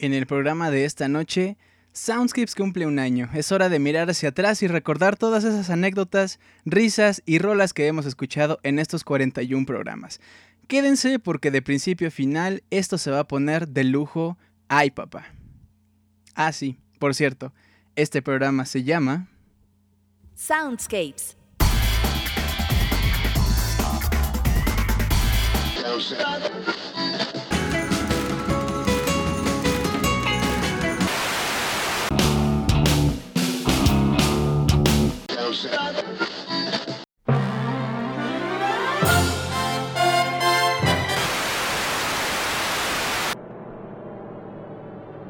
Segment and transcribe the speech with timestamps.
[0.00, 1.56] En el programa de esta noche,
[1.92, 3.28] Soundscapes cumple un año.
[3.34, 7.88] Es hora de mirar hacia atrás y recordar todas esas anécdotas, risas y rolas que
[7.88, 10.20] hemos escuchado en estos 41 programas.
[10.68, 14.38] Quédense porque de principio a final esto se va a poner de lujo.
[14.68, 15.26] ¡Ay, papá!
[16.36, 17.52] Ah, sí, por cierto,
[17.96, 19.26] este programa se llama
[20.36, 21.36] Soundscapes.
[35.48, 36.08] Soundscapes.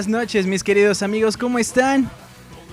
[0.00, 2.10] Buenas noches mis queridos amigos, ¿cómo están?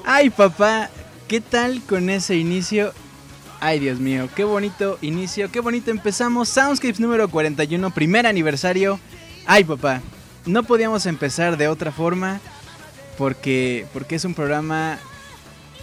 [0.06, 0.89] Ay papá,
[1.27, 2.94] ¿qué tal con ese inicio?
[3.59, 6.47] Ay Dios mío, qué bonito inicio, qué bonito empezamos.
[6.47, 8.97] Soundscapes número 41, primer aniversario.
[9.45, 10.01] Ay papá,
[10.45, 12.39] no podíamos empezar de otra forma
[13.18, 14.97] porque, porque es un programa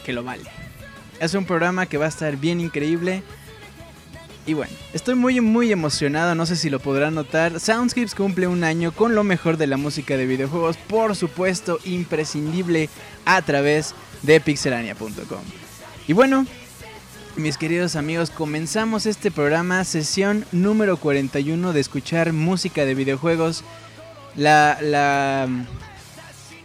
[0.03, 0.45] que lo vale.
[1.21, 3.23] Es un programa que va a estar bien increíble.
[4.47, 7.61] Y bueno, estoy muy muy emocionado, no sé si lo podrán notar.
[7.61, 12.91] Soundscapes cumple un año con lo mejor de la música de videojuegos, por supuesto, imprescindible
[13.25, 15.41] a través de pixelania.com.
[16.07, 16.47] Y bueno,
[17.37, 23.65] mis queridos amigos, comenzamos este programa, sesión número 41 de escuchar música de videojuegos.
[24.37, 25.49] La, la,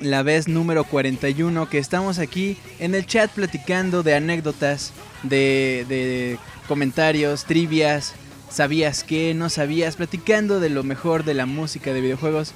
[0.01, 4.91] la vez número 41 que estamos aquí en el chat platicando de anécdotas,
[5.23, 6.37] de, de
[6.69, 8.13] comentarios, trivias,
[8.49, 12.53] sabías que, no sabías, platicando de lo mejor de la música de videojuegos.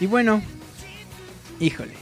[0.00, 0.40] Y bueno,
[1.58, 1.94] híjole.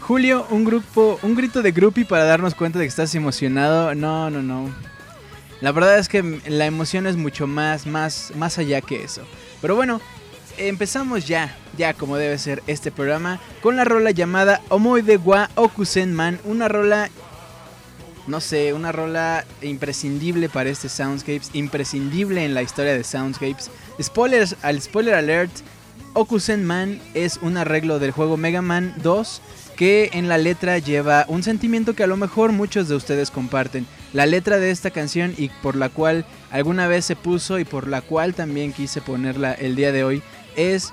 [0.00, 3.94] Julio, un grupo, un grito de groupie para darnos cuenta de que estás emocionado.
[3.94, 4.68] No, no, no.
[5.62, 9.22] La verdad es que la emoción es mucho más, más, más allá que eso.
[9.62, 10.02] Pero bueno,
[10.58, 16.38] empezamos ya, ya como debe ser este programa, con la rola llamada Omoide wa Okusenman,
[16.44, 17.08] una rola
[18.26, 23.70] no sé, una rola imprescindible para este Soundscapes, imprescindible en la historia de Soundscapes.
[24.02, 25.52] Spoilers, al spoiler alert,
[26.14, 29.42] Okusen Man es un arreglo del juego Mega Man 2
[29.76, 33.86] que en la letra lleva un sentimiento que a lo mejor muchos de ustedes comparten.
[34.12, 37.88] La letra de esta canción y por la cual alguna vez se puso y por
[37.88, 40.22] la cual también quise ponerla el día de hoy
[40.54, 40.92] es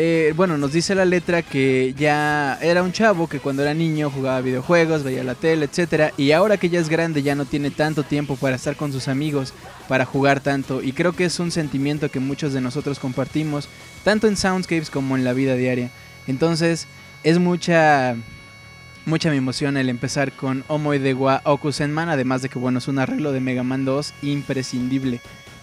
[0.00, 4.10] eh, bueno, nos dice la letra que ya era un chavo que cuando era niño
[4.10, 6.12] jugaba videojuegos, veía la tele, etc.
[6.16, 9.08] Y ahora que ya es grande ya no tiene tanto tiempo para estar con sus
[9.08, 9.52] amigos,
[9.88, 10.84] para jugar tanto.
[10.84, 13.68] Y creo que es un sentimiento que muchos de nosotros compartimos,
[14.04, 15.90] tanto en Soundscapes como en la vida diaria.
[16.28, 16.86] Entonces,
[17.24, 18.14] es mucha
[19.04, 23.00] mucha mi emoción el empezar con Omoi de Wa además de que bueno, es un
[23.00, 25.20] arreglo de Mega Man 2 imprescindible.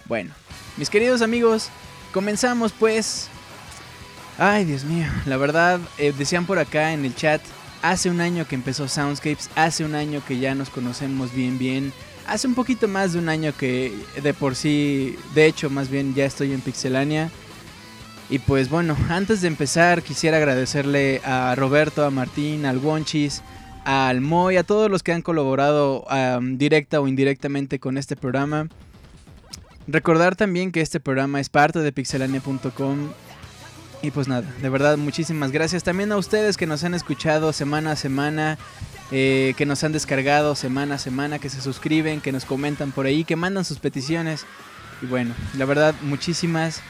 [0.10, 0.34] Bueno,
[0.76, 1.70] mis queridos amigos,
[2.12, 3.30] comenzamos pues
[4.38, 7.42] Ay, Dios mío, la verdad, eh, decían por acá en el chat,
[7.82, 11.94] hace un año que empezó Soundscapes, hace un año que ya nos conocemos bien bien,
[12.28, 16.14] hace un poquito más de un año que de por sí, de hecho más bien
[16.16, 17.32] ya estoy en Pixelania.
[18.30, 23.42] Y pues bueno, antes de empezar quisiera agradecerle a Roberto, a Martín, al Wonchis,
[23.86, 26.06] al Moy, a todos los que han colaborado
[26.42, 28.68] directa o indirectamente con este programa.
[29.88, 33.12] Recordar también que este programa es parte de pixelania.com
[34.06, 37.94] y pues nada, de verdad muchísimas gracias también a ustedes que nos han escuchado semana
[37.94, 38.60] a semana,
[39.12, 43.08] eh, que nos han descargado semana a semana, que se suscriben, que nos comentan por
[43.08, 44.46] ahí, que mandan sus peticiones.
[45.02, 46.82] Y bueno, la verdad muchísimas,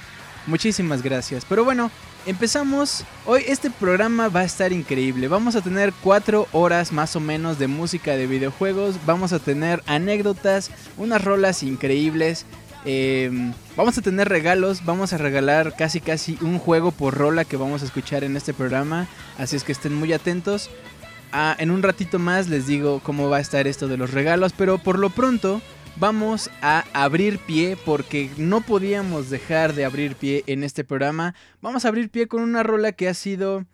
[0.45, 1.45] muchísimas gracias.
[1.47, 1.89] Pero bueno,
[2.25, 3.06] empezamos.
[3.25, 5.29] Hoy este programa va a estar increíble.
[5.29, 8.97] Vamos a tener cuatro horas más o menos de música de videojuegos.
[9.06, 12.45] Vamos a tener anécdotas, unas rolas increíbles.
[12.87, 17.57] Em, vamos a tener regalos, vamos a regalar casi casi un juego por rola que
[17.57, 19.07] vamos a escuchar en este programa,
[19.39, 20.69] así es que estén muy atentos.
[21.31, 24.54] Ah, en un ratito más les digo cómo va a estar esto de los regalos,
[24.54, 25.63] pero por lo pronto
[25.97, 31.33] vamos a abrir pie porque no podíamos dejar de abrir pie en este programa.
[31.61, 33.65] Vamos a abrir pie con una rola que ha sido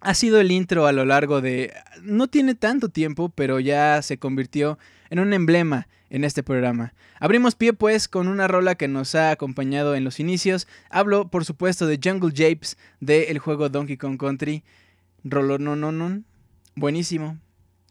[0.00, 4.16] ha sido el intro a lo largo de no tiene tanto tiempo, pero ya se
[4.16, 4.78] convirtió
[5.10, 6.94] en un emblema en este programa.
[7.20, 10.66] Abrimos pie pues con una rola que nos ha acompañado en los inicios.
[10.90, 14.64] Hablo por supuesto de Jungle Japes del juego Donkey Kong Country.
[15.24, 16.22] Rolo no no no.
[16.74, 17.38] Buenísimo.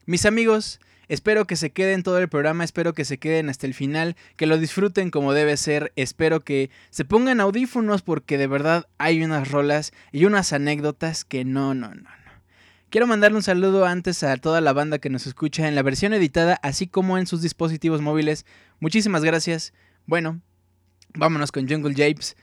[0.05, 3.73] Mis amigos, espero que se queden todo el programa, espero que se queden hasta el
[3.73, 8.87] final, que lo disfruten como debe ser, espero que se pongan audífonos porque de verdad
[8.97, 12.16] hay unas rolas y unas anécdotas que no, no, no.
[12.89, 16.13] Quiero mandarle un saludo antes a toda la banda que nos escucha en la versión
[16.13, 18.45] editada, así como en sus dispositivos móviles.
[18.79, 19.73] Muchísimas gracias.
[20.05, 20.39] Bueno,
[21.13, 22.37] vámonos con Jungle Japes.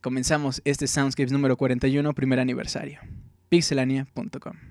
[0.00, 3.00] Comenzamos este Soundscapes número 41, primer aniversario.
[3.48, 4.69] pixelania.com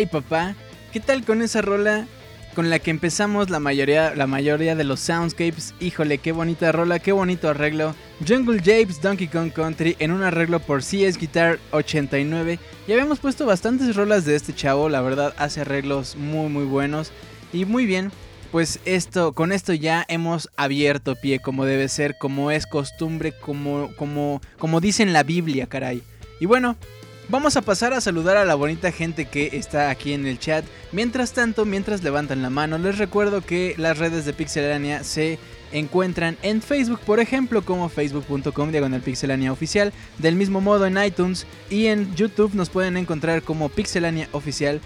[0.00, 0.54] Ay papá,
[0.94, 2.06] ¿qué tal con esa rola
[2.54, 5.74] con la que empezamos la mayoría, la mayoría de los soundscapes?
[5.78, 7.94] Híjole, qué bonita rola, qué bonito arreglo.
[8.26, 12.58] Jungle Japes Donkey Kong Country en un arreglo por CS Guitar 89.
[12.88, 17.12] Ya habíamos puesto bastantes rolas de este chavo, la verdad hace arreglos muy muy buenos
[17.52, 18.10] y muy bien.
[18.52, 23.94] Pues esto, con esto ya hemos abierto pie como debe ser, como es costumbre, como,
[23.96, 26.02] como, como la Biblia, caray.
[26.40, 26.78] Y bueno,
[27.30, 30.64] vamos a pasar a saludar a la bonita gente que está aquí en el chat.
[30.90, 35.38] Mientras tanto, mientras levantan la mano, les recuerdo que las redes de Pixelania se
[35.72, 41.46] encuentran en Facebook, por ejemplo, como facebook.com diagonal pixelania oficial, del mismo modo en iTunes
[41.70, 44.80] y en YouTube nos pueden encontrar como pixelania oficial.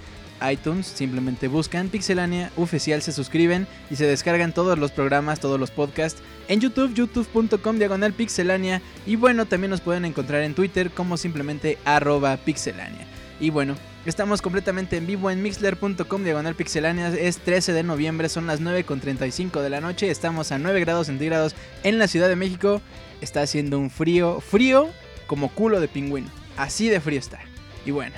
[0.47, 5.71] iTunes, simplemente buscan Pixelania Oficial, se suscriben y se descargan todos los programas, todos los
[5.71, 11.17] podcasts en YouTube, youtube.com diagonal pixelania y bueno, también nos pueden encontrar en Twitter como
[11.17, 13.07] simplemente arroba pixelania.
[13.41, 18.47] Y bueno, estamos completamente en vivo en mixler.com diagonal pixelania, es 13 de noviembre, son
[18.47, 22.81] las 9.35 de la noche, estamos a 9 grados centígrados en la Ciudad de México,
[23.21, 24.89] está haciendo un frío, frío
[25.27, 27.41] como culo de pingüino, así de frío está.
[27.85, 28.15] Y bueno,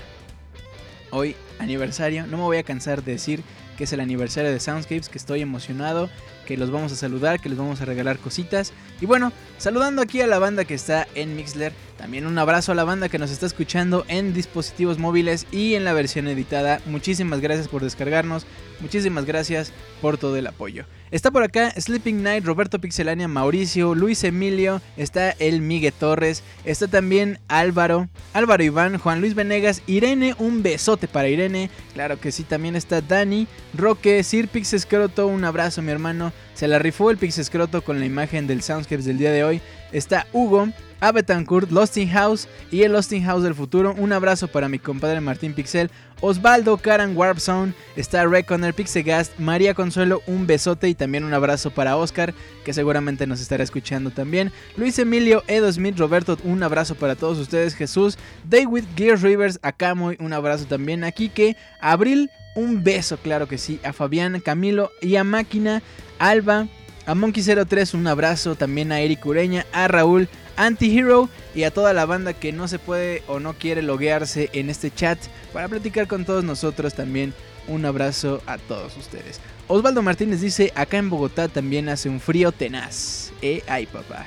[1.10, 2.26] hoy aniversario.
[2.26, 3.42] No me voy a cansar de decir
[3.76, 6.08] que es el aniversario de Soundscapes, que estoy emocionado,
[6.46, 8.72] que los vamos a saludar, que les vamos a regalar cositas.
[9.00, 12.74] Y bueno, saludando aquí a la banda que está en Mixler, también un abrazo a
[12.74, 16.80] la banda que nos está escuchando en dispositivos móviles y en la versión editada.
[16.86, 18.46] Muchísimas gracias por descargarnos,
[18.80, 20.84] muchísimas gracias por todo el apoyo.
[21.10, 26.88] Está por acá Sleeping Night, Roberto Pixelania, Mauricio, Luis Emilio, está el Miguel Torres, está
[26.88, 32.42] también Álvaro, Álvaro Iván, Juan Luis Venegas, Irene, un besote para Irene, claro que sí,
[32.42, 37.82] también está Dani, Roque, Sir Pixescroto, un abrazo mi hermano, se la rifó el Pixescroto
[37.82, 39.60] con la imagen del Soundscapes del día de hoy,
[39.92, 40.68] está Hugo,
[41.00, 41.70] a Betancourt,
[42.12, 43.94] House y el Losting House del futuro.
[43.96, 49.74] Un abrazo para mi compadre Martín Pixel, Osvaldo, Karan Warp Zone, está Reconer, Pixegast, María
[49.74, 52.34] Consuelo, un besote y también un abrazo para Oscar,
[52.64, 54.52] que seguramente nos estará escuchando también.
[54.76, 57.74] Luis Emilio, Edo Smith, Roberto, un abrazo para todos ustedes.
[57.74, 61.04] Jesús, David Gear Rivers, Akamoy, un abrazo también.
[61.04, 63.78] A Kike, Abril, un beso, claro que sí.
[63.84, 65.82] A Fabián, Camilo y a Máquina,
[66.18, 66.68] Alba.
[67.06, 72.06] A Monkey03 un abrazo, también a Eric Ureña, a Raúl, Antihero y a toda la
[72.06, 75.18] banda que no se puede o no quiere loguearse en este chat
[75.52, 77.34] para platicar con todos nosotros también.
[77.68, 79.40] Un abrazo a todos ustedes.
[79.68, 83.32] Osvaldo Martínez dice, acá en Bogotá también hace un frío tenaz.
[83.42, 84.26] Eh, ay papá.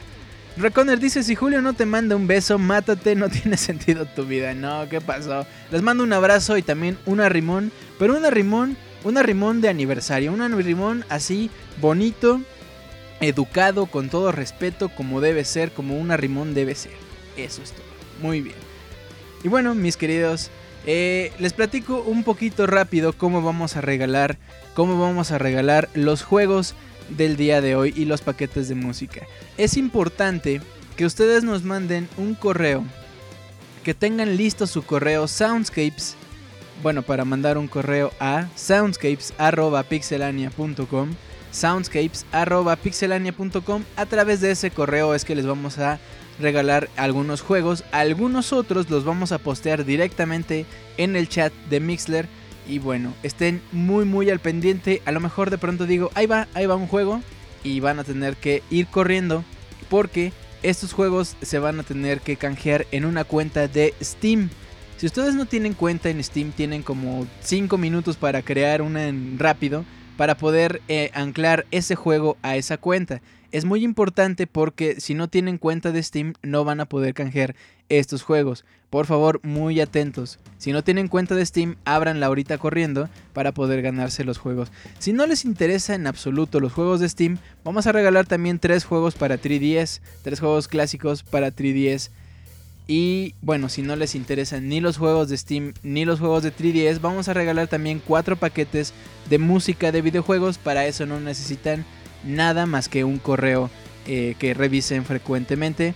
[0.57, 4.53] Reconer dice, si Julio no te manda un beso, mátate, no tiene sentido tu vida.
[4.53, 5.45] No, ¿qué pasó?
[5.71, 10.33] Les mando un abrazo y también un arrimón, pero un arrimón, un arrimón de aniversario,
[10.33, 12.41] un arrimón así bonito,
[13.21, 16.93] educado, con todo respeto, como debe ser, como un arrimón debe ser.
[17.37, 17.85] Eso es todo.
[18.21, 18.57] Muy bien.
[19.43, 20.49] Y bueno, mis queridos,
[20.85, 24.37] eh, les platico un poquito rápido cómo vamos a regalar,
[24.73, 26.75] cómo vamos a regalar los juegos
[27.09, 29.25] del día de hoy y los paquetes de música.
[29.57, 30.61] Es importante
[30.95, 32.83] que ustedes nos manden un correo,
[33.83, 36.15] que tengan listo su correo soundscapes,
[36.83, 41.09] bueno, para mandar un correo a soundscapes@pixelania.com
[41.51, 43.83] soundscapes.pixelania.com.
[43.95, 45.99] A través de ese correo es que les vamos a
[46.39, 47.83] regalar algunos juegos.
[47.91, 50.65] Algunos otros los vamos a postear directamente
[50.97, 52.27] en el chat de Mixler.
[52.67, 55.01] Y bueno, estén muy muy al pendiente.
[55.05, 57.21] A lo mejor de pronto digo, ahí va, ahí va un juego.
[57.63, 59.43] Y van a tener que ir corriendo.
[59.89, 60.31] Porque
[60.63, 64.49] estos juegos se van a tener que canjear en una cuenta de Steam.
[64.97, 69.39] Si ustedes no tienen cuenta en Steam, tienen como 5 minutos para crear una en
[69.39, 69.85] rápido
[70.19, 73.21] para poder eh, anclar ese juego a esa cuenta.
[73.53, 77.55] Es muy importante porque si no tienen cuenta de Steam no van a poder canjear
[77.87, 78.65] estos juegos.
[78.89, 80.37] Por favor, muy atentos.
[80.57, 84.73] Si no tienen cuenta de Steam, abranla ahorita corriendo para poder ganarse los juegos.
[84.97, 88.83] Si no les interesa en absoluto los juegos de Steam, vamos a regalar también tres
[88.83, 92.09] juegos para 3DS, tres juegos clásicos para 3DS
[92.91, 96.51] y bueno, si no les interesan ni los juegos de Steam ni los juegos de
[96.51, 98.95] 3DS, vamos a regalar también cuatro paquetes
[99.29, 100.57] de música de videojuegos.
[100.57, 101.85] Para eso no necesitan
[102.23, 103.69] nada más que un correo
[104.07, 105.93] eh, que revisen frecuentemente.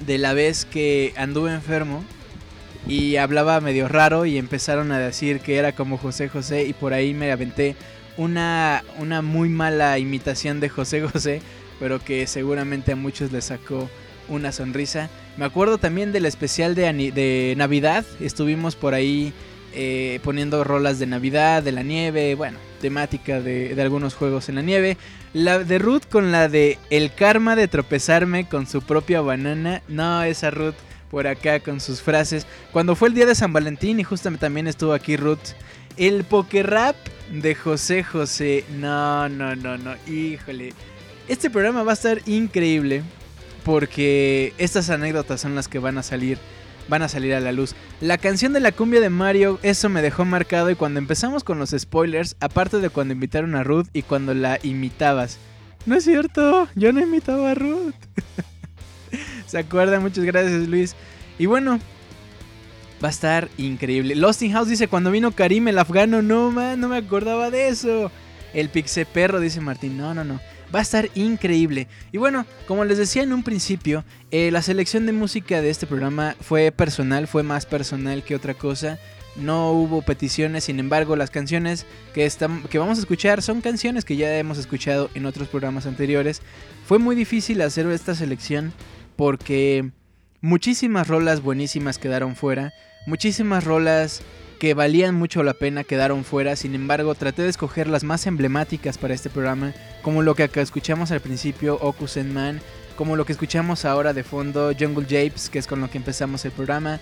[0.00, 2.04] de la vez que anduve enfermo
[2.86, 6.92] y hablaba medio raro y empezaron a decir que era como José José y por
[6.92, 7.76] ahí me aventé
[8.16, 11.40] una, una muy mala imitación de José José,
[11.80, 13.88] pero que seguramente a muchos les sacó
[14.28, 15.10] una sonrisa.
[15.36, 18.04] Me acuerdo también del especial de, de Navidad.
[18.20, 19.32] Estuvimos por ahí
[19.74, 24.54] eh, poniendo rolas de Navidad, de la nieve, bueno, temática de, de, algunos juegos en
[24.54, 24.96] la nieve.
[25.32, 29.82] La de Ruth con la de El karma de tropezarme con su propia banana.
[29.88, 30.76] No, esa Ruth
[31.10, 32.46] por acá con sus frases.
[32.72, 35.54] Cuando fue el día de San Valentín y justamente también estuvo aquí Ruth.
[35.96, 36.96] El poker rap
[37.30, 38.64] de José José.
[38.78, 39.94] No, no, no, no.
[40.06, 40.72] Híjole.
[41.28, 43.02] Este programa va a estar increíble
[43.64, 46.38] porque estas anécdotas son las que van a salir
[46.88, 47.74] van a salir a la luz.
[48.00, 51.58] La canción de la cumbia de Mario, eso me dejó marcado y cuando empezamos con
[51.58, 55.38] los spoilers, aparte de cuando invitaron a Ruth y cuando la imitabas.
[55.86, 57.94] No es cierto, yo no imitaba a Ruth.
[59.54, 60.02] ¿Se acuerdan?
[60.02, 60.96] Muchas gracias Luis.
[61.38, 61.78] Y bueno,
[63.00, 64.16] va a estar increíble.
[64.16, 67.68] Lost in House dice, cuando vino Karim el afgano, no man, no me acordaba de
[67.68, 68.10] eso.
[68.52, 70.40] El pixe perro dice Martín, no, no, no.
[70.74, 71.86] Va a estar increíble.
[72.10, 75.86] Y bueno, como les decía en un principio, eh, la selección de música de este
[75.86, 78.98] programa fue personal, fue más personal que otra cosa.
[79.36, 82.28] No hubo peticiones, sin embargo, las canciones que,
[82.68, 86.42] que vamos a escuchar son canciones que ya hemos escuchado en otros programas anteriores.
[86.86, 88.72] Fue muy difícil hacer esta selección
[89.16, 89.90] porque
[90.40, 92.72] muchísimas rolas buenísimas quedaron fuera.
[93.06, 94.22] Muchísimas rolas
[94.58, 98.98] que valían mucho la pena quedaron fuera, sin embargo traté de escoger las más emblemáticas
[98.98, 102.60] para este programa, como lo que escuchamos al principio, Okus Man,
[102.96, 106.44] como lo que escuchamos ahora de fondo, Jungle Japes, que es con lo que empezamos
[106.44, 107.00] el programa.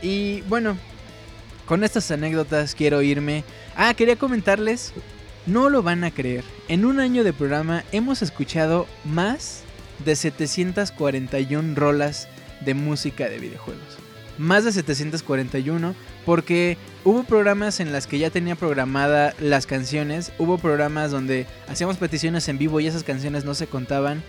[0.00, 0.76] Y bueno,
[1.66, 3.44] con estas anécdotas quiero irme.
[3.76, 4.92] Ah, quería comentarles,
[5.46, 9.64] no lo van a creer, en un año de programa hemos escuchado más
[10.04, 12.28] de 741 rolas
[12.60, 13.98] de música de videojuegos.
[14.38, 20.58] Más de 741 porque hubo programas en las que ya tenía programada las canciones, hubo
[20.58, 24.22] programas donde hacíamos peticiones en vivo y esas canciones no se contaban,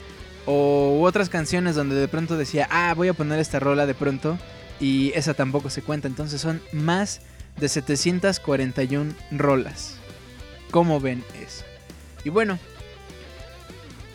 [0.46, 4.38] o otras canciones donde de pronto decía, ah, voy a poner esta rola de pronto
[4.80, 7.22] y esa tampoco se cuenta, entonces son más
[7.60, 9.96] de 741 rolas.
[10.72, 11.64] ¿Cómo ven eso?
[12.26, 12.58] Y bueno,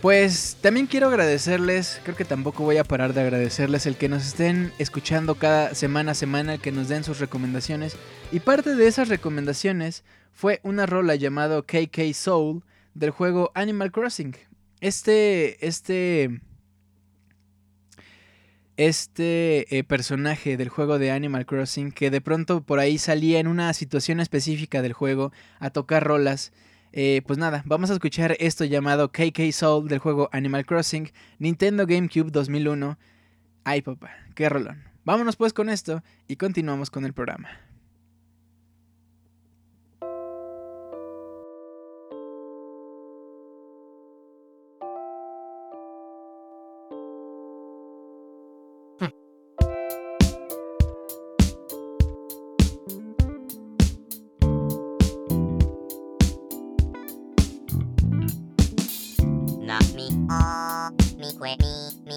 [0.01, 4.25] pues también quiero agradecerles, creo que tampoco voy a parar de agradecerles el que nos
[4.25, 7.97] estén escuchando cada semana a semana, el que nos den sus recomendaciones.
[8.31, 12.63] Y parte de esas recomendaciones fue una rola llamado KK Soul
[12.95, 14.37] del juego Animal Crossing.
[14.81, 16.41] Este, este,
[18.77, 23.49] este eh, personaje del juego de Animal Crossing que de pronto por ahí salía en
[23.49, 26.53] una situación específica del juego a tocar rolas
[26.92, 31.87] eh, pues nada, vamos a escuchar esto llamado KK Soul del juego Animal Crossing, Nintendo
[31.87, 32.98] GameCube 2001.
[33.64, 34.85] Ay papá, qué rolón.
[35.05, 37.48] Vámonos pues con esto y continuamos con el programa.
[61.38, 61.64] 声み
[62.05, 62.12] み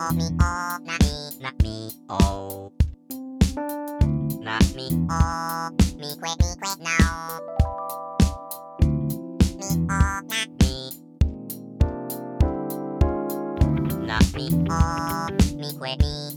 [0.00, 2.72] おみおなみなみお
[4.42, 5.14] なみお
[5.96, 6.90] みくえみくえな
[8.80, 8.90] お
[9.56, 10.34] みおな
[10.66, 10.66] み
[14.04, 14.74] なみお
[15.56, 16.27] みくえみ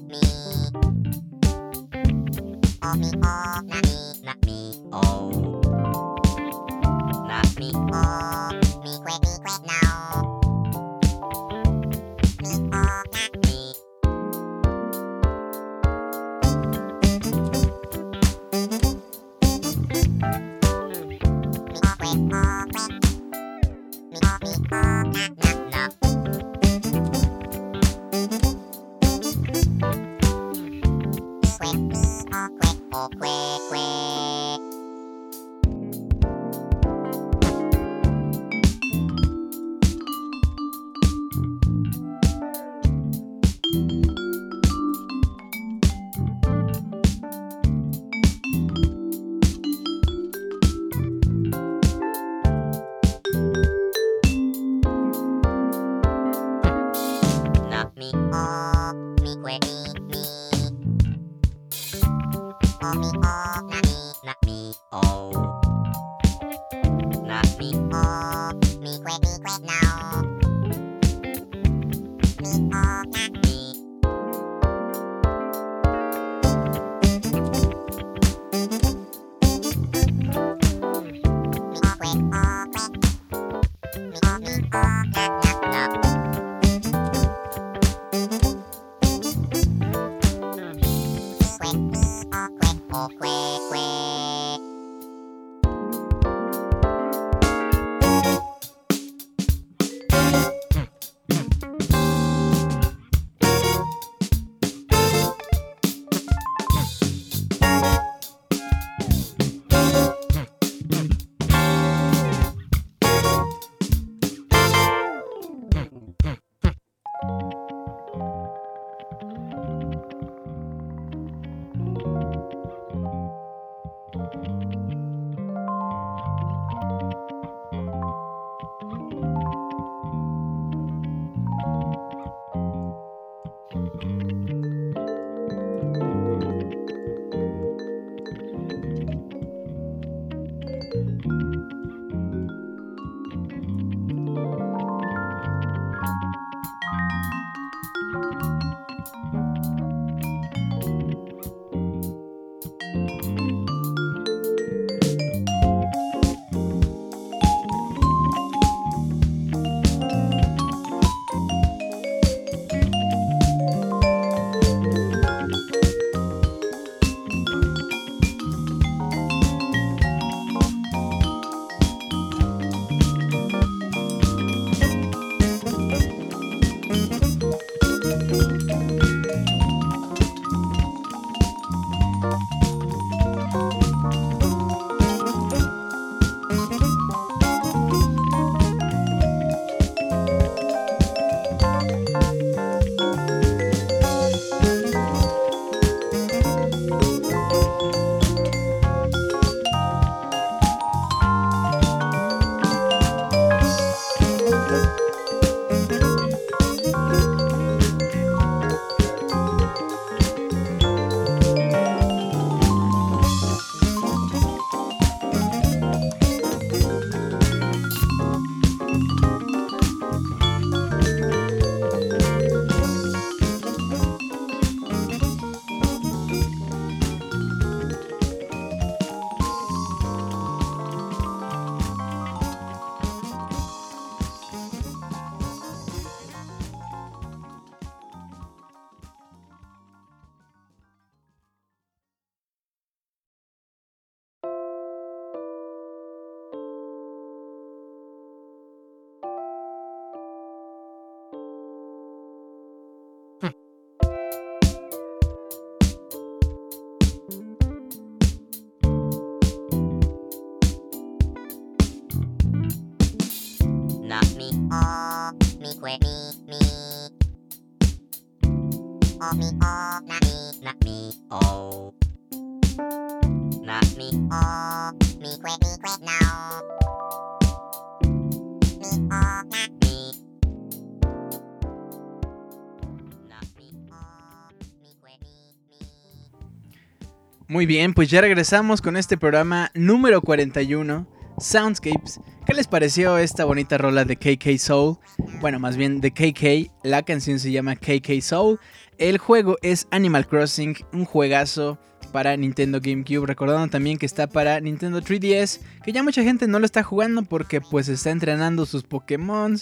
[287.51, 291.05] Muy bien, pues ya regresamos con este programa número 41,
[291.41, 292.19] Soundscapes.
[292.45, 294.97] ¿Qué les pareció esta bonita rola de KK Soul?
[295.39, 298.59] Bueno, más bien de KK, la canción se llama KK Soul.
[298.99, 301.79] El juego es Animal Crossing, un juegazo
[302.11, 306.59] para Nintendo GameCube, recordando también que está para Nintendo 3DS, que ya mucha gente no
[306.59, 309.57] lo está jugando porque pues está entrenando sus Pokémon.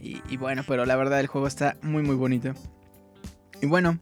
[0.00, 2.52] Y, y bueno, pero la verdad el juego está muy muy bonito.
[3.62, 3.98] Y bueno,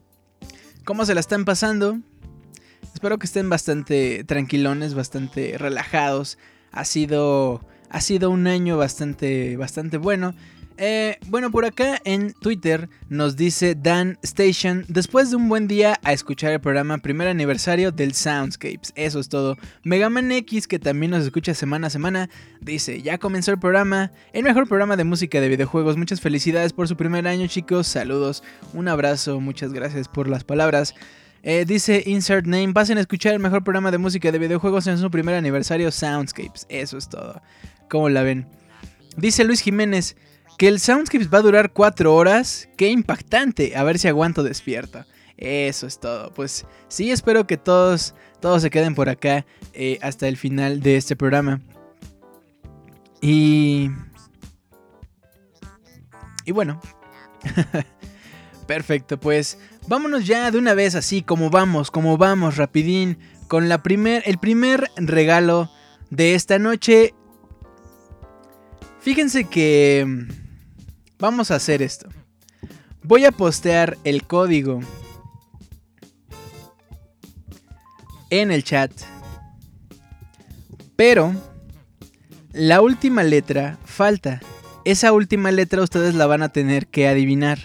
[0.85, 2.01] ¿cómo se la están pasando?
[2.95, 6.39] Espero que estén bastante tranquilones, bastante relajados.
[6.73, 10.35] Ha sido, ha sido un año bastante, bastante bueno.
[10.79, 16.01] Eh, bueno, por acá en Twitter nos dice Dan Station, después de un buen día
[16.03, 19.57] a escuchar el programa primer aniversario del Soundscapes, eso es todo.
[19.85, 22.31] Megaman X, que también nos escucha semana a semana,
[22.61, 26.89] dice, ya comenzó el programa, el mejor programa de música de videojuegos, muchas felicidades por
[26.89, 30.95] su primer año chicos, saludos, un abrazo, muchas gracias por las palabras.
[31.43, 34.99] Eh, dice Insert Name, pasen a escuchar el mejor programa de música de videojuegos en
[34.99, 36.67] su primer aniversario Soundscapes.
[36.69, 37.43] Eso es todo.
[37.89, 38.47] ¿Cómo la ven?
[39.17, 40.17] Dice Luis Jiménez
[40.57, 42.69] que el Soundscapes va a durar 4 horas.
[42.77, 43.77] Qué impactante.
[43.77, 45.05] A ver si aguanto despierto.
[45.37, 46.33] Eso es todo.
[46.33, 50.97] Pues sí, espero que todos, todos se queden por acá eh, hasta el final de
[50.97, 51.61] este programa.
[53.21, 53.91] Y...
[56.45, 56.81] Y bueno.
[58.67, 63.19] Perfecto, pues vámonos ya de una vez así como vamos, como vamos, rapidín,
[63.49, 65.71] con la primer, el primer regalo
[66.11, 67.15] de esta noche.
[69.01, 70.07] Fíjense que
[71.19, 72.09] vamos a hacer esto.
[73.03, 74.81] Voy a postear el código
[78.31, 78.93] en el chat.
[80.97, 81.35] Pero
[82.53, 84.41] la última letra falta.
[84.85, 87.59] Esa última letra ustedes la van a tener que adivinar.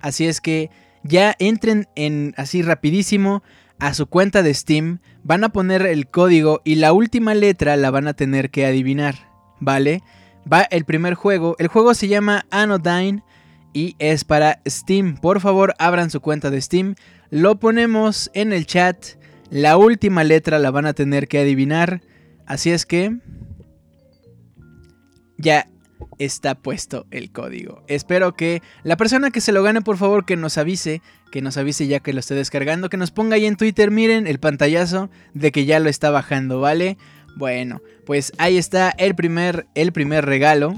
[0.00, 0.70] Así es que
[1.04, 3.44] ya entren en así rapidísimo
[3.78, 7.90] a su cuenta de Steam, van a poner el código y la última letra la
[7.92, 9.14] van a tener que adivinar,
[9.60, 10.02] ¿vale?
[10.50, 13.22] Va el primer juego, el juego se llama Anodyne
[13.72, 15.16] y es para Steam.
[15.16, 16.96] Por favor, abran su cuenta de Steam,
[17.30, 18.96] lo ponemos en el chat
[19.54, 22.02] la última letra la van a tener que adivinar.
[22.44, 23.18] Así es que...
[25.36, 25.68] Ya
[26.18, 27.82] está puesto el código.
[27.88, 31.56] Espero que la persona que se lo gane, por favor, que nos avise, que nos
[31.56, 35.10] avise ya que lo esté descargando, que nos ponga ahí en Twitter, miren el pantallazo
[35.32, 36.96] de que ya lo está bajando, ¿vale?
[37.36, 40.74] Bueno, pues ahí está el primer, el primer regalo.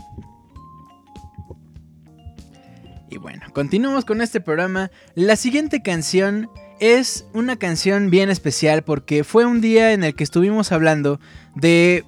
[3.11, 4.91] Y bueno, continuamos con este programa.
[5.15, 10.25] La siguiente canción es una canción bien especial porque fue un día en el que
[10.25, 11.21] estuvimos hablando
[11.55, 12.05] de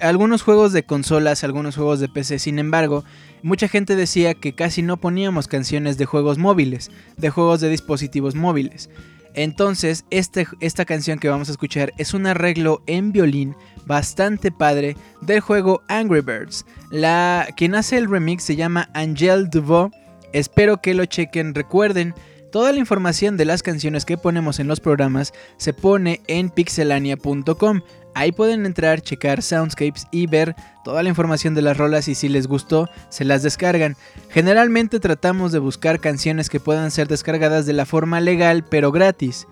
[0.00, 2.38] algunos juegos de consolas, algunos juegos de PC.
[2.38, 3.04] Sin embargo,
[3.42, 8.34] mucha gente decía que casi no poníamos canciones de juegos móviles, de juegos de dispositivos
[8.34, 8.90] móviles.
[9.34, 13.54] Entonces, este, esta canción que vamos a escuchar es un arreglo en violín
[13.86, 16.66] bastante padre del juego Angry Birds.
[16.90, 19.92] La, quien hace el remix se llama Angel Duveau.
[20.32, 21.54] Espero que lo chequen.
[21.54, 22.14] Recuerden
[22.50, 27.82] Toda la información de las canciones que ponemos en los programas se pone en pixelania.com.
[28.14, 32.30] Ahí pueden entrar, checar soundscapes y ver toda la información de las rolas y si
[32.30, 33.96] les gustó, se las descargan.
[34.30, 39.46] Generalmente tratamos de buscar canciones que puedan ser descargadas de la forma legal pero gratis.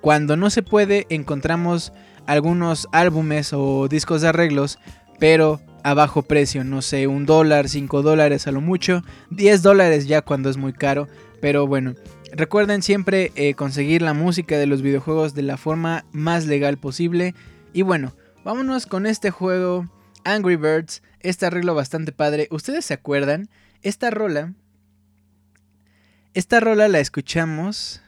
[0.00, 1.92] Cuando no se puede, encontramos
[2.26, 4.78] algunos álbumes o discos de arreglos,
[5.18, 10.06] pero a bajo precio, no sé, un dólar, cinco dólares a lo mucho, 10 dólares
[10.06, 11.08] ya cuando es muy caro,
[11.40, 11.94] pero bueno,
[12.32, 17.34] Recuerden siempre eh, conseguir la música de los videojuegos de la forma más legal posible.
[17.72, 18.14] Y bueno,
[18.44, 19.88] vámonos con este juego
[20.24, 22.48] Angry Birds, este arreglo bastante padre.
[22.50, 23.48] ¿Ustedes se acuerdan?
[23.82, 24.54] Esta rola...
[26.34, 28.02] Esta rola la escuchamos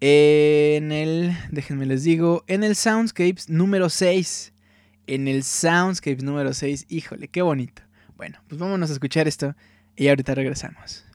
[0.00, 1.36] en el...
[1.50, 4.52] Déjenme les digo, en el Soundscapes número 6.
[5.06, 6.86] En el Soundscapes número 6.
[6.88, 7.82] Híjole, qué bonito.
[8.16, 9.56] Bueno, pues vámonos a escuchar esto
[9.96, 11.07] y ahorita regresamos.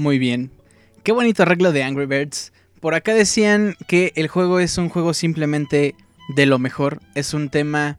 [0.00, 0.50] Muy bien.
[1.02, 2.54] Qué bonito arreglo de Angry Birds.
[2.80, 5.94] Por acá decían que el juego es un juego simplemente
[6.34, 7.00] de lo mejor.
[7.14, 7.98] Es un tema...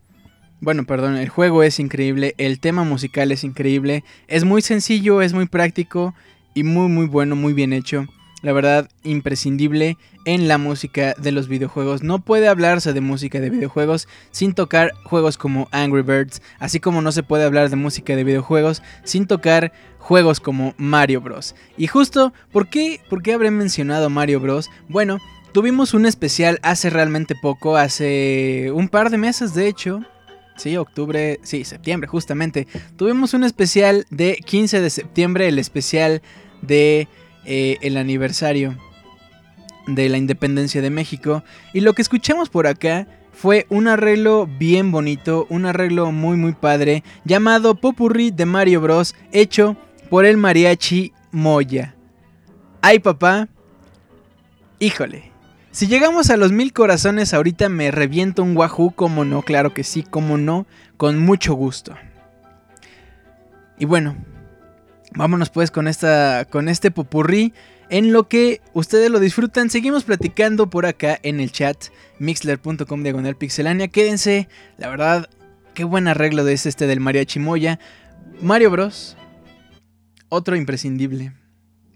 [0.60, 5.34] Bueno, perdón, el juego es increíble, el tema musical es increíble, es muy sencillo, es
[5.34, 6.14] muy práctico
[6.54, 8.06] y muy muy bueno, muy bien hecho.
[8.44, 12.04] La verdad, imprescindible en la música de los videojuegos.
[12.04, 17.02] No puede hablarse de música de videojuegos sin tocar juegos como Angry Birds, así como
[17.02, 21.56] no se puede hablar de música de videojuegos sin tocar juegos como Mario Bros.
[21.78, 24.70] Y justo, ¿por qué, ¿por qué habré mencionado Mario Bros?
[24.90, 25.20] Bueno,
[25.54, 30.02] tuvimos un especial hace realmente poco, hace un par de meses de hecho.
[30.58, 32.68] Sí, octubre, sí, septiembre justamente.
[32.96, 36.22] Tuvimos un especial de 15 de septiembre, el especial
[36.62, 37.08] de
[37.46, 38.78] eh, el aniversario
[39.88, 41.44] de la independencia de México.
[41.74, 46.52] Y lo que escuchamos por acá fue un arreglo bien bonito, un arreglo muy muy
[46.52, 49.76] padre, llamado Popurrí de Mario Bros, hecho
[50.10, 51.96] por el mariachi Moya.
[52.82, 53.48] Ay papá,
[54.80, 55.31] híjole.
[55.72, 59.84] Si llegamos a los mil corazones ahorita me reviento un wahoo, como no, claro que
[59.84, 60.66] sí, como no,
[60.98, 61.96] con mucho gusto.
[63.80, 64.18] Y bueno,
[65.14, 67.54] vámonos pues con esta con este popurrí
[67.90, 69.70] en lo que ustedes lo disfrutan.
[69.70, 71.86] Seguimos platicando por acá en el chat
[72.20, 73.88] mixler.com diagonal pixelania.
[73.88, 75.30] Quédense, la verdad,
[75.74, 77.80] qué buen arreglo de este del mariachi Moya.
[78.42, 79.16] Mario Bros
[80.32, 81.34] otro imprescindible.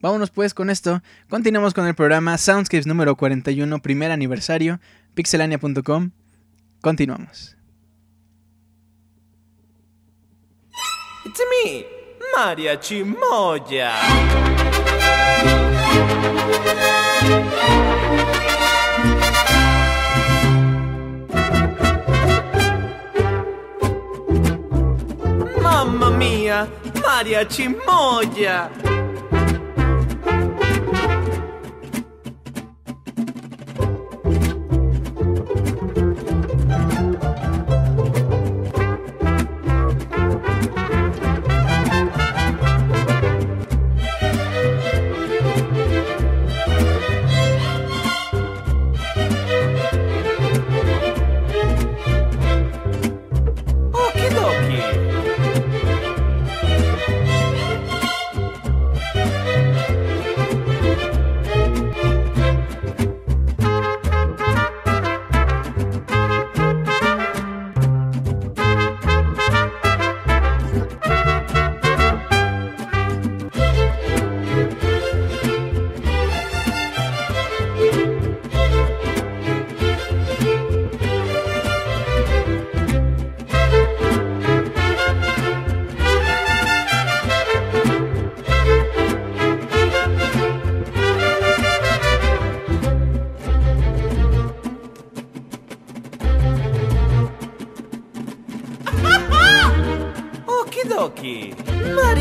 [0.01, 1.01] Vámonos pues con esto.
[1.29, 4.79] Continuamos con el programa Soundscapes número 41, primer aniversario,
[5.13, 6.11] pixelania.com.
[6.81, 7.55] Continuamos.
[11.25, 11.85] It's me,
[12.35, 13.93] Maria Chimoya.
[25.61, 26.67] Mamma mia,
[27.01, 28.69] Maria Chimoya.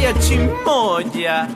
[0.04, 1.53] Maria Chimoya.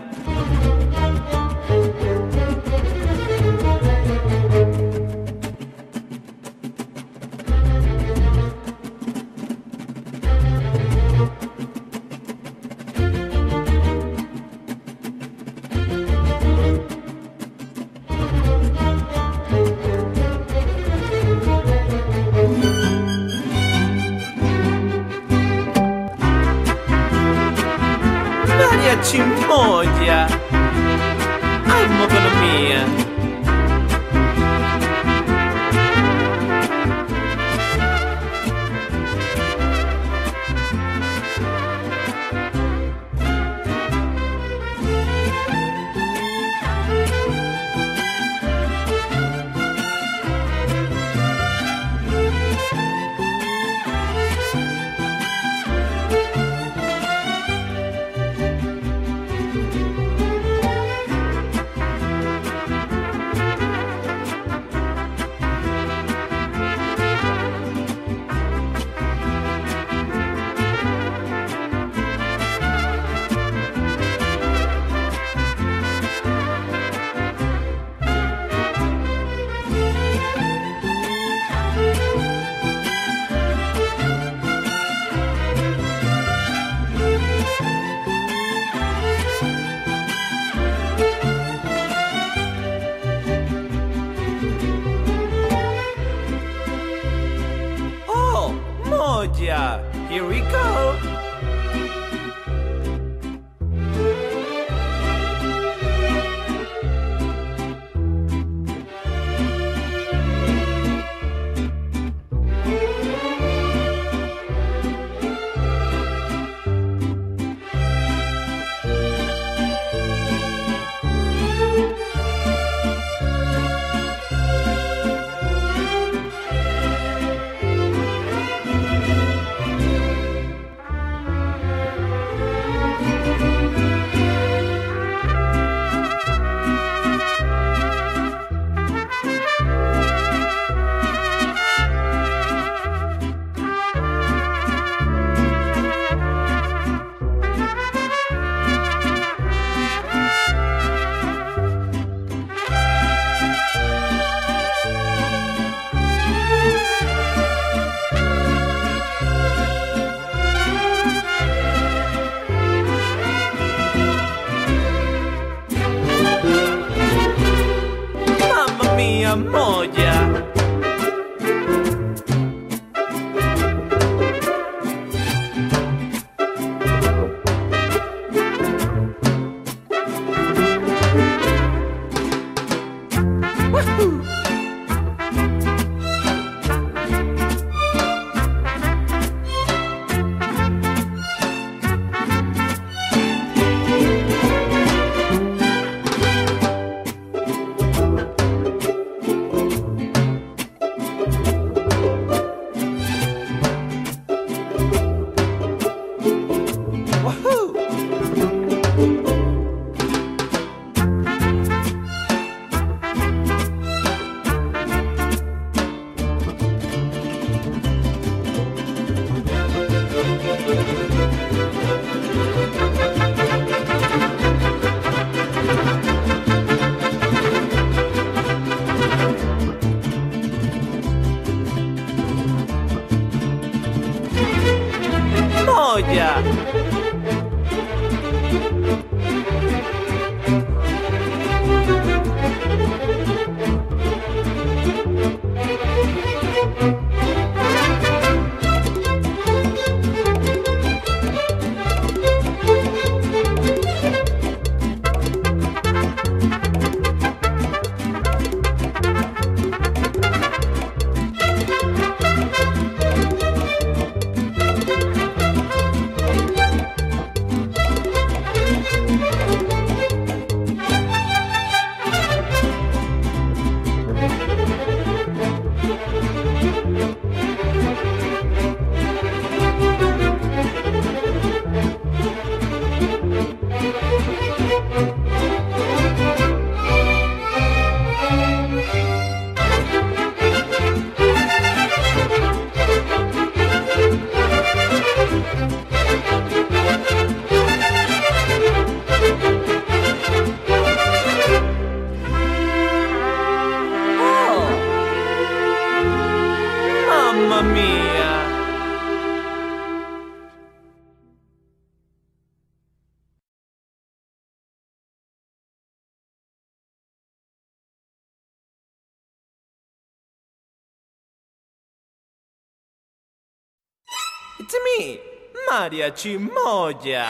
[325.80, 327.24] Maria Cimoya.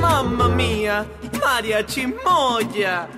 [0.00, 1.06] Mamma mia,
[1.40, 3.08] Maria Cimoya.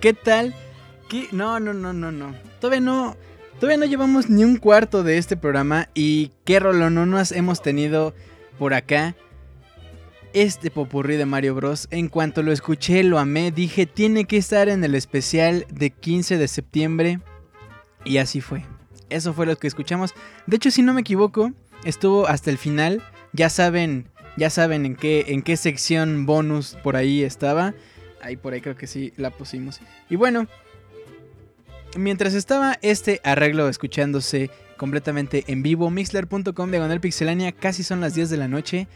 [0.00, 0.54] ¿Qué tal?
[1.32, 2.34] No, no, no, no, no.
[2.60, 3.16] Todavía no.
[3.58, 8.14] Todavía no llevamos ni un cuarto de este programa y qué rolononas hemos tenido
[8.58, 9.16] por acá.
[10.32, 11.88] Este popurrí de Mario Bros.
[11.90, 13.50] En cuanto lo escuché, lo amé.
[13.50, 17.20] Dije, tiene que estar en el especial de 15 de septiembre.
[18.04, 18.64] Y así fue.
[19.10, 20.14] Eso fue lo que escuchamos.
[20.46, 21.52] De hecho, si no me equivoco,
[21.84, 23.02] estuvo hasta el final.
[23.32, 27.74] Ya saben, ya saben en qué, en qué sección bonus por ahí estaba.
[28.20, 29.80] Ahí por ahí creo que sí la pusimos.
[30.08, 30.46] Y bueno,
[31.96, 38.30] mientras estaba este arreglo escuchándose completamente en vivo, mixler.com diagonal pixelania, casi son las 10
[38.30, 38.88] de la noche.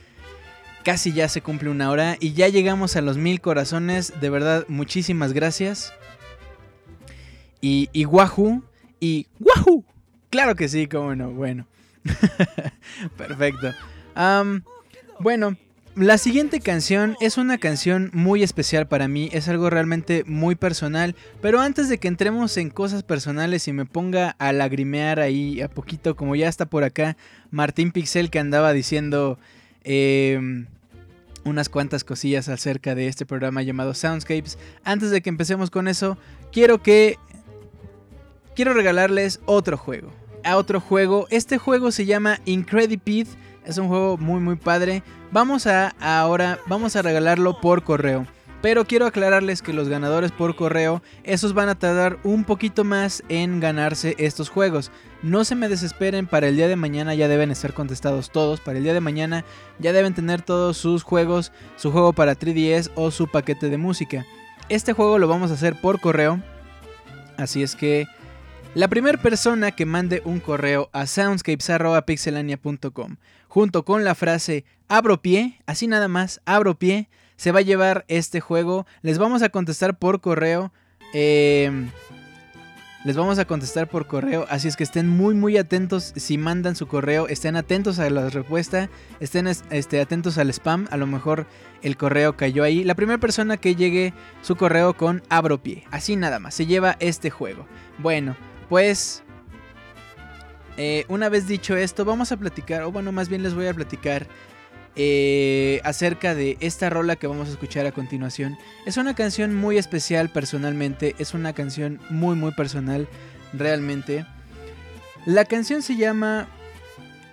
[0.84, 4.20] Casi ya se cumple una hora y ya llegamos a los mil corazones.
[4.20, 5.92] De verdad, muchísimas gracias.
[7.60, 8.04] Y, y.
[8.98, 9.84] Y Wahoo.
[10.30, 11.30] Claro que sí, cómo no.
[11.30, 11.66] Bueno.
[13.16, 13.72] Perfecto.
[15.20, 15.56] Bueno,
[15.94, 21.14] la siguiente canción es una canción muy especial para mí, es algo realmente muy personal,
[21.42, 25.68] pero antes de que entremos en cosas personales y me ponga a lagrimear ahí a
[25.68, 27.16] poquito, como ya está por acá
[27.50, 29.38] Martín Pixel que andaba diciendo
[29.84, 30.64] eh,
[31.44, 36.16] unas cuantas cosillas acerca de este programa llamado Soundscapes, antes de que empecemos con eso,
[36.52, 37.18] quiero que...
[38.54, 40.12] Quiero regalarles otro juego.
[40.44, 41.26] A otro juego.
[41.30, 43.30] Este juego se llama Incredipede.
[43.64, 45.02] Es un juego muy muy padre.
[45.30, 48.26] Vamos a ahora vamos a regalarlo por correo.
[48.62, 53.24] Pero quiero aclararles que los ganadores por correo, esos van a tardar un poquito más
[53.28, 54.92] en ganarse estos juegos.
[55.24, 58.60] No se me desesperen, para el día de mañana ya deben estar contestados todos.
[58.60, 59.44] Para el día de mañana
[59.80, 64.24] ya deben tener todos sus juegos, su juego para 3DS o su paquete de música.
[64.68, 66.40] Este juego lo vamos a hacer por correo.
[67.36, 68.06] Así es que
[68.74, 73.16] la primera persona que mande un correo a soundscapes.pixelania.com
[73.48, 78.06] junto con la frase abro pie, así nada más, abro pie, se va a llevar
[78.08, 78.86] este juego.
[79.02, 80.72] Les vamos a contestar por correo.
[81.12, 81.90] eh,
[83.04, 86.76] les vamos a contestar por correo, así es que estén muy muy atentos si mandan
[86.76, 91.48] su correo, estén atentos a la respuesta, estén este, atentos al spam, a lo mejor
[91.82, 92.84] el correo cayó ahí.
[92.84, 96.96] La primera persona que llegue su correo con abro pie, así nada más, se lleva
[97.00, 97.66] este juego.
[97.98, 98.36] Bueno,
[98.72, 99.22] pues
[100.78, 103.74] eh, una vez dicho esto, vamos a platicar, o bueno, más bien les voy a
[103.74, 104.26] platicar
[104.96, 108.56] eh, acerca de esta rola que vamos a escuchar a continuación.
[108.86, 113.10] Es una canción muy especial personalmente, es una canción muy muy personal
[113.52, 114.24] realmente.
[115.26, 116.48] La canción se llama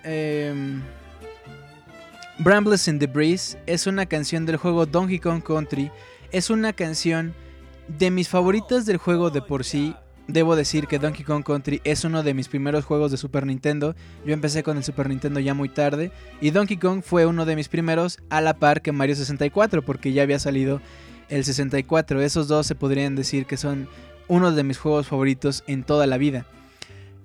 [0.04, 0.82] em,
[2.40, 5.90] Brambles in the Breeze, es una canción del juego Donkey Kong Country,
[6.34, 7.34] es una canción
[7.88, 9.96] de mis favoritas del juego de por sí.
[10.30, 13.96] Debo decir que Donkey Kong Country es uno de mis primeros juegos de Super Nintendo.
[14.26, 17.56] Yo empecé con el Super Nintendo ya muy tarde y Donkey Kong fue uno de
[17.56, 20.82] mis primeros a la par que Mario 64 porque ya había salido
[21.30, 22.22] el 64.
[22.22, 23.88] Esos dos se podrían decir que son
[24.28, 26.46] uno de mis juegos favoritos en toda la vida.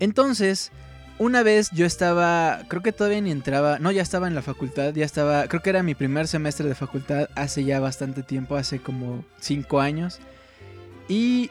[0.00, 0.72] Entonces,
[1.18, 4.94] una vez yo estaba, creo que todavía ni entraba, no, ya estaba en la facultad,
[4.94, 8.80] ya estaba, creo que era mi primer semestre de facultad hace ya bastante tiempo, hace
[8.80, 10.18] como 5 años.
[11.08, 11.50] Y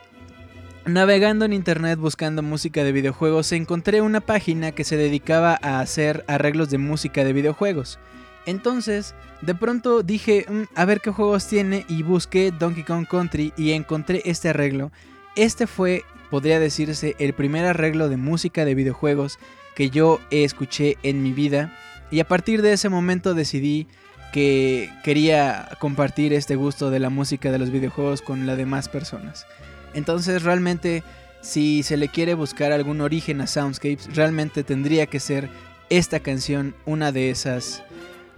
[0.85, 6.25] Navegando en internet buscando música de videojuegos, encontré una página que se dedicaba a hacer
[6.27, 7.99] arreglos de música de videojuegos.
[8.45, 13.53] Entonces, de pronto dije, mm, a ver qué juegos tiene y busqué Donkey Kong Country
[13.55, 14.91] y encontré este arreglo.
[15.37, 19.39] Este fue, podría decirse, el primer arreglo de música de videojuegos
[19.75, 21.73] que yo escuché en mi vida.
[22.11, 23.87] Y a partir de ese momento decidí
[24.33, 29.45] que quería compartir este gusto de la música de los videojuegos con las demás personas.
[29.93, 31.03] Entonces realmente
[31.43, 35.49] si se le quiere buscar algún origen a Soundscapes, realmente tendría que ser
[35.89, 37.83] esta canción una de esas,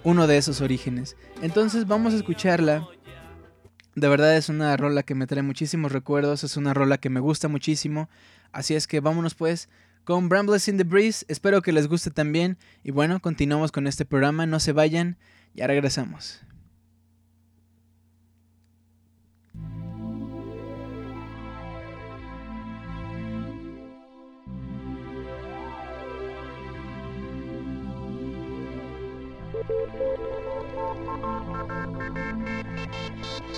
[0.03, 1.15] uno de esos orígenes.
[1.41, 2.87] Entonces vamos a escucharla.
[3.93, 7.19] De verdad es una rola que me trae muchísimos recuerdos, es una rola que me
[7.19, 8.09] gusta muchísimo.
[8.51, 9.69] Así es que vámonos pues
[10.03, 11.25] con Brambles in the Breeze.
[11.27, 12.57] Espero que les guste también.
[12.83, 14.45] Y bueno, continuamos con este programa.
[14.45, 15.17] No se vayan,
[15.53, 16.44] ya regresamos.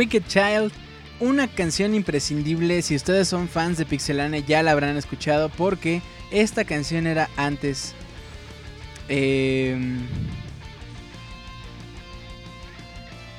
[0.00, 0.72] Wicked Child,
[1.20, 2.80] una canción imprescindible.
[2.80, 7.92] Si ustedes son fans de Pixelania ya la habrán escuchado porque esta canción era antes.
[9.10, 9.98] em,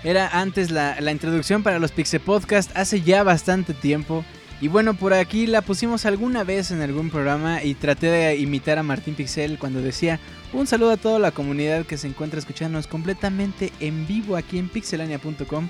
[0.03, 4.23] era antes la, la introducción para los Pixel Podcast hace ya bastante tiempo.
[4.61, 8.77] Y bueno, por aquí la pusimos alguna vez en algún programa y traté de imitar
[8.77, 10.19] a Martín Pixel cuando decía
[10.53, 14.69] un saludo a toda la comunidad que se encuentra escuchándonos completamente en vivo aquí en
[14.69, 15.67] pixelania.com.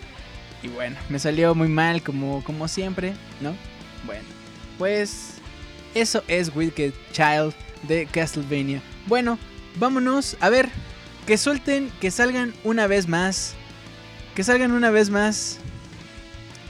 [0.64, 3.56] Y bueno, me salió muy mal como, como siempre, ¿no?
[4.06, 4.24] Bueno,
[4.78, 5.36] pues
[5.96, 7.54] eso es Wicked Child
[7.88, 8.82] de Castlevania.
[9.08, 9.40] Bueno,
[9.80, 10.70] vámonos, a ver,
[11.26, 13.56] que suelten, que salgan una vez más,
[14.36, 15.58] que salgan una vez más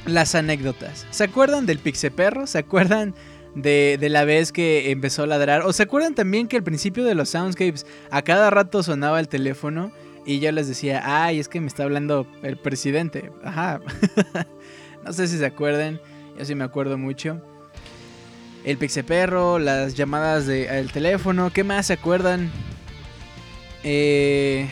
[0.06, 1.06] las anécdotas.
[1.12, 2.48] ¿Se acuerdan del Pixeperro?
[2.48, 3.14] ¿Se acuerdan
[3.56, 5.64] de, de, la vez que empezó a ladrar?
[5.64, 9.28] ¿O se acuerdan también que al principio de los soundscapes a cada rato sonaba el
[9.28, 9.92] teléfono
[10.26, 13.32] y yo les decía, ay, es que me está hablando el presidente?
[13.44, 13.80] Ajá.
[15.04, 16.00] no sé si se acuerdan,
[16.38, 17.42] yo sí me acuerdo mucho.
[18.64, 22.52] El Pixeperro, las llamadas del teléfono, ¿qué más se acuerdan?
[23.84, 24.70] Eh...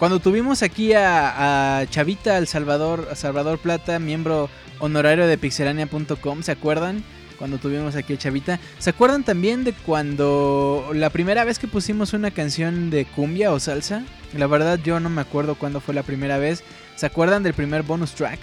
[0.00, 4.48] Cuando tuvimos aquí a, Chavita, al Salvador, Salvador Plata, miembro
[4.78, 7.04] honorario de pixelania.com, ¿se acuerdan?
[7.40, 8.60] Cuando tuvimos aquí a Chavita.
[8.78, 13.58] ¿Se acuerdan también de cuando la primera vez que pusimos una canción de cumbia o
[13.58, 14.04] salsa?
[14.36, 16.62] La verdad yo no me acuerdo cuándo fue la primera vez.
[16.96, 18.38] ¿Se acuerdan del primer bonus track?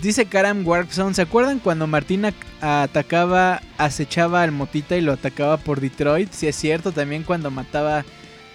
[0.00, 5.80] Dice Karam Warpzone, ¿se acuerdan cuando Martina atacaba, acechaba al Motita y lo atacaba por
[5.80, 6.30] Detroit?
[6.30, 8.04] Si sí, es cierto, también cuando mataba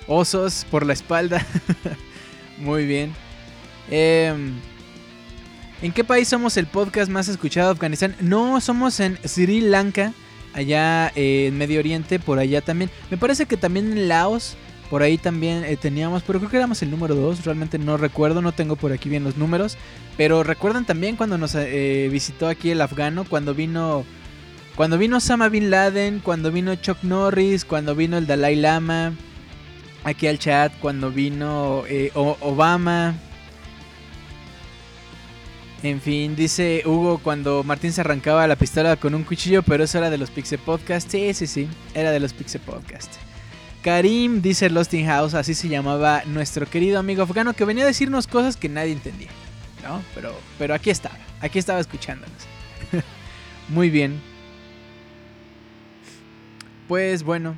[0.08, 1.46] osos por la espalda.
[2.58, 3.14] Muy bien.
[3.92, 4.34] Eh,
[5.84, 8.16] ¿En qué país somos el podcast más escuchado de Afganistán?
[8.22, 10.14] No, somos en Sri Lanka,
[10.54, 12.90] allá eh, en Medio Oriente, por allá también.
[13.12, 14.56] Me parece que también en Laos,
[14.90, 18.42] por ahí también eh, teníamos, pero creo que éramos el número 2, realmente no recuerdo,
[18.42, 19.76] no tengo por aquí bien los números.
[20.16, 24.06] Pero recuerdan también cuando nos eh, visitó aquí el afgano, cuando vino...
[24.78, 29.12] Cuando vino Osama Bin Laden, cuando vino Chuck Norris, cuando vino el Dalai Lama,
[30.06, 33.16] aquí al chat cuando vino eh, Obama.
[35.84, 39.98] En fin, dice Hugo cuando Martín se arrancaba la pistola con un cuchillo, pero eso
[39.98, 41.12] era de los Pixel Podcast.
[41.12, 43.14] Sí, sí, sí, era de los Pixel Podcast.
[43.84, 47.88] Karim dice Lost in House, así se llamaba nuestro querido amigo afgano que venía a
[47.88, 49.30] decirnos cosas que nadie entendía.
[49.84, 50.02] ¿No?
[50.16, 52.48] Pero, pero aquí estaba, aquí estaba escuchándonos.
[53.68, 54.22] Muy bien.
[56.88, 57.58] Pues bueno,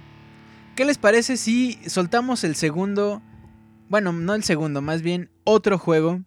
[0.76, 3.22] ¿Qué les parece si soltamos el segundo?
[3.88, 6.22] Bueno, no el segundo, más bien otro juego.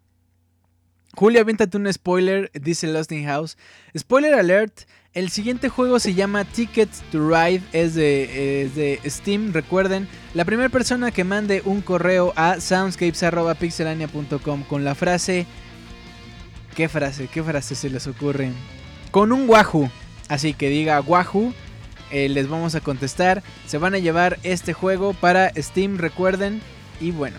[1.15, 3.57] Julio, aviéntate un spoiler, dice Lost in House.
[3.97, 4.83] Spoiler alert,
[5.15, 10.09] el siguiente juego se llama Tickets to Ride, es de, es de Steam, recuerden.
[10.35, 15.47] La primera persona que mande un correo a soundscapes.pixelania.com con la frase...
[16.77, 17.27] ¿Qué frase?
[17.27, 18.53] ¿Qué frase se les ocurre?
[19.11, 19.91] Con un Wahoo.
[20.29, 21.53] Así que diga Wahoo
[22.11, 23.43] eh, les vamos a contestar.
[23.67, 26.61] Se van a llevar este juego para Steam, recuerden.
[27.01, 27.37] Y bueno,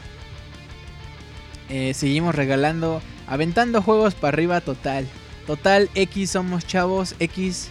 [1.69, 5.07] eh, seguimos regalando, aventando juegos para arriba total.
[5.47, 7.69] Total, X somos chavos, X,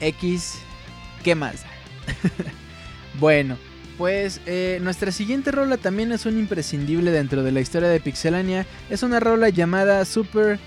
[0.00, 0.58] X,
[1.22, 1.64] ¿qué más?
[3.20, 3.56] bueno,
[3.96, 8.66] pues eh, nuestra siguiente rola también es un imprescindible dentro de la historia de Pixelania.
[8.90, 10.58] Es una rola llamada Super...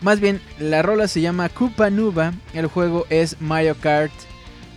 [0.00, 2.34] Más bien, la rola se llama Koopa Nuba.
[2.52, 4.12] El juego es Mario Kart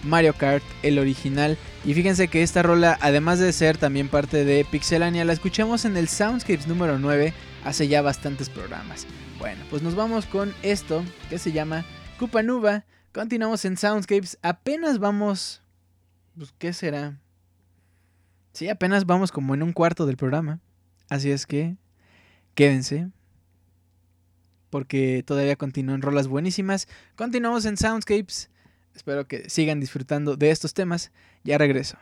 [0.03, 1.57] Mario Kart, el original.
[1.85, 5.97] Y fíjense que esta rola, además de ser también parte de Pixelania, la escuchamos en
[5.97, 7.33] el Soundscapes número 9
[7.63, 9.07] hace ya bastantes programas.
[9.39, 11.85] Bueno, pues nos vamos con esto que se llama
[12.19, 12.85] Cupa Nuba.
[13.13, 14.37] Continuamos en Soundscapes.
[14.41, 15.61] Apenas vamos.
[16.35, 17.19] Pues, ¿qué será?
[18.53, 20.59] Sí, apenas vamos como en un cuarto del programa.
[21.09, 21.77] Así es que.
[22.55, 23.09] Quédense.
[24.69, 26.87] Porque todavía continúan rolas buenísimas.
[27.15, 28.49] Continuamos en Soundscapes.
[28.95, 31.11] Espero que sigan disfrutando de estos temas.
[31.43, 31.97] Ya regreso.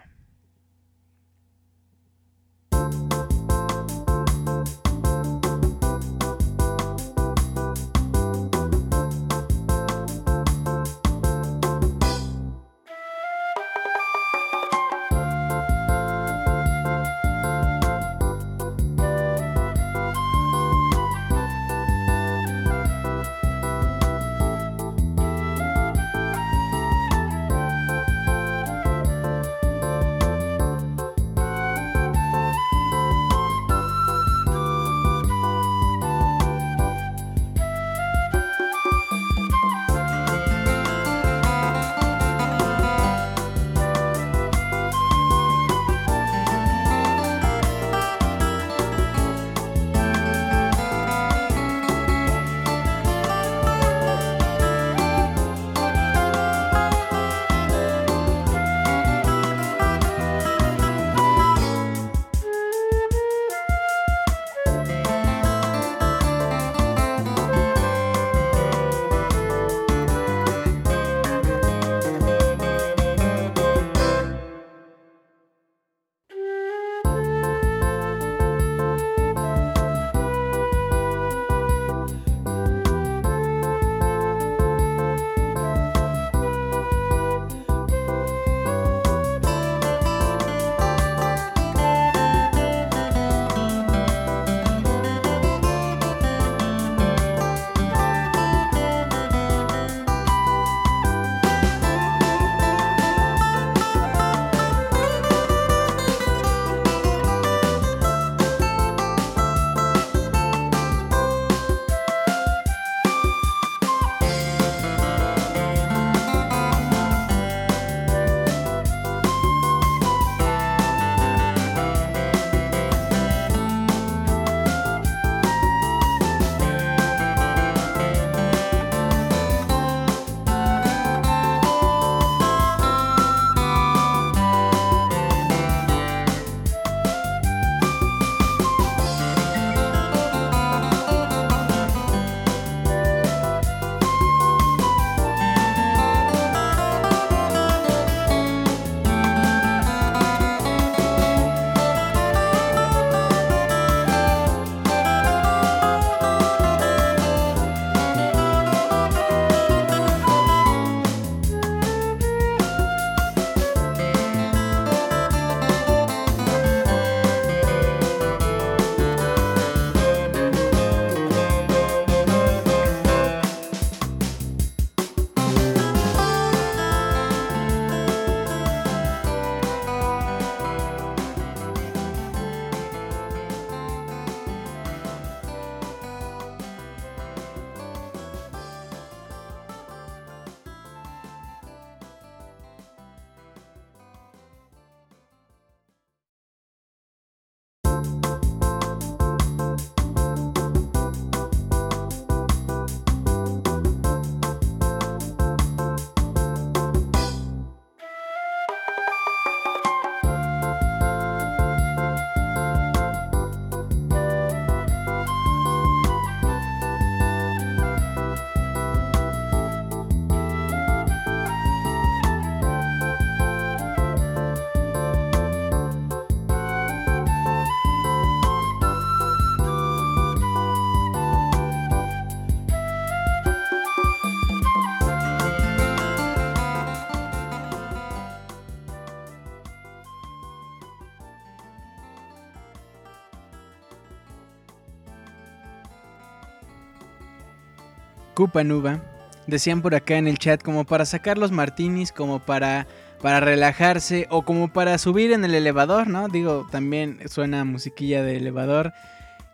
[248.35, 249.01] Cupanuba.
[249.47, 252.87] Decían por acá en el chat como para sacar los martinis, como para,
[253.21, 256.27] para relajarse o como para subir en el elevador, ¿no?
[256.27, 258.93] Digo, también suena musiquilla de elevador.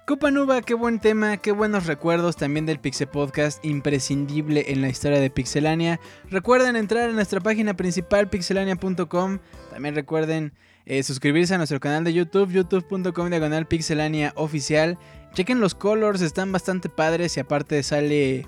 [0.08, 5.20] Cupanuba, qué buen tema, qué buenos recuerdos también del Pixel Podcast, imprescindible en la historia
[5.20, 6.00] de Pixelania.
[6.30, 9.40] Recuerden entrar a nuestra página principal pixelania.com.
[9.70, 10.54] También recuerden
[10.86, 14.98] eh, suscribirse a nuestro canal de YouTube, youtube.com diagonal pixelania oficial.
[15.34, 18.48] Chequen los colors, están bastante padres y aparte sale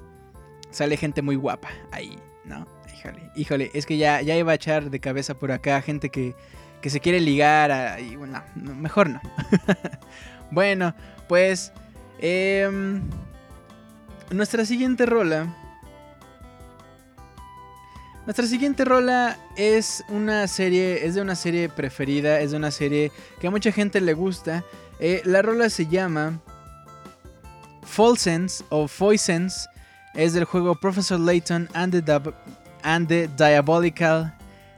[0.74, 2.68] sale gente muy guapa ahí, ¿no?
[2.94, 6.36] Híjole, híjole, es que ya, ya iba a echar de cabeza por acá gente que,
[6.82, 9.22] que se quiere ligar y bueno, mejor no.
[10.52, 10.94] bueno,
[11.28, 11.72] pues
[12.20, 13.02] em,
[14.32, 15.48] nuestra siguiente rola
[18.26, 23.12] nuestra siguiente rola es una serie, es de una serie preferida, es de una serie
[23.42, 24.64] que a mucha gente le gusta.
[25.02, 26.40] Eh, la rola se llama
[27.82, 29.68] Fall Sense o Sense.
[30.14, 32.34] Es del juego Professor Layton and the,
[32.84, 34.34] and the Diabolical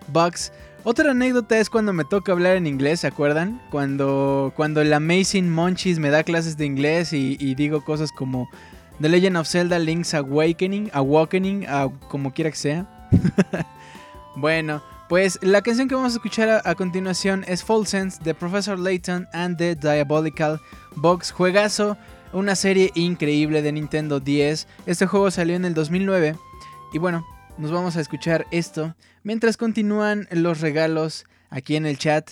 [0.08, 0.52] Box.
[0.84, 3.60] Otra anécdota es cuando me toca hablar en inglés, ¿se acuerdan?
[3.72, 8.48] Cuando, cuando el Amazing Monchis me da clases de inglés y, digo cosas como
[9.02, 11.66] The Legend of Zelda Link's Awakening, Awakening,
[12.08, 13.10] como quiera que sea.
[14.36, 18.78] bueno, pues la canción que vamos a escuchar a, continuación es Fall Sense de Professor
[18.78, 20.60] Layton and the Diabolical
[20.96, 21.32] Box.
[21.32, 21.98] Juegazo,
[22.36, 24.68] una serie increíble de Nintendo 10.
[24.86, 26.36] Este juego salió en el 2009.
[26.94, 27.26] Y bueno,
[27.58, 28.94] nos vamos a escuchar esto
[29.24, 32.30] mientras continúan los regalos aquí en el chat.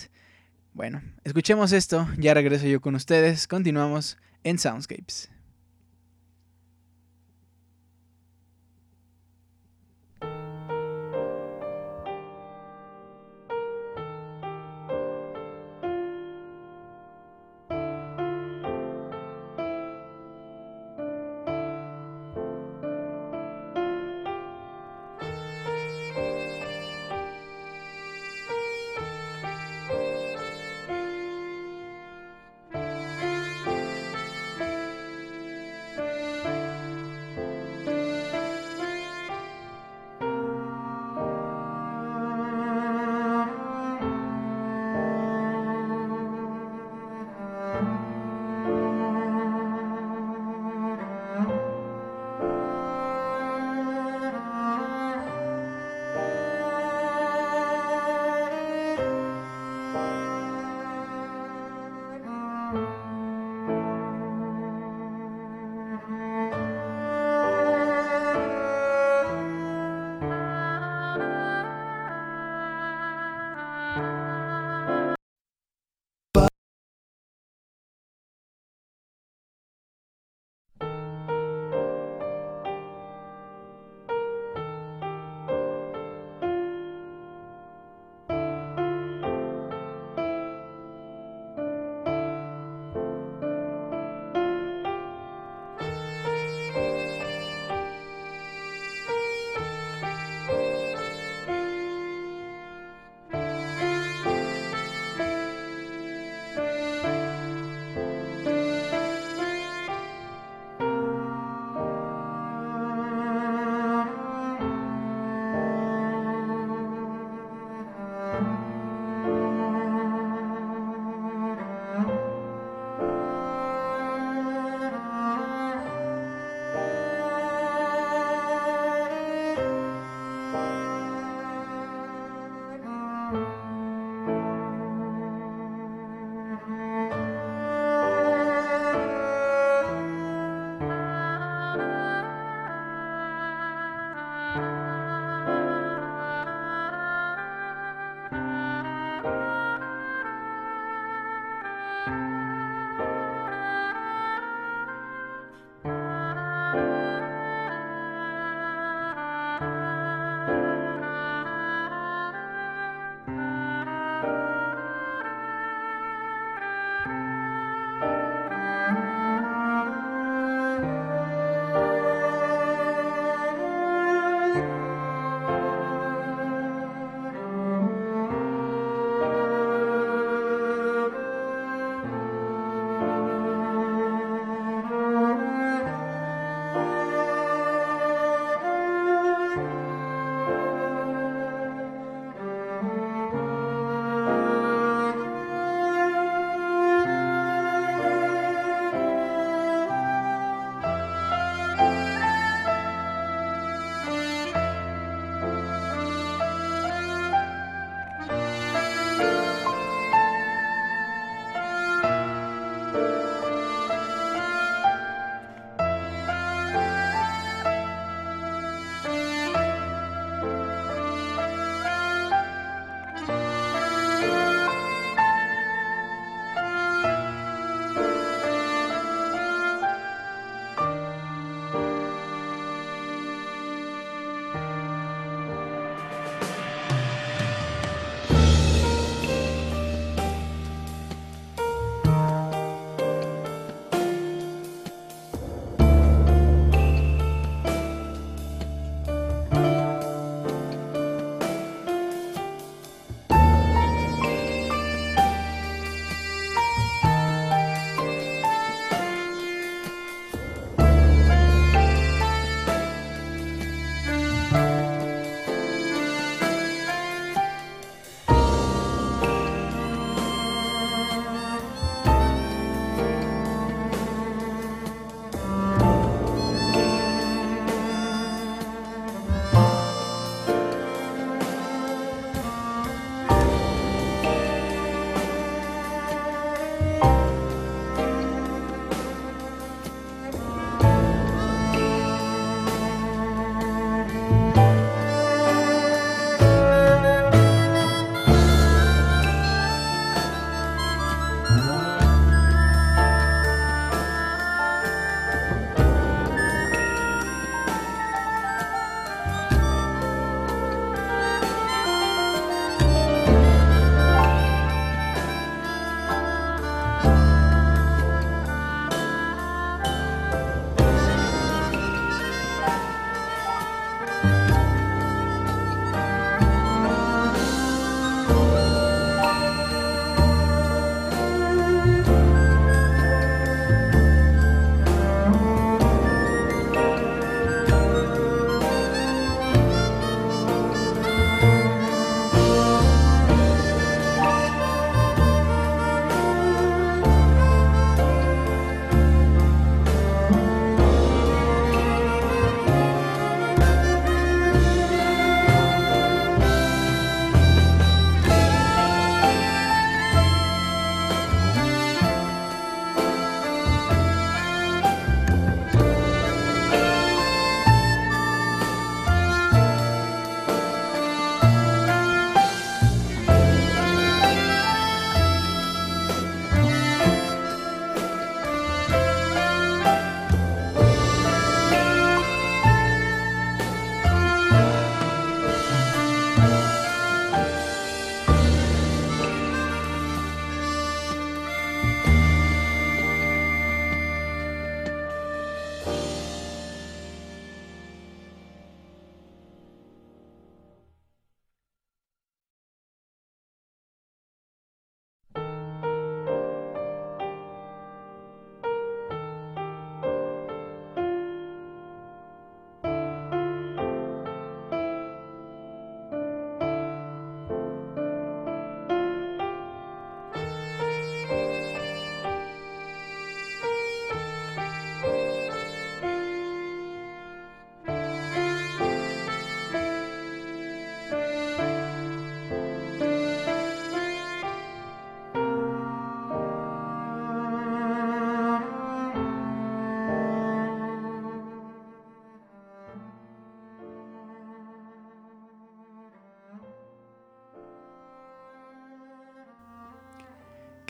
[0.74, 3.48] Bueno, escuchemos esto, ya regreso yo con ustedes.
[3.48, 5.33] Continuamos en Soundscapes.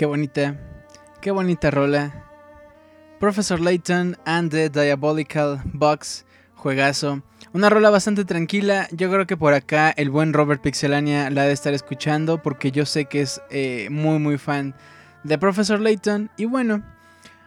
[0.05, 0.61] Qué bonita,
[1.23, 2.27] qué bonita rola.
[3.19, 6.27] Professor Layton and the Diabolical Box,
[6.57, 7.23] juegazo.
[7.55, 8.87] Una rola bastante tranquila.
[8.93, 12.71] Yo creo que por acá el buen Robert Pixelania la ha de estar escuchando porque
[12.71, 14.75] yo sé que es eh, muy muy fan
[15.23, 16.31] de Professor Layton.
[16.37, 16.83] Y bueno,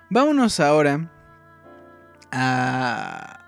[0.09, 1.11] vámonos ahora
[2.31, 3.39] a...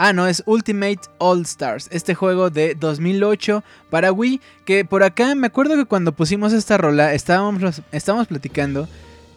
[0.02, 5.36] Ah, no, es Ultimate All Stars, este juego de 2008 para Wii, que por acá
[5.36, 8.88] me acuerdo que cuando pusimos esta rola estábamos, estábamos platicando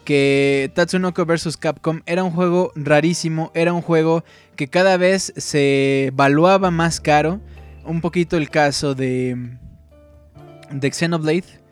[0.03, 1.57] que Tatsunoko vs.
[1.57, 4.23] Capcom era un juego rarísimo, era un juego
[4.55, 7.39] que cada vez se valuaba más caro,
[7.85, 9.57] un poquito el caso de,
[10.71, 11.63] de Xenoblade.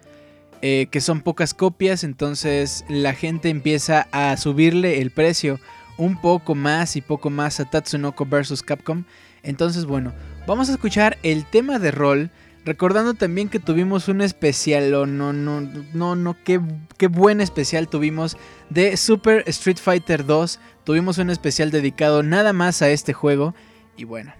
[0.63, 5.59] Eh, que son pocas copias, entonces la gente empieza a subirle el precio
[5.97, 8.61] un poco más y poco más a Tatsunoko vs.
[8.61, 9.05] Capcom.
[9.41, 10.13] Entonces, bueno,
[10.45, 12.29] vamos a escuchar el tema de rol.
[12.63, 16.61] Recordando también que tuvimos un especial, o no, no, no, no, qué,
[16.97, 18.38] qué buen especial tuvimos
[18.69, 20.59] de Super Street Fighter 2.
[20.83, 23.55] Tuvimos un especial dedicado nada más a este juego.
[23.97, 24.33] Y bueno,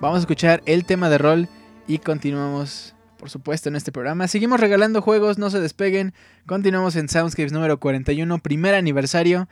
[0.00, 1.48] vamos a escuchar el tema de rol
[1.88, 4.28] y continuamos, por supuesto, en este programa.
[4.28, 6.14] Seguimos regalando juegos, no se despeguen.
[6.46, 9.48] Continuamos en Soundscapes número 41, primer aniversario.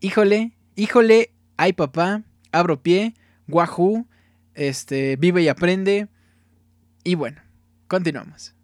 [0.00, 2.22] Híjole, Híjole, ay papá,
[2.52, 3.14] abro pie,
[3.48, 4.06] guajú,
[4.54, 6.06] este, vive y aprende.
[7.02, 7.42] Y bueno,
[7.88, 8.54] Continuamos.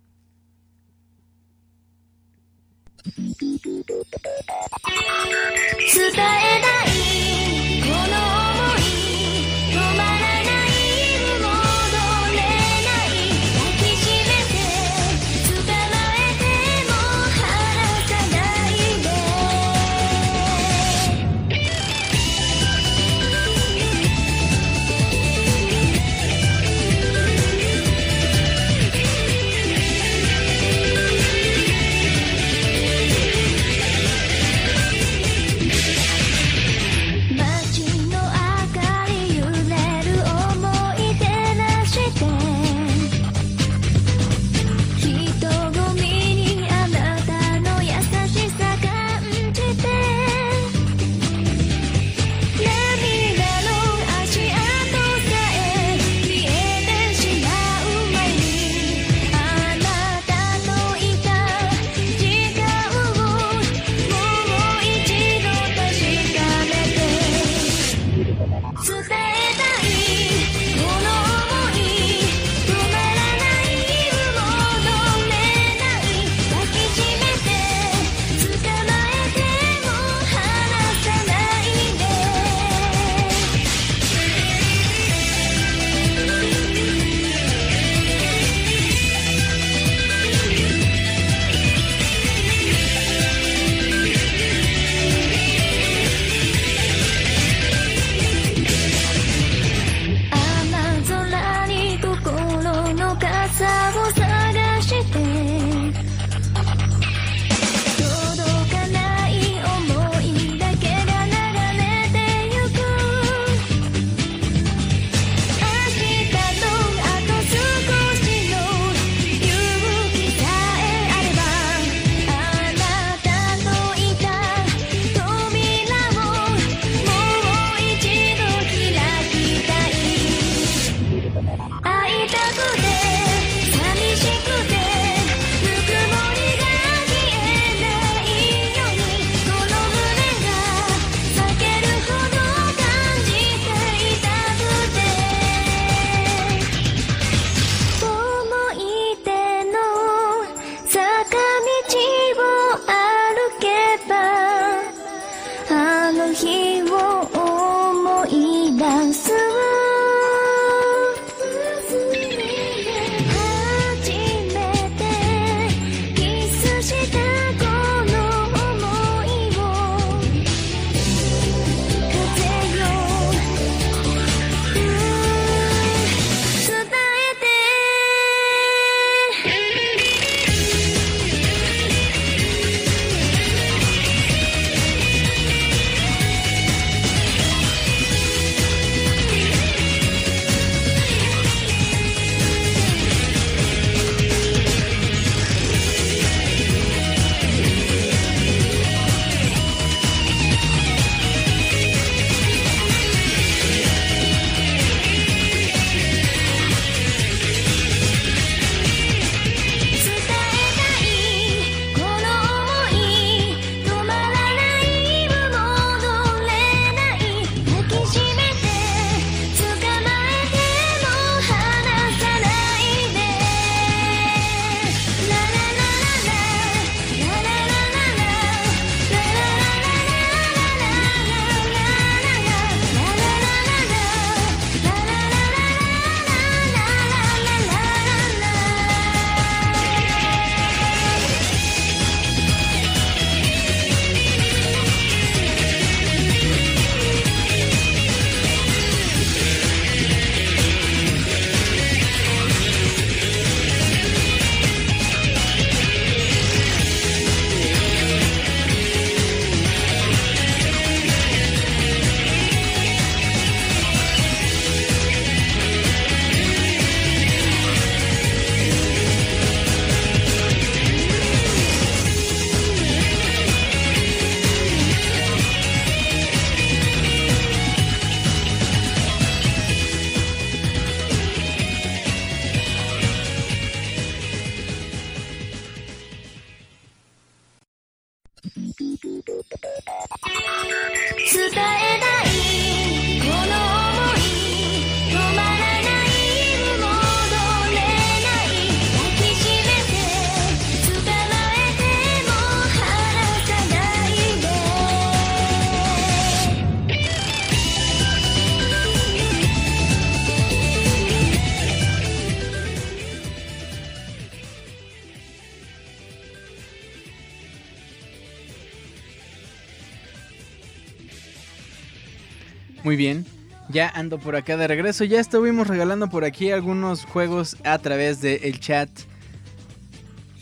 [322.94, 323.26] Muy bien.
[323.70, 325.02] Ya ando por acá de regreso.
[325.02, 328.88] Ya estuvimos regalando por aquí algunos juegos a través del chat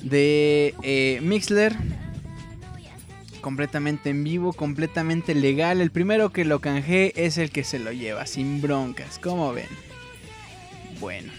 [0.02, 1.74] de eh, Mixler.
[3.40, 5.80] Completamente en vivo, completamente legal.
[5.80, 9.18] El primero que lo canjee es el que se lo lleva, sin broncas.
[9.18, 9.64] ¿Cómo ven?
[11.00, 11.32] Bueno.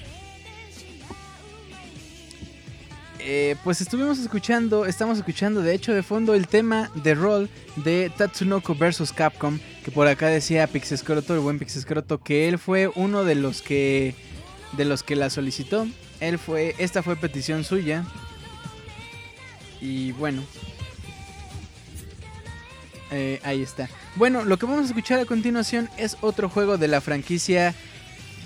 [3.19, 8.11] Eh, pues estuvimos escuchando, estamos escuchando de hecho de fondo el tema de rol de
[8.17, 13.23] Tatsunoko vs Capcom, que por acá decía Pixescroto, el buen Pixescroto, que él fue uno
[13.23, 14.15] de los que
[14.77, 15.87] de los que la solicitó.
[16.19, 18.05] Él fue, esta fue petición suya.
[19.81, 20.41] Y bueno,
[23.11, 23.89] eh, ahí está.
[24.15, 27.75] Bueno, lo que vamos a escuchar a continuación es otro juego de la franquicia.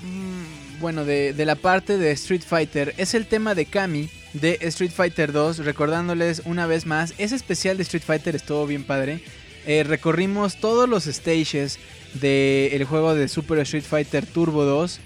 [0.04, 2.94] mm, Bueno, de, de la parte de Street Fighter.
[2.98, 5.60] Es el tema de Kami de Street Fighter 2.
[5.60, 9.22] Recordándoles una vez más, ese especial de Street Fighter estuvo bien padre.
[9.68, 11.78] Eh, recorrimos todos los stages
[12.14, 15.02] del juego de Super Street Fighter Turbo 2.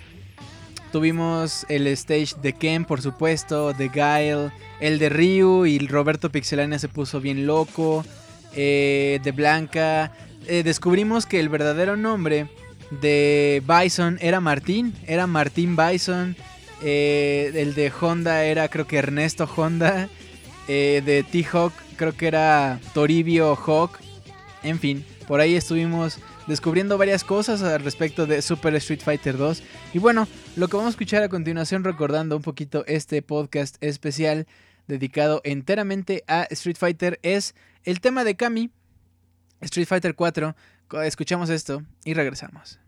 [0.91, 6.77] Tuvimos el stage de Ken, por supuesto, de Guile, el de Ryu y Roberto Pixelania
[6.77, 8.05] se puso bien loco.
[8.53, 10.11] eh, de Blanca.
[10.45, 12.47] Eh, descubrimos que el verdadero nombre
[13.01, 16.35] de Bison era Martín, era Martín Bison.
[16.83, 20.07] El de Honda era creo que Ernesto Honda.
[20.67, 23.99] De T-Hawk creo que era Toribio Hawk.
[24.63, 29.63] En fin, por ahí estuvimos descubriendo varias cosas al respecto de Super Street Fighter 2.
[29.93, 34.45] Y bueno, lo que vamos a escuchar a continuación recordando un poquito este podcast especial
[34.87, 38.69] dedicado enteramente a Street Fighter es el tema de Kami,
[39.61, 40.55] Street Fighter 4.
[40.87, 42.80] Co- Escuchamos esto y regresamos.「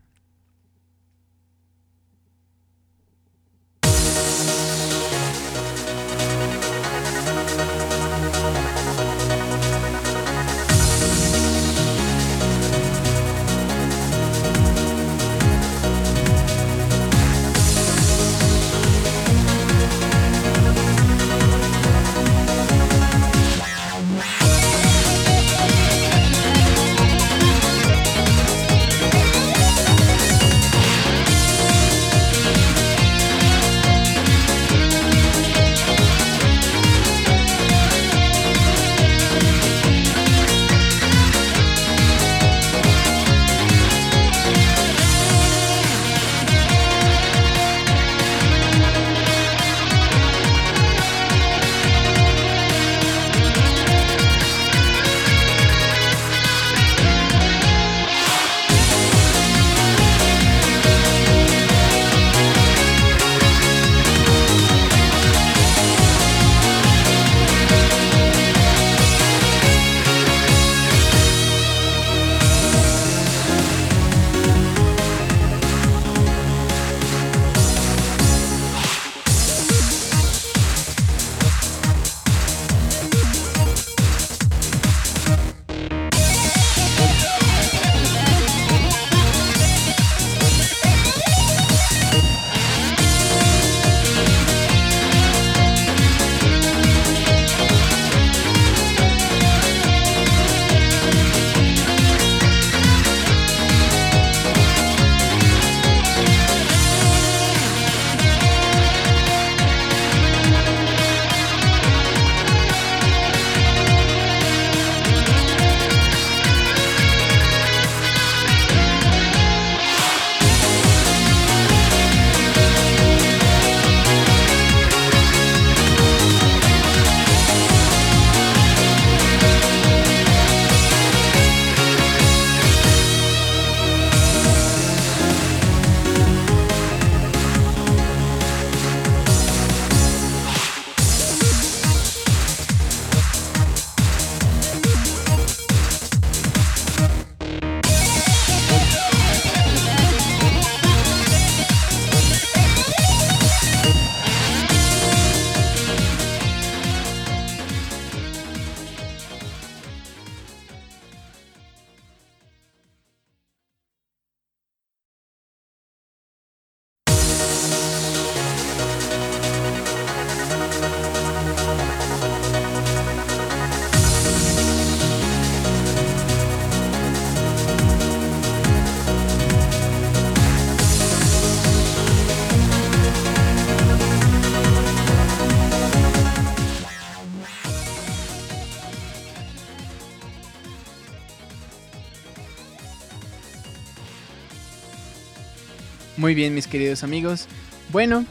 [196.24, 197.48] Muy bien, mis queridos amigos.
[197.92, 198.24] Bueno,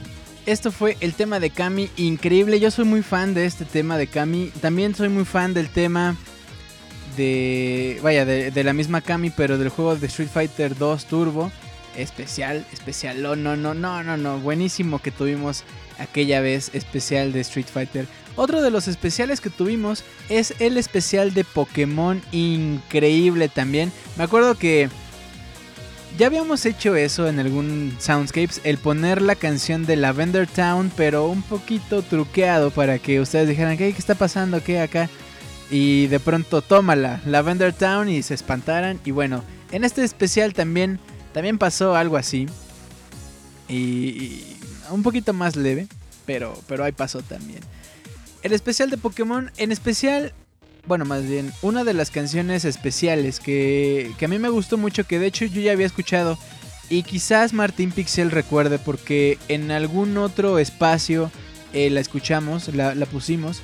[0.48, 2.60] esto fue el tema de Kami, increíble.
[2.60, 4.52] Yo soy muy fan de este tema de Kami.
[4.62, 6.16] También soy muy fan del tema
[7.16, 8.00] de.
[8.02, 11.52] Vaya, de, la misma Kami, pero del juego de Street Fighter 2 Turbo.
[11.96, 13.22] Especial, especial.
[13.22, 14.40] No, no, no, no, no, no.
[14.40, 15.64] Buenísimo que tuvimos
[16.00, 18.08] aquella vez especial de Street Fighter.
[18.36, 22.24] Otro de los especiales que tuvimos es el especial de Pokémon.
[22.32, 23.92] Increíble también.
[24.18, 24.90] Me acuerdo que.
[26.18, 31.28] Ya habíamos hecho eso en algún Soundscapes, el poner la canción de Lavender Town, pero
[31.28, 34.64] un poquito truqueado para que ustedes dijeran, ¿qué, qué está pasando?
[34.64, 35.10] ¿Qué acá?
[35.72, 39.00] Y de pronto tómala, Lavender Town y se espantaran.
[39.06, 41.00] Y bueno, en este especial también,
[41.34, 42.46] también pasó algo así.
[43.68, 44.60] Y, y
[44.92, 45.88] un poquito más leve,
[46.28, 47.62] pero, pero ahí pasó también.
[48.44, 50.32] El especial de Pokémon, en especial
[50.86, 55.06] bueno, más bien, una de las canciones especiales que, que, a mí me gustó mucho,
[55.06, 56.38] que de hecho yo ya había escuchado,
[56.90, 61.32] y quizás Martín Pixel recuerde porque en algún otro espacio
[61.72, 63.62] eh, la escuchamos, la, pusimos,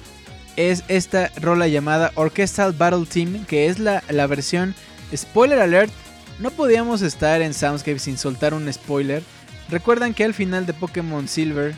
[0.55, 4.73] es esta rola llamada Orchestral Battle Team, que es la, la versión,
[5.15, 5.91] spoiler alert,
[6.39, 9.21] no podíamos estar en Soundscape sin soltar un spoiler.
[9.69, 11.75] Recuerdan que al final de Pokémon Silver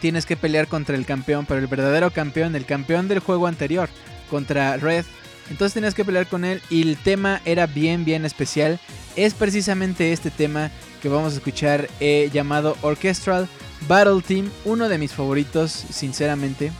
[0.00, 3.90] tienes que pelear contra el campeón, pero el verdadero campeón, el campeón del juego anterior
[4.30, 5.04] contra Red.
[5.50, 8.78] Entonces tenías que pelear con él y el tema era bien, bien especial.
[9.16, 10.70] Es precisamente este tema
[11.02, 13.48] que vamos a escuchar eh, llamado Orchestral
[13.86, 16.72] Battle Team, uno de mis favoritos, sinceramente.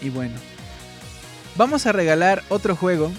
[0.00, 0.34] Y bueno,
[1.56, 3.12] vamos a regalar otro juego.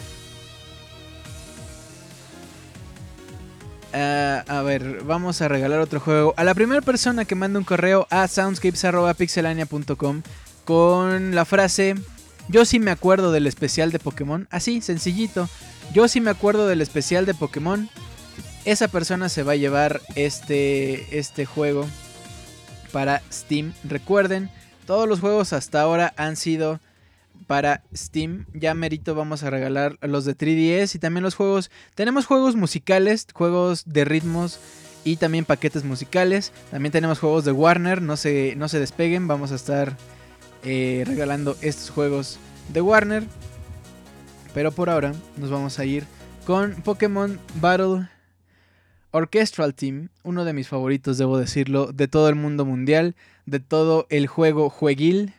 [3.94, 7.65] Uh, a ver, vamos a regalar otro juego a la primera persona que mande un
[7.65, 10.24] correo a soundscapes.pixelania.com
[10.65, 11.94] con la frase
[12.49, 14.48] yo sí me acuerdo del especial de Pokémon.
[14.52, 15.49] Así, sencillito.
[15.94, 17.90] Yo sí me acuerdo del especial de Pokémon.
[18.65, 21.88] Esa persona se va a llevar este, este juego
[22.91, 23.74] para Steam.
[23.84, 24.49] Recuerden,
[24.86, 26.80] todos los juegos hasta ahora han sido
[27.48, 28.45] para Steam.
[28.53, 31.72] Ya merito vamos a regalar los de 3DS y también los juegos.
[31.95, 34.60] Tenemos juegos musicales, juegos de ritmos
[35.03, 36.52] y también paquetes musicales.
[36.72, 38.02] También tenemos juegos de Warner.
[38.02, 39.28] No se, no se despeguen.
[39.28, 39.98] Vamos a estar
[40.64, 43.23] eh, regalando estos juegos de Warner.
[44.53, 46.06] Pero por ahora nos vamos a ir
[46.45, 48.07] con Pokémon Battle
[49.11, 53.15] Orchestral Team, uno de mis favoritos, debo decirlo, de todo el mundo mundial,
[53.45, 55.34] de todo el juego jueguil,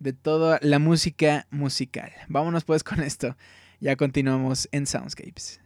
[0.00, 2.12] de toda la música musical.
[2.28, 3.36] Vámonos pues con esto.
[3.80, 5.60] Ya continuamos en Soundscapes.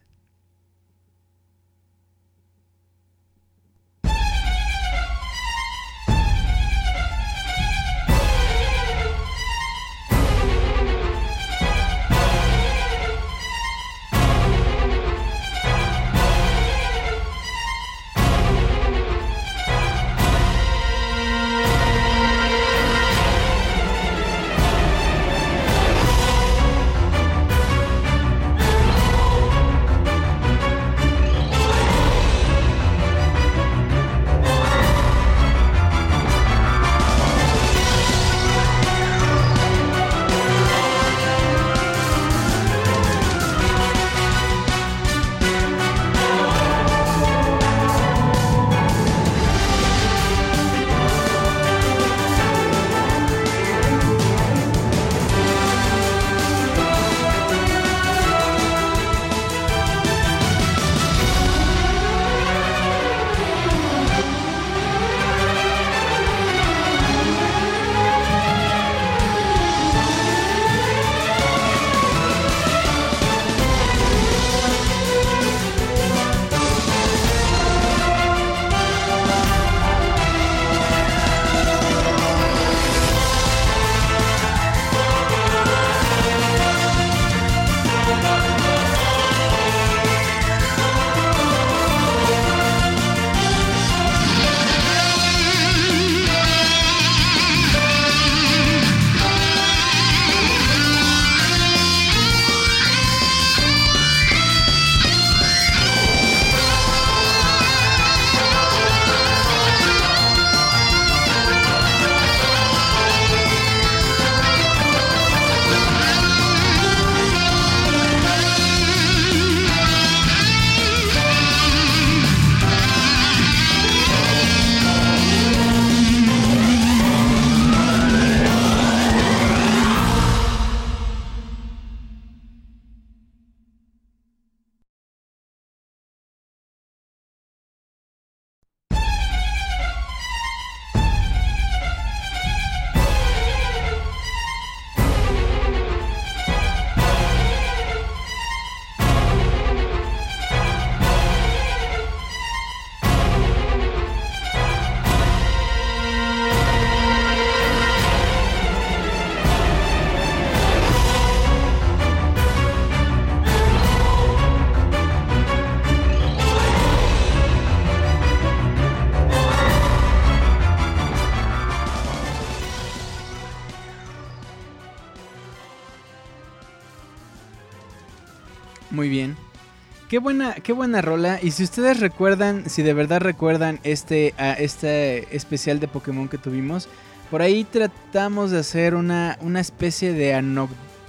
[180.09, 181.39] Qué buena, qué buena rola.
[181.43, 186.39] Y si ustedes recuerdan, si de verdad recuerdan este, a este especial de Pokémon que
[186.39, 186.89] tuvimos,
[187.31, 190.35] por ahí tratamos de hacer una, una especie de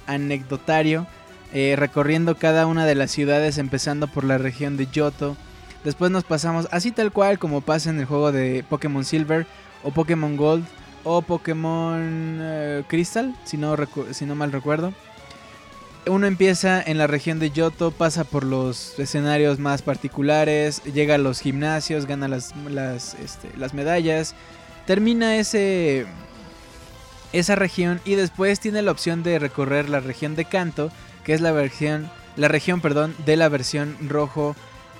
[0.06, 1.06] anecdotario,
[1.54, 5.34] eh, recorriendo cada una de las ciudades, empezando por la región de Johto.
[5.82, 9.46] Después nos pasamos, así tal cual como pasa en el juego de Pokémon Silver
[9.82, 10.66] o Pokémon Gold
[11.04, 14.92] o Pokémon eh, Crystal, si no mal recuerdo.
[16.06, 21.18] Uno empieza en la región de Yoto, pasa por los escenarios más particulares, llega a
[21.18, 22.54] los gimnasios, gana las,
[23.14, 24.34] este, las medallas,
[24.86, 26.06] termina ese,
[27.32, 30.90] esa región y después tiene la opción de recorrer la región de Kanto,
[31.22, 34.56] que es la versión, la región, perdón, de la versión rojo,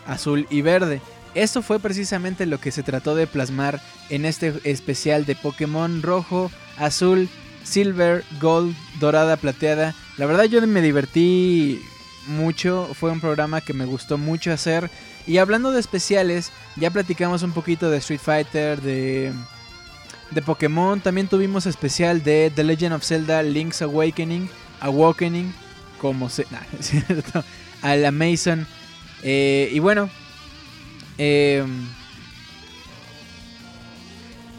[0.06, 1.00] azul y verde.
[1.34, 6.50] Esto fue precisamente lo que se trató de plasmar en este especial de Pokémon rojo,
[6.76, 7.28] azul,
[7.62, 9.94] silver, gold, dorada, plateada.
[10.20, 11.80] La verdad yo me divertí
[12.26, 14.90] mucho, fue un programa que me gustó mucho hacer.
[15.26, 19.32] Y hablando de especiales, ya platicamos un poquito de Street Fighter, de,
[20.30, 21.00] de Pokémon.
[21.00, 25.54] También tuvimos especial de The Legend of Zelda Link's Awakening, Awakening,
[25.98, 26.46] como se...
[26.50, 27.42] nah, es cierto,
[27.80, 28.66] a la Mason.
[29.22, 30.10] Eh, y bueno,
[31.16, 31.64] eh,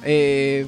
[0.01, 0.65] eh,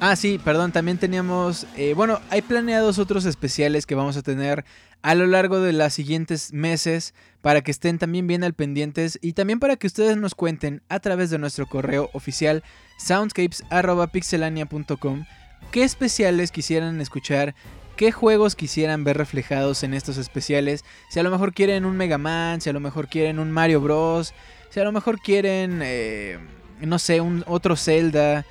[0.00, 4.64] ah, sí, perdón, también teníamos, eh, bueno, hay planeados otros especiales que vamos a tener
[5.02, 9.34] a lo largo de los siguientes meses para que estén también bien al pendientes y
[9.34, 12.64] también para que ustedes nos cuenten a través de nuestro correo oficial
[12.98, 15.24] soundscapes.pixelania.com
[15.70, 17.54] qué especiales quisieran escuchar,
[17.96, 22.18] qué juegos quisieran ver reflejados en estos especiales, si a lo mejor quieren un Mega
[22.18, 24.34] Man, si a lo mejor quieren un Mario Bros,
[24.70, 26.38] si a lo mejor quieren, eh,
[26.80, 28.46] no sé, un otro Zelda,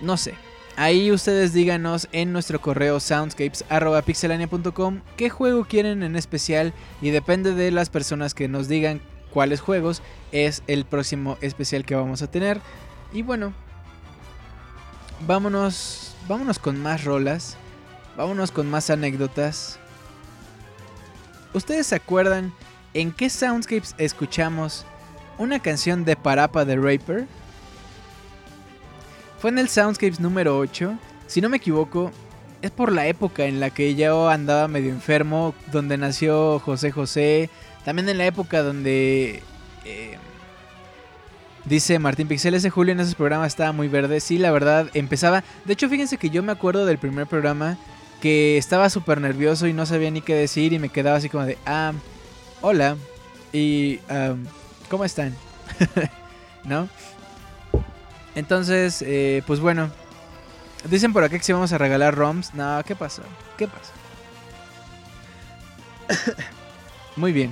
[0.00, 0.34] no sé.
[0.76, 6.72] Ahí ustedes díganos en nuestro correo soundscapes.pixelania.com qué juego quieren en especial
[7.02, 9.00] y depende de las personas que nos digan
[9.32, 12.60] cuáles juegos es el próximo especial que vamos a tener.
[13.12, 13.52] Y bueno,
[15.26, 17.56] vámonos, vámonos con más rolas,
[18.16, 19.80] vámonos con más anécdotas.
[21.54, 22.52] ¿Ustedes se acuerdan
[22.94, 24.86] en qué Soundscapes escuchamos
[25.38, 27.26] una canción de Parapa de Raper?
[29.40, 30.98] Fue en el Soundscapes número 8.
[31.26, 32.10] Si no me equivoco,
[32.62, 37.50] es por la época en la que yo andaba medio enfermo, donde nació José José.
[37.84, 39.42] También en la época donde...
[39.84, 40.18] eh,
[41.64, 44.20] dice Martín Pixel, ese Julio en esos programas estaba muy verde.
[44.20, 45.44] Sí, la verdad, empezaba...
[45.64, 47.78] De hecho, fíjense que yo me acuerdo del primer programa
[48.20, 51.44] que estaba súper nervioso y no sabía ni qué decir y me quedaba así como
[51.44, 51.58] de...
[51.64, 51.92] Ah,
[52.60, 52.96] hola.
[53.52, 54.00] Y...
[54.08, 54.46] am,
[54.90, 55.34] ¿Cómo están?
[56.64, 56.88] ¿No?
[58.38, 59.90] Entonces, eh, pues bueno.
[60.88, 62.54] Dicen por acá que si vamos a regalar ROMs.
[62.54, 63.22] No, ¿qué pasó?
[63.56, 63.92] ¿Qué pasó?
[67.16, 67.50] Muy bien.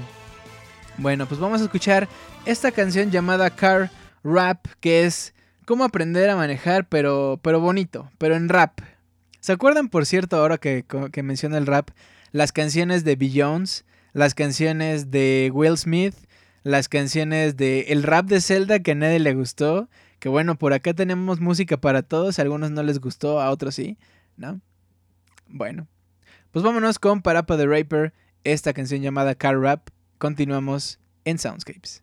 [0.97, 2.09] Bueno, pues vamos a escuchar
[2.45, 3.91] esta canción llamada Car
[4.23, 5.35] Rap, que es
[5.65, 8.79] cómo aprender a manejar, pero, pero bonito, pero en rap.
[9.41, 11.91] ¿Se acuerdan, por cierto, ahora que, que menciona el rap,
[12.31, 13.83] las canciones de Beyoncé,
[14.13, 16.15] las canciones de Will Smith,
[16.63, 19.89] las canciones de el rap de Zelda que a nadie le gustó?
[20.27, 23.77] Que bueno, por acá tenemos música para todos, a algunos no les gustó, a otros
[23.77, 23.97] sí,
[24.37, 24.61] ¿no?
[25.47, 25.87] Bueno,
[26.51, 28.13] pues vámonos con Parapa de Raper,
[28.43, 29.89] esta canción llamada Car Rap.
[30.19, 32.03] Continuamos en Soundscapes.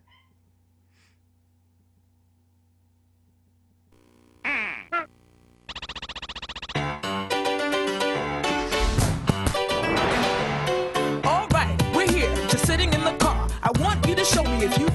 [11.25, 13.49] All right, we're here, just sitting in the car.
[13.61, 14.87] I want you to show me if you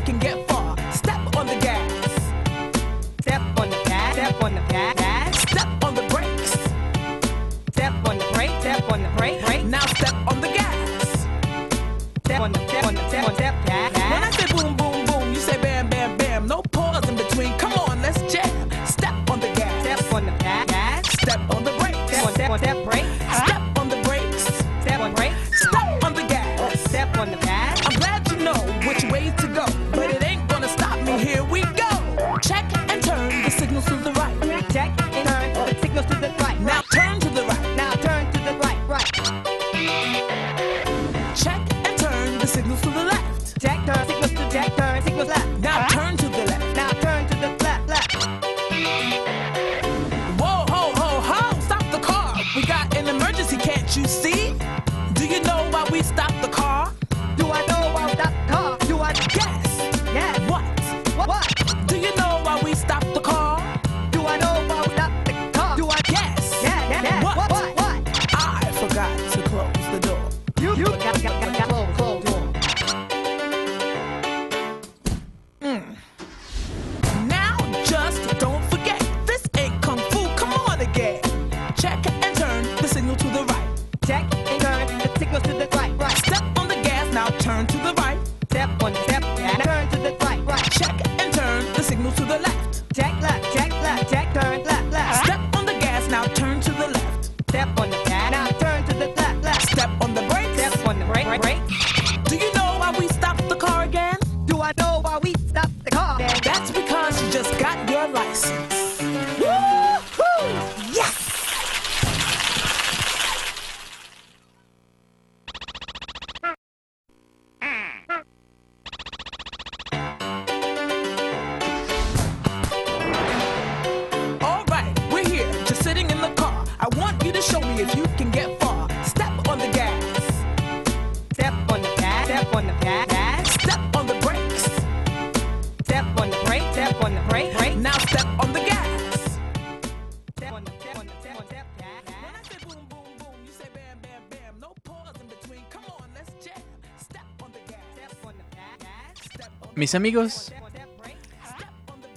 [149.95, 150.53] Amigos,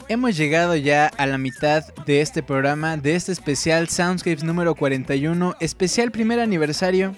[0.10, 5.56] hemos llegado ya a la mitad de este programa, de este especial Soundscapes número 41,
[5.60, 7.16] especial primer aniversario.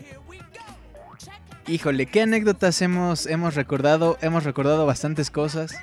[1.68, 4.18] Híjole, qué anécdotas hemos, hemos recordado.
[4.22, 5.76] Hemos recordado bastantes cosas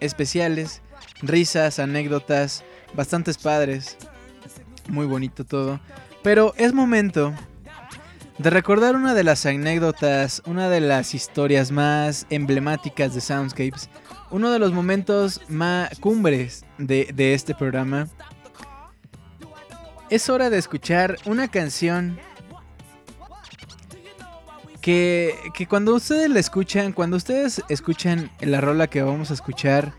[0.00, 0.82] especiales,
[1.22, 2.64] risas, anécdotas,
[2.94, 3.96] bastantes padres.
[4.88, 5.78] Muy bonito todo.
[6.22, 7.32] Pero es momento
[8.38, 13.90] de recordar una de las anécdotas, una de las historias más emblemáticas de Soundscapes.
[14.30, 18.08] Uno de los momentos más cumbres de, de este programa.
[20.10, 22.18] Es hora de escuchar una canción
[24.80, 29.92] que, que cuando ustedes la escuchan, cuando ustedes escuchan la rola que vamos a escuchar,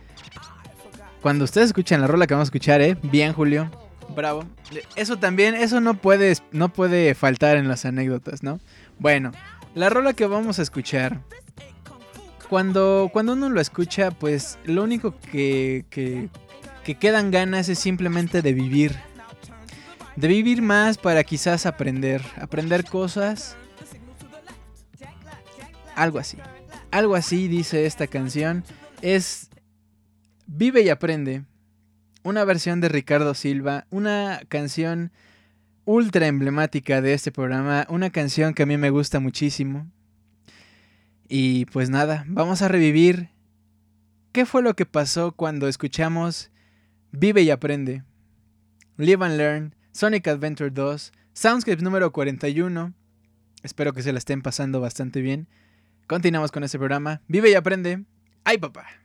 [1.22, 2.98] cuando ustedes escuchan la rola que vamos a escuchar, ¿eh?
[3.04, 3.89] Bien, Julio.
[4.16, 4.44] Bravo.
[4.96, 8.60] Eso también, eso no puede, no puede faltar en las anécdotas, ¿no?
[8.98, 9.32] Bueno,
[9.76, 11.22] la rola que vamos a escuchar.
[12.50, 16.30] Cuando, cuando uno lo escucha, pues lo único que, que,
[16.84, 18.96] que quedan ganas es simplemente de vivir.
[20.16, 22.22] De vivir más para quizás aprender.
[22.42, 23.56] Aprender cosas.
[25.96, 26.38] Algo así.
[26.92, 28.64] Algo así dice esta canción.
[29.02, 29.50] Es
[30.52, 31.44] Vive y aprende.
[32.24, 33.86] Una versión de Ricardo Silva.
[33.90, 35.12] Una canción
[35.86, 37.86] ultra emblemática de este programa.
[37.90, 39.88] Una canción que a mí me gusta muchísimo.
[41.28, 43.30] Y pues nada, vamos a revivir
[44.32, 46.52] qué fue lo que pasó cuando escuchamos
[47.12, 48.04] Vive y aprende.
[48.98, 52.94] Live and Learn, Sonic Adventure 2, Soundscapes número 41.
[53.64, 55.48] Espero que se la estén pasando bastante bien.
[56.06, 57.22] Continuamos con este programa.
[57.28, 58.04] Vive y aprende.
[58.44, 58.99] ¡Ay, papá!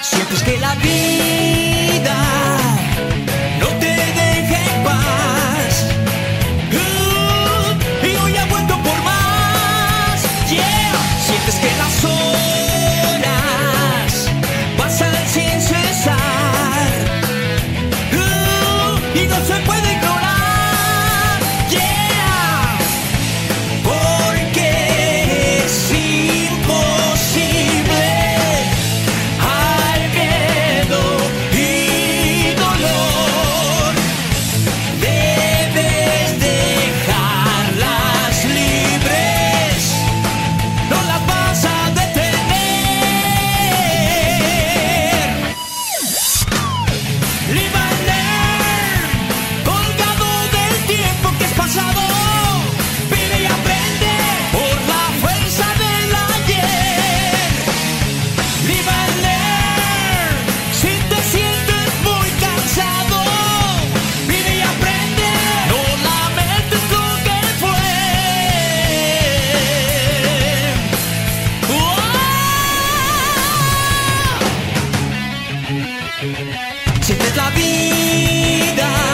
[0.00, 1.51] Sientes que la vida
[77.02, 79.11] Siempre es la vida.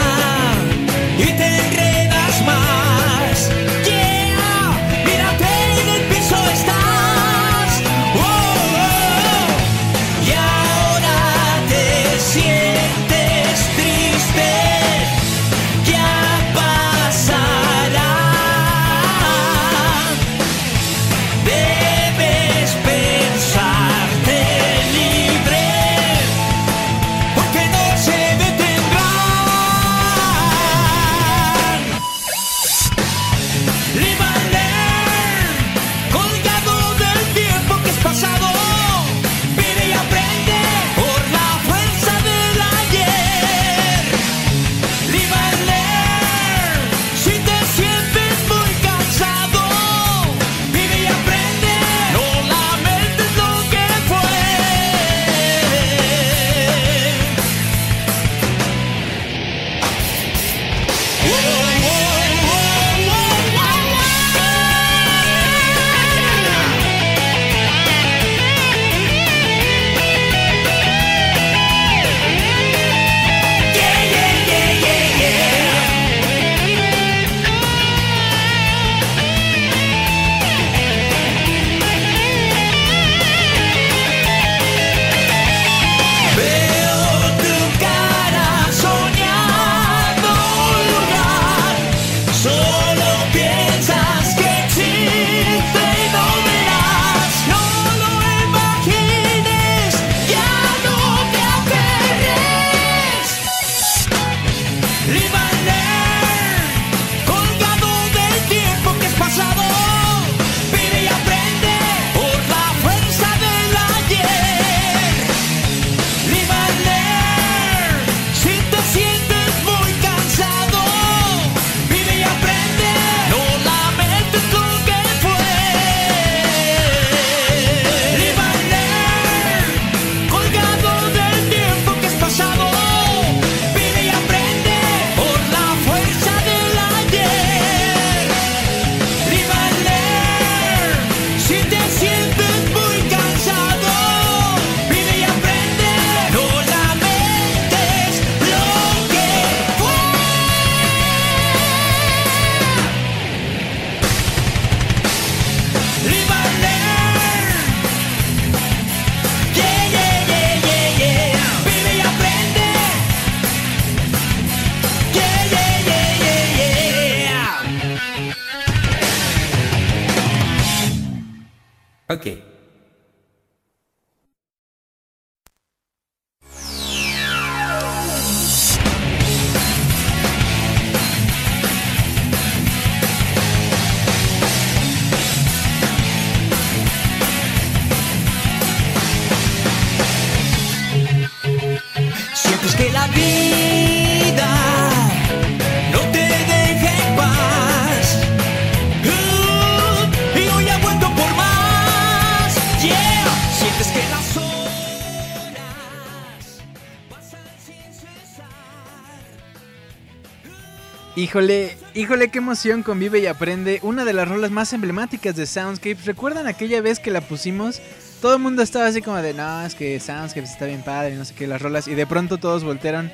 [211.29, 215.45] Híjole, híjole, qué emoción con Vive y Aprende, una de las rolas más emblemáticas de
[215.45, 216.05] Soundscapes.
[216.05, 217.79] ¿Recuerdan aquella vez que la pusimos?
[218.19, 221.23] Todo el mundo estaba así como de, no, es que Soundscapes está bien padre, no
[221.25, 221.87] sé qué, las rolas.
[221.87, 223.11] Y de pronto todos voltearon,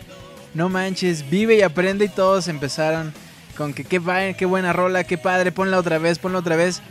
[0.53, 3.13] no manches, Vive y Aprende y todos empezaron
[3.57, 3.99] con que qué,
[4.37, 6.81] qué buena rola, qué padre, ponla otra vez, ponla otra vez.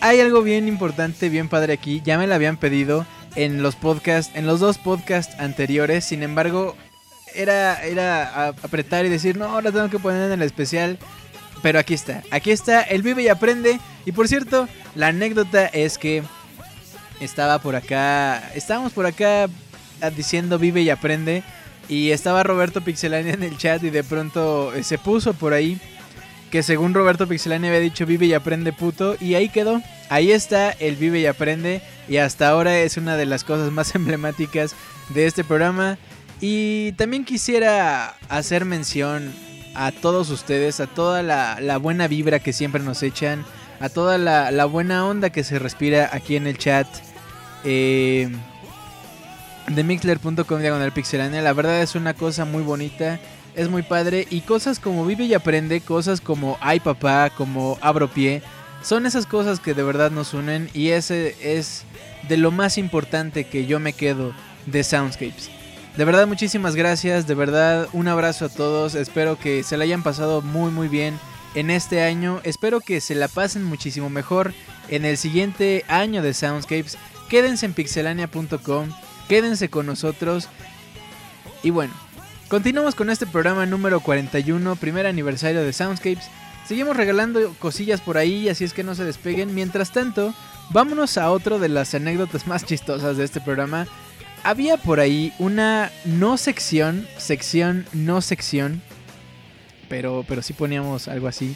[0.00, 3.04] Hay algo bien importante, bien padre aquí, ya me la habían pedido
[3.34, 6.74] en los podcasts, en los dos podcasts anteriores, sin embargo,
[7.34, 10.98] era, era apretar y decir, no, ahora tengo que poner en el especial.
[11.62, 13.78] Pero aquí está, aquí está el Vive y Aprende.
[14.04, 16.22] Y por cierto, la anécdota es que
[17.20, 19.48] estaba por acá, estábamos por acá
[20.16, 21.42] diciendo Vive y Aprende.
[21.88, 25.80] Y estaba Roberto Pixelania en el chat y de pronto eh, se puso por ahí
[26.50, 29.16] que según Roberto Pixelania había dicho Vive y Aprende puto.
[29.20, 29.80] Y ahí quedó,
[30.10, 31.80] ahí está el Vive y Aprende.
[32.08, 34.74] Y hasta ahora es una de las cosas más emblemáticas
[35.08, 35.96] de este programa.
[36.42, 39.32] Y también quisiera hacer mención
[39.76, 43.44] a todos ustedes, a toda la, buena vibra que siempre nos echan,
[43.78, 46.88] a toda la, la buena onda que se respira aquí en el chat
[47.62, 48.28] eh,
[49.68, 51.42] de mixler.com diagonal pixelania.
[51.42, 53.20] La verdad es una cosa muy bonita,
[53.54, 58.08] es muy padre y cosas como Vive y Aprende, cosas como Ay Papá, como Abro
[58.08, 58.42] Pie,
[58.82, 61.84] son esas cosas que de verdad nos unen y ese es
[62.28, 64.32] de lo más importante que yo me quedo
[64.66, 65.61] de Soundscapes.
[65.96, 70.02] De verdad muchísimas gracias, de verdad un abrazo a todos, espero que se la hayan
[70.02, 71.18] pasado muy muy bien
[71.54, 74.54] en este año, espero que se la pasen muchísimo mejor
[74.88, 76.96] en el siguiente año de Soundscapes.
[77.28, 78.88] Quédense en pixelania.com,
[79.28, 80.48] quédense con nosotros
[81.62, 81.92] y bueno,
[82.48, 86.30] continuamos con este programa número 41, primer aniversario de Soundscapes.
[86.66, 89.54] Seguimos regalando cosillas por ahí, así es que no se despeguen.
[89.54, 90.32] Mientras tanto,
[90.70, 93.86] vámonos a otro de las anécdotas más chistosas de este programa.
[94.44, 98.82] Había por ahí una no sección, sección, no sección,
[99.88, 101.54] pero, pero sí poníamos algo así,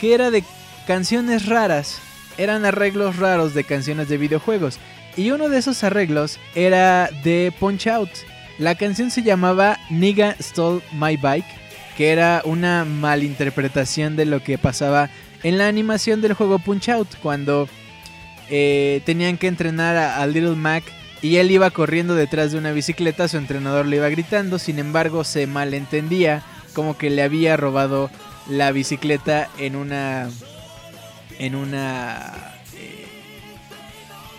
[0.00, 0.44] que era de
[0.86, 1.98] canciones raras.
[2.38, 4.78] Eran arreglos raros de canciones de videojuegos.
[5.16, 8.10] Y uno de esos arreglos era de Punch Out.
[8.58, 11.46] La canción se llamaba Nigga Stole My Bike,
[11.96, 15.10] que era una malinterpretación de lo que pasaba
[15.42, 17.68] en la animación del juego Punch Out, cuando
[18.48, 20.84] eh, tenían que entrenar a, a Little Mac
[21.22, 25.24] y él iba corriendo detrás de una bicicleta, su entrenador le iba gritando, sin embargo
[25.24, 26.42] se malentendía
[26.74, 28.10] como que le había robado
[28.48, 30.28] la bicicleta en una
[31.38, 33.06] en una eh,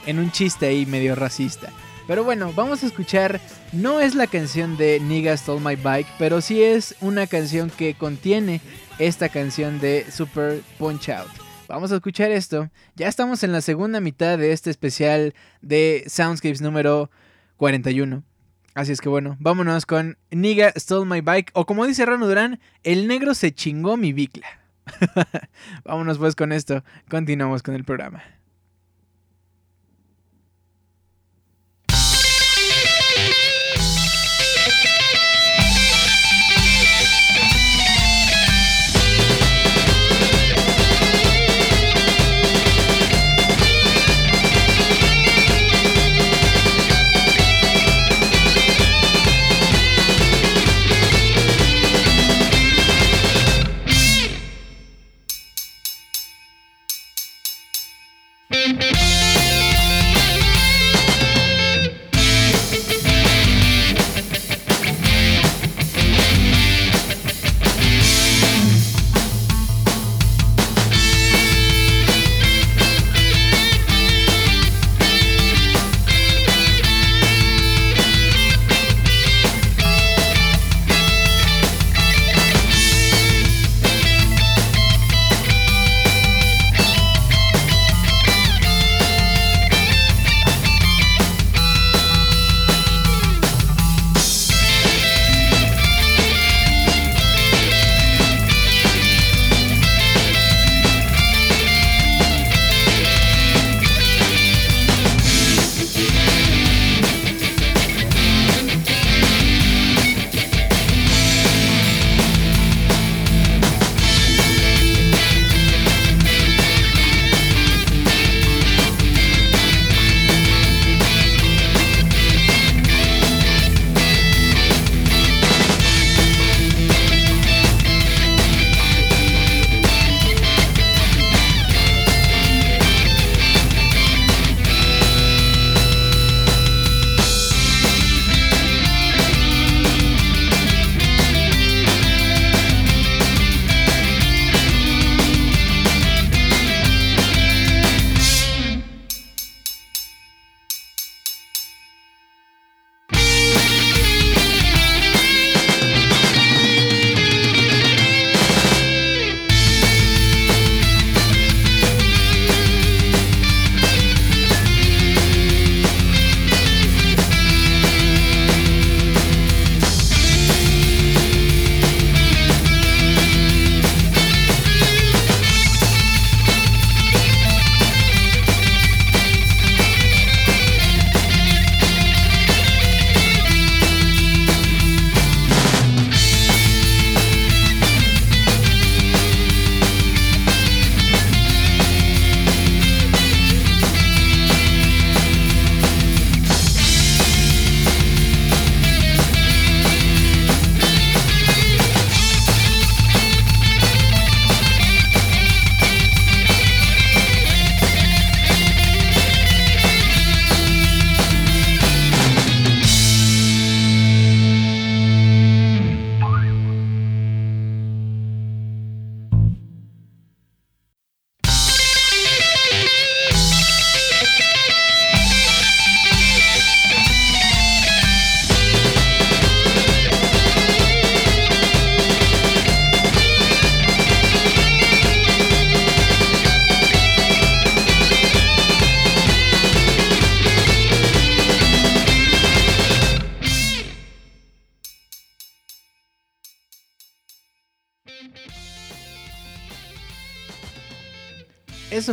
[0.06, 1.70] en un chiste ahí medio racista.
[2.08, 3.40] Pero bueno, vamos a escuchar.
[3.72, 7.94] No es la canción de Nigga Stole My Bike, pero sí es una canción que
[7.94, 8.60] contiene
[9.00, 11.51] esta canción de Super Punch Out.
[11.72, 12.70] Vamos a escuchar esto.
[12.96, 17.10] Ya estamos en la segunda mitad de este especial de Soundscapes número
[17.56, 18.24] 41.
[18.76, 21.52] Así es que bueno, vámonos con Nigga Stole My Bike.
[21.54, 24.48] O como dice Rano Durán, el negro se chingó mi bicla.
[25.86, 26.84] vámonos pues con esto.
[27.10, 28.22] Continuamos con el programa.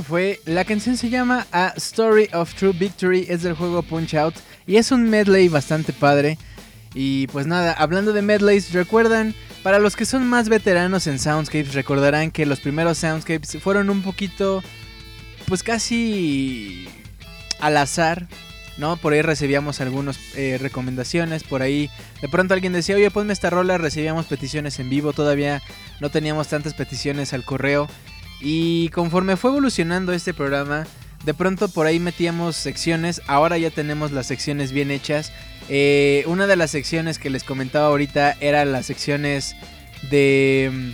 [0.07, 4.37] Fue, la canción se llama A Story of True Victory, es del juego Punch Out
[4.67, 6.39] y es un medley bastante padre.
[6.95, 11.75] Y pues nada, hablando de medleys, recuerdan, para los que son más veteranos en Soundscapes,
[11.75, 14.63] recordarán que los primeros Soundscapes fueron un poquito,
[15.47, 16.89] pues casi
[17.61, 18.27] al azar,
[18.79, 18.97] ¿no?
[18.97, 21.91] Por ahí recibíamos algunas recomendaciones, por ahí
[22.23, 25.61] de pronto alguien decía, oye, ponme esta rola, recibíamos peticiones en vivo, todavía
[26.01, 27.89] no teníamos tantas peticiones al correo.
[28.41, 30.87] Y conforme fue evolucionando este programa,
[31.25, 35.33] de pronto por ahí metíamos secciones, ahora ya tenemos las secciones bien hechas.
[35.69, 39.57] Eh, una de las secciones que les comentaba ahorita era las secciones
[40.11, 40.93] de,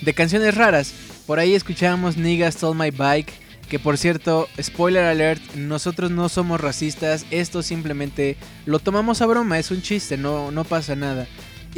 [0.00, 0.94] de canciones raras.
[1.26, 3.32] Por ahí escuchábamos Niggas Stole My Bike,
[3.68, 9.58] que por cierto, spoiler alert, nosotros no somos racistas, esto simplemente lo tomamos a broma,
[9.58, 11.28] es un chiste, no, no pasa nada.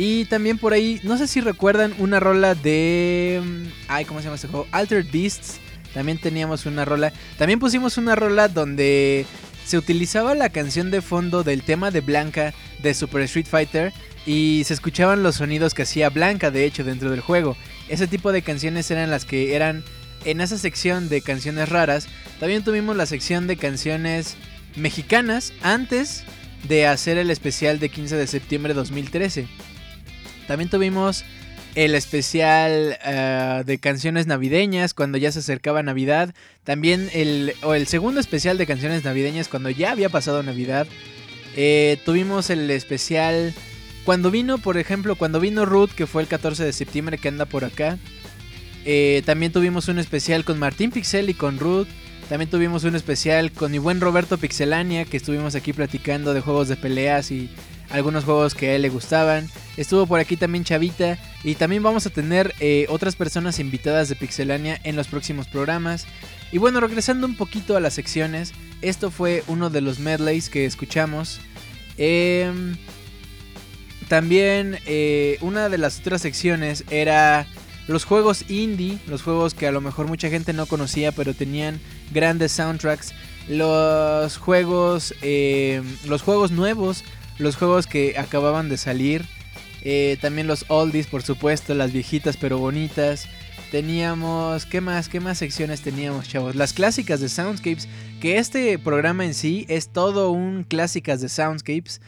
[0.03, 3.43] Y también por ahí, no sé si recuerdan una rola de...
[3.87, 4.67] Ay, ¿cómo se llama este juego?
[4.73, 5.61] Altered Beasts.
[5.93, 7.13] También teníamos una rola.
[7.37, 9.27] También pusimos una rola donde
[9.67, 13.93] se utilizaba la canción de fondo del tema de Blanca de Super Street Fighter.
[14.25, 17.55] Y se escuchaban los sonidos que hacía Blanca, de hecho, dentro del juego.
[17.91, 19.85] Ese tipo de canciones eran las que eran
[20.25, 22.09] en esa sección de canciones raras.
[22.39, 24.39] También tuvimos la sección de canciones
[24.77, 26.25] mexicanas antes
[26.67, 29.47] de hacer el especial de 15 de septiembre de 2013.
[30.51, 31.25] También tuvimos
[31.77, 36.35] el especial uh, de canciones navideñas cuando ya se acercaba Navidad.
[36.65, 40.89] También el, o el segundo especial de canciones navideñas cuando ya había pasado Navidad.
[41.55, 43.55] Eh, tuvimos el especial
[44.05, 47.45] cuando vino, por ejemplo, cuando vino Ruth, que fue el 14 de septiembre, que anda
[47.45, 47.97] por acá.
[48.85, 51.87] Eh, también tuvimos un especial con Martín Pixel y con Ruth.
[52.29, 56.67] También tuvimos un especial con mi buen Roberto Pixelania, que estuvimos aquí platicando de juegos
[56.67, 57.51] de peleas y
[57.91, 59.49] algunos juegos que a él le gustaban.
[59.77, 64.17] Estuvo por aquí también Chavita y también vamos a tener eh, otras personas invitadas de
[64.17, 66.07] Pixelania en los próximos programas.
[66.53, 68.53] Y bueno, regresando un poquito a las secciones,
[68.83, 71.41] esto fue uno de los medleys que escuchamos.
[71.97, 72.51] Eh,
[74.11, 77.47] también eh, una de las otras secciones era
[77.87, 81.81] los juegos indie, los juegos que a lo mejor mucha gente no conocía pero tenían
[82.13, 83.15] grandes soundtracks.
[83.49, 87.05] Los juegos, eh, los juegos nuevos
[87.41, 89.25] los juegos que acababan de salir.
[89.83, 93.27] Eh, también los oldies, por supuesto, las viejitas pero bonitas.
[93.71, 95.09] Teníamos, ¿qué más?
[95.09, 96.55] ¿Qué más secciones teníamos, chavos?
[96.55, 97.89] Las clásicas de Soundscapes,
[98.21, 102.01] que este programa en sí es todo un clásicas de Soundscapes.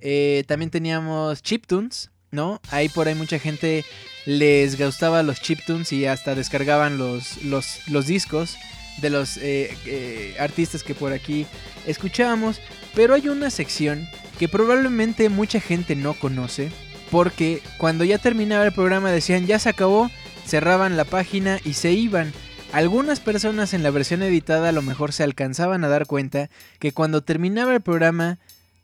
[0.00, 2.60] Eh, también teníamos chiptunes, ¿no?
[2.70, 3.84] Ahí por ahí mucha gente
[4.26, 8.56] les gustaba los chiptunes y hasta descargaban los, los, los discos
[9.00, 11.46] de los eh, eh, artistas que por aquí
[11.86, 12.60] escuchábamos.
[12.94, 14.08] Pero hay una sección
[14.38, 16.70] que probablemente mucha gente no conoce.
[17.10, 20.10] Porque cuando ya terminaba el programa decían ya se acabó,
[20.46, 22.32] cerraban la página y se iban.
[22.72, 26.92] Algunas personas en la versión editada a lo mejor se alcanzaban a dar cuenta que
[26.92, 28.38] cuando terminaba el programa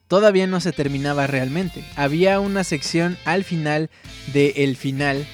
[0.08, 1.84] todavía no se terminaba realmente.
[1.96, 3.90] Había una sección al final
[4.32, 5.26] de el final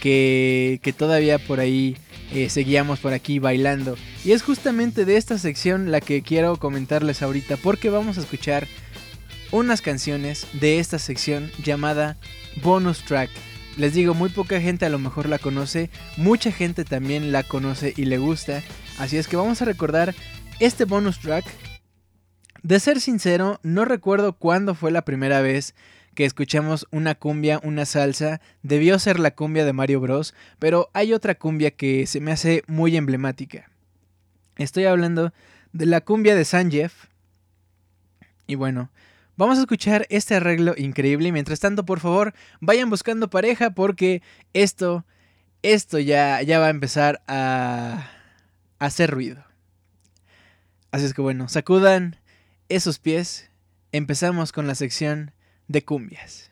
[0.00, 1.96] que, que todavía por ahí
[2.32, 3.96] eh, seguíamos por aquí bailando.
[4.24, 8.66] Y es justamente de esta sección la que quiero comentarles ahorita porque vamos a escuchar
[9.52, 12.16] unas canciones de esta sección llamada
[12.62, 13.30] Bonus Track.
[13.76, 17.92] Les digo, muy poca gente a lo mejor la conoce, mucha gente también la conoce
[17.94, 18.62] y le gusta,
[18.98, 20.14] así es que vamos a recordar
[20.60, 21.44] este bonus track.
[22.62, 25.74] De ser sincero, no recuerdo cuándo fue la primera vez
[26.16, 31.12] que escuchamos una cumbia, una salsa, debió ser la cumbia de Mario Bros, pero hay
[31.12, 33.70] otra cumbia que se me hace muy emblemática.
[34.56, 35.32] Estoy hablando
[35.72, 36.90] de la cumbia de Sanjeev.
[38.48, 38.90] Y bueno,
[39.38, 44.22] Vamos a escuchar este arreglo increíble mientras tanto, por favor, vayan buscando pareja porque
[44.54, 45.04] esto,
[45.60, 48.08] esto ya, ya va a empezar a,
[48.78, 49.44] a hacer ruido.
[50.90, 52.16] Así es que bueno, sacudan
[52.70, 53.50] esos pies.
[53.92, 55.32] Empezamos con la sección
[55.68, 56.50] de cumbias.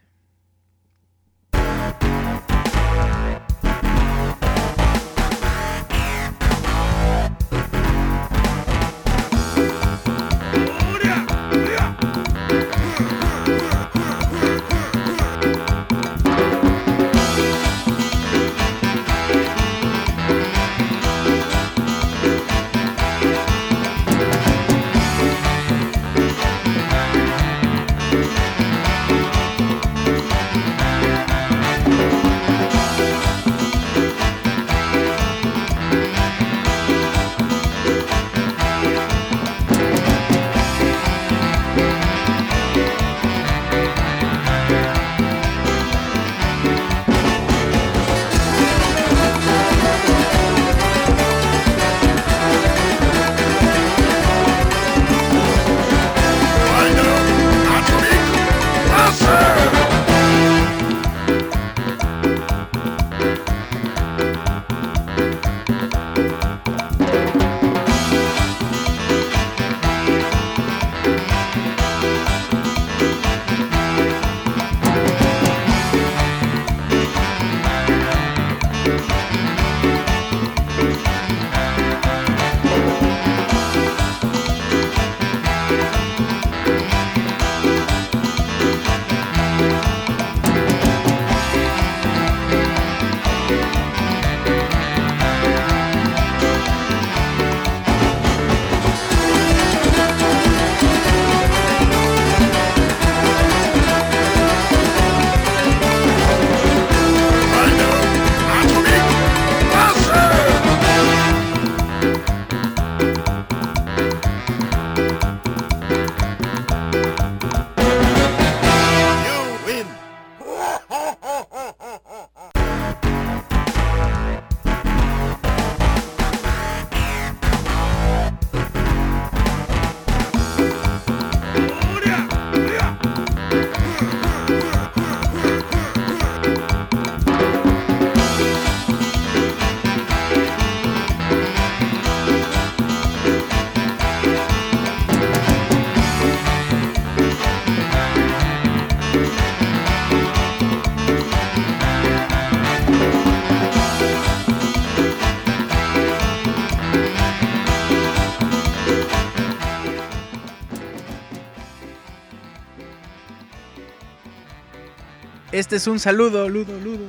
[165.65, 167.07] Este es un saludo, ludo, ludo,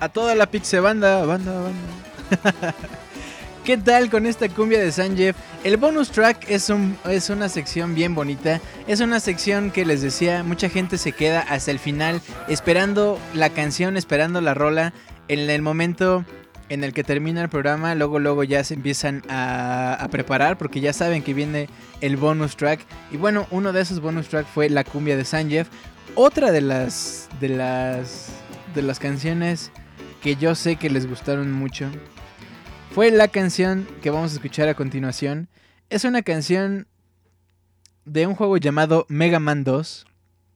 [0.00, 2.74] a toda la Pixe banda, banda, banda.
[3.64, 5.36] ¿Qué tal con esta cumbia de Sanjeev?
[5.62, 8.60] El bonus track es, un, es una sección bien bonita.
[8.88, 13.50] Es una sección que les decía, mucha gente se queda hasta el final esperando la
[13.50, 14.92] canción, esperando la rola.
[15.28, 16.24] En el momento
[16.70, 20.80] en el que termina el programa, luego luego ya se empiezan a, a preparar porque
[20.80, 21.68] ya saben que viene
[22.00, 22.80] el bonus track.
[23.12, 25.68] Y bueno, uno de esos bonus track fue la cumbia de Sanjeev.
[26.14, 28.28] Otra de las de las
[28.74, 29.70] de las canciones
[30.22, 31.90] que yo sé que les gustaron mucho
[32.92, 35.48] fue la canción que vamos a escuchar a continuación.
[35.88, 36.86] Es una canción
[38.04, 40.06] de un juego llamado Mega Man 2.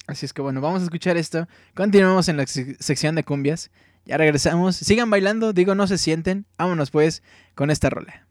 [0.06, 1.48] Así es que bueno, vamos a escuchar esto.
[1.74, 3.70] Continuamos en la sec- sección de cumbias.
[4.04, 4.76] Ya regresamos.
[4.76, 6.44] Sigan bailando, digo, no se sienten.
[6.58, 7.22] Vámonos pues
[7.54, 8.23] con esta rola.「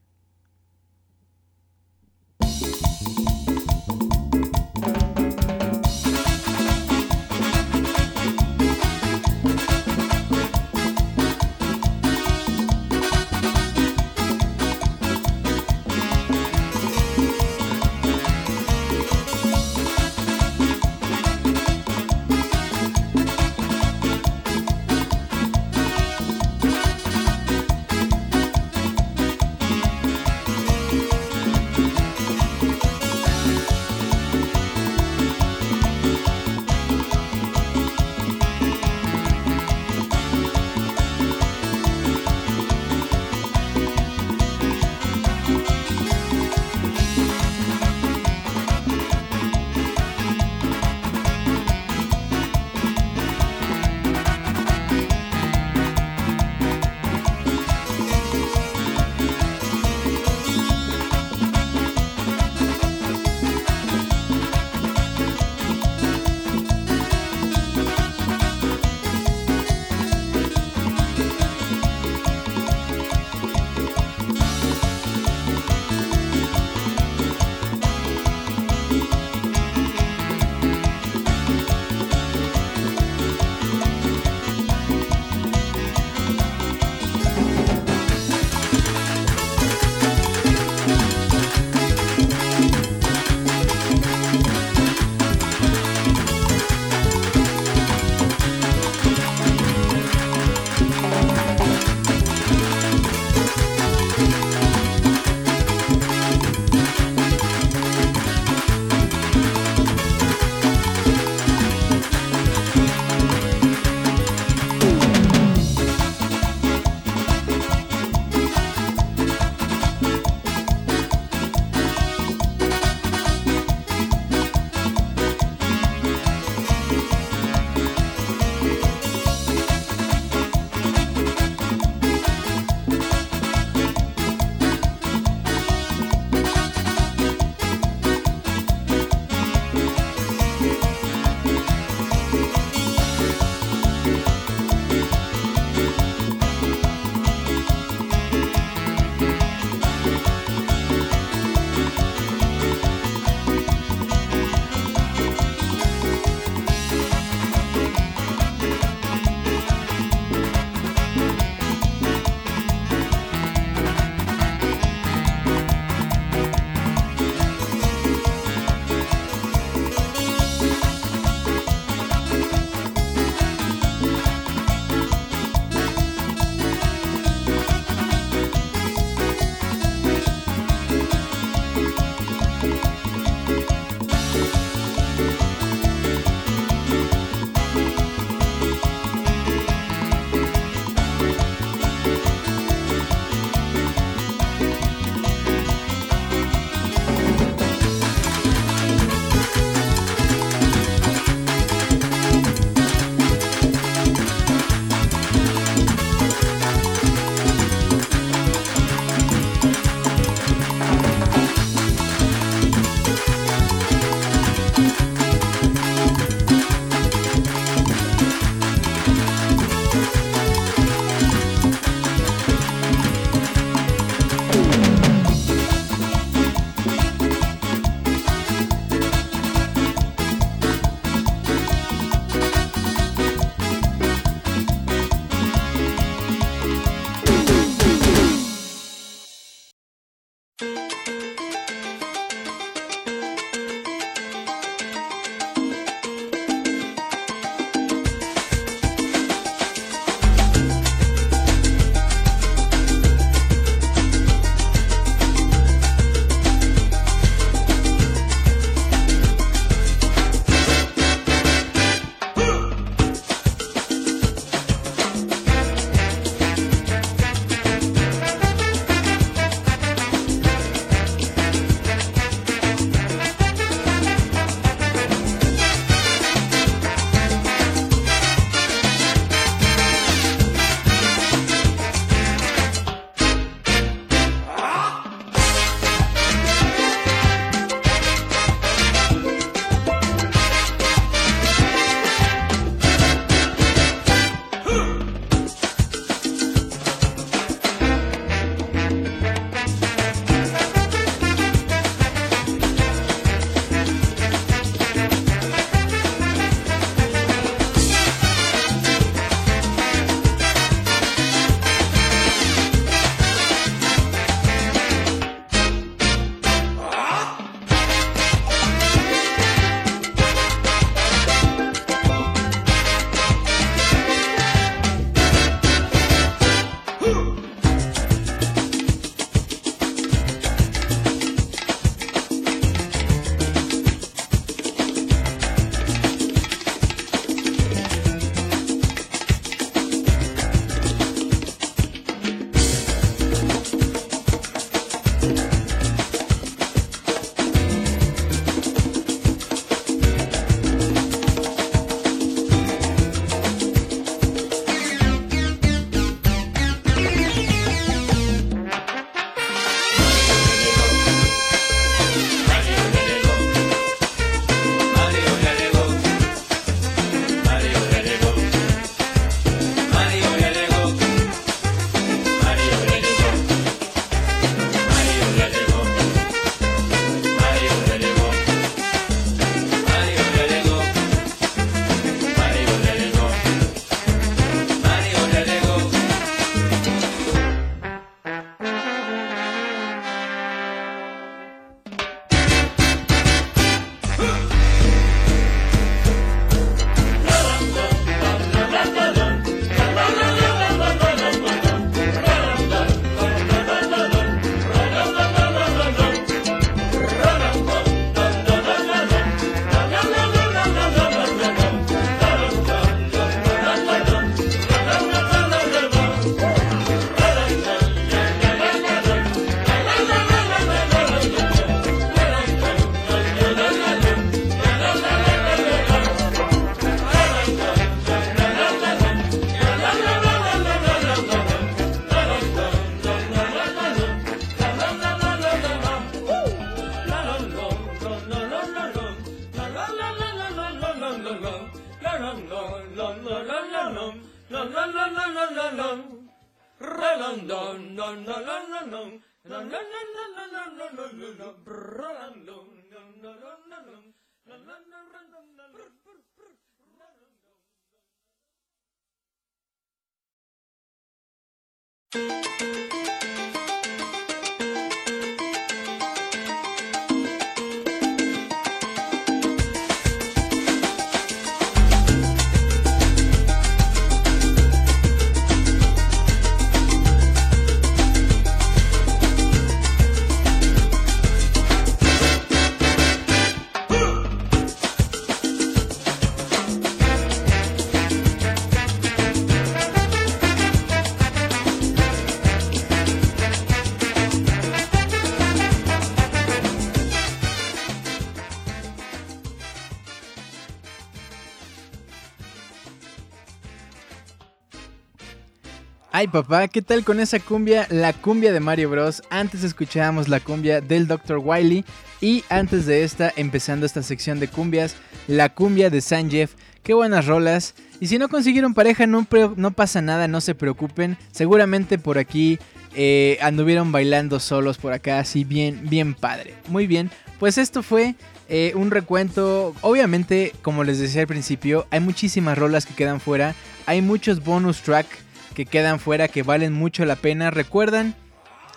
[506.27, 507.85] Papá, ¿qué tal con esa cumbia?
[507.89, 509.21] La cumbia de Mario Bros.
[509.29, 511.39] Antes escuchábamos la cumbia del Dr.
[511.43, 511.83] Wily
[512.21, 514.95] y antes de esta, empezando esta sección de cumbias,
[515.27, 516.49] la cumbia de Sanjeev.
[516.81, 517.75] Qué buenas rolas.
[517.99, 521.17] Y si no consiguieron pareja, no pasa nada, no se preocupen.
[521.31, 522.57] Seguramente por aquí
[522.95, 526.53] eh, anduvieron bailando solos por acá, así bien, bien padre.
[526.67, 528.15] Muy bien, pues esto fue
[528.49, 529.75] eh, un recuento.
[529.81, 533.55] Obviamente, como les decía al principio, hay muchísimas rolas que quedan fuera.
[533.85, 535.22] Hay muchos bonus track
[535.53, 537.51] que quedan fuera que valen mucho la pena.
[537.51, 538.15] ¿Recuerdan?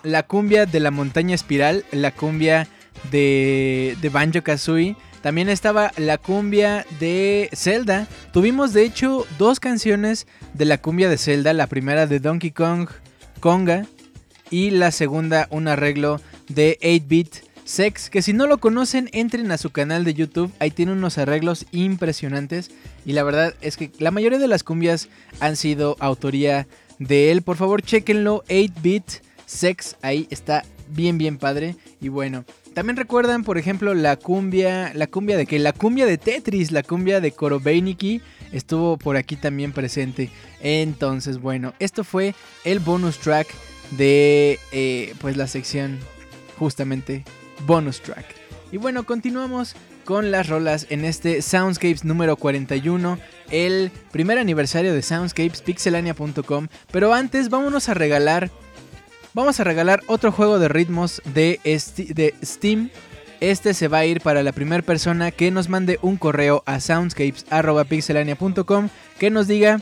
[0.03, 2.67] La cumbia de la montaña espiral, la cumbia
[3.11, 4.95] de, de Banjo Kazooie.
[5.21, 8.07] También estaba la cumbia de Zelda.
[8.31, 11.53] Tuvimos de hecho dos canciones de la cumbia de Zelda.
[11.53, 12.87] La primera de Donkey Kong
[13.39, 13.85] Conga
[14.49, 19.57] y la segunda un arreglo de 8-bit Sex, que si no lo conocen, entren a
[19.57, 22.71] su canal de YouTube, ahí tiene unos arreglos impresionantes
[23.05, 25.09] y la verdad es que la mayoría de las cumbias
[25.41, 26.65] han sido autoría
[26.97, 27.41] de él.
[27.41, 29.03] Por favor, chequenlo, 8-bit
[29.45, 35.07] Sex, ahí está bien bien padre y bueno, también recuerdan, por ejemplo, la cumbia, la
[35.07, 38.21] cumbia de que la cumbia de Tetris, la cumbia de Korobeiniki
[38.53, 40.29] estuvo por aquí también presente.
[40.61, 42.33] Entonces, bueno, esto fue
[42.63, 43.47] el bonus track
[43.97, 45.99] de eh, pues la sección
[46.57, 47.25] justamente
[47.65, 48.25] bonus track.
[48.71, 53.19] Y bueno, continuamos con las rolas en este Soundscapes número 41,
[53.51, 56.67] el primer aniversario de Soundscapes, pixelania.com.
[56.91, 58.49] Pero antes, vámonos a regalar.
[59.33, 62.89] Vamos a regalar otro juego de ritmos de, de Steam.
[63.39, 66.79] Este se va a ir para la primera persona que nos mande un correo a
[66.79, 68.89] soundscapes.pixelania.com
[69.19, 69.79] que nos diga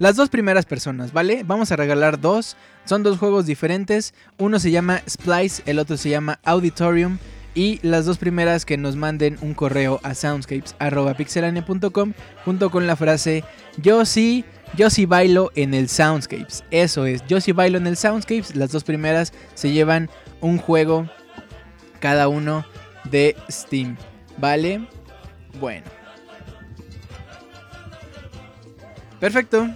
[0.00, 1.42] las dos primeras personas, ¿vale?
[1.44, 2.56] Vamos a regalar dos.
[2.84, 4.14] Son dos juegos diferentes.
[4.38, 7.18] Uno se llama Splice, el otro se llama Auditorium.
[7.54, 12.12] Y las dos primeras que nos manden un correo a soundscapes.pixelania.com
[12.44, 13.42] junto con la frase
[13.76, 14.44] Yo sí,
[14.76, 16.62] yo sí bailo en el Soundscapes.
[16.70, 18.54] Eso es, yo sí bailo en el Soundscapes.
[18.54, 20.08] Las dos primeras se llevan
[20.40, 21.10] un juego
[21.98, 22.64] cada uno
[23.10, 23.96] de Steam.
[24.38, 24.86] ¿Vale?
[25.58, 25.86] Bueno.
[29.18, 29.68] Perfecto.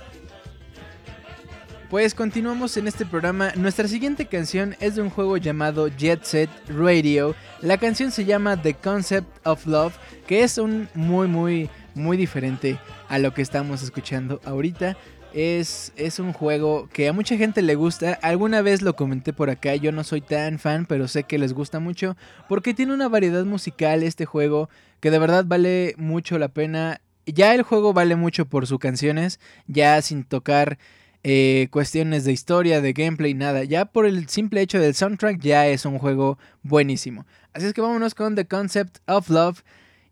[1.90, 3.52] Pues continuamos en este programa.
[3.56, 7.36] Nuestra siguiente canción es de un juego llamado Jet Set Radio.
[7.60, 9.94] La canción se llama The Concept of Love,
[10.26, 12.78] que es un muy muy muy diferente
[13.08, 14.96] a lo que estamos escuchando ahorita.
[15.34, 18.18] Es, es un juego que a mucha gente le gusta.
[18.22, 19.76] Alguna vez lo comenté por acá.
[19.76, 22.16] Yo no soy tan fan, pero sé que les gusta mucho.
[22.48, 24.70] Porque tiene una variedad musical este juego
[25.00, 27.00] que de verdad vale mucho la pena.
[27.26, 29.38] Ya el juego vale mucho por sus canciones.
[29.66, 30.78] Ya sin tocar
[31.24, 33.64] eh, cuestiones de historia, de gameplay, nada.
[33.64, 37.26] Ya por el simple hecho del soundtrack ya es un juego buenísimo.
[37.54, 39.62] Así es que vámonos con The Concept of Love.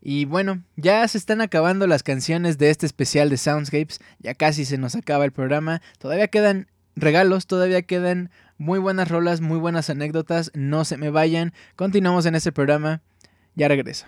[0.01, 3.99] Y bueno, ya se están acabando las canciones de este especial de Soundscapes.
[4.19, 5.81] Ya casi se nos acaba el programa.
[5.99, 10.51] Todavía quedan regalos, todavía quedan muy buenas rolas, muy buenas anécdotas.
[10.55, 11.53] No se me vayan.
[11.75, 13.01] Continuamos en este programa.
[13.55, 14.07] Ya regreso.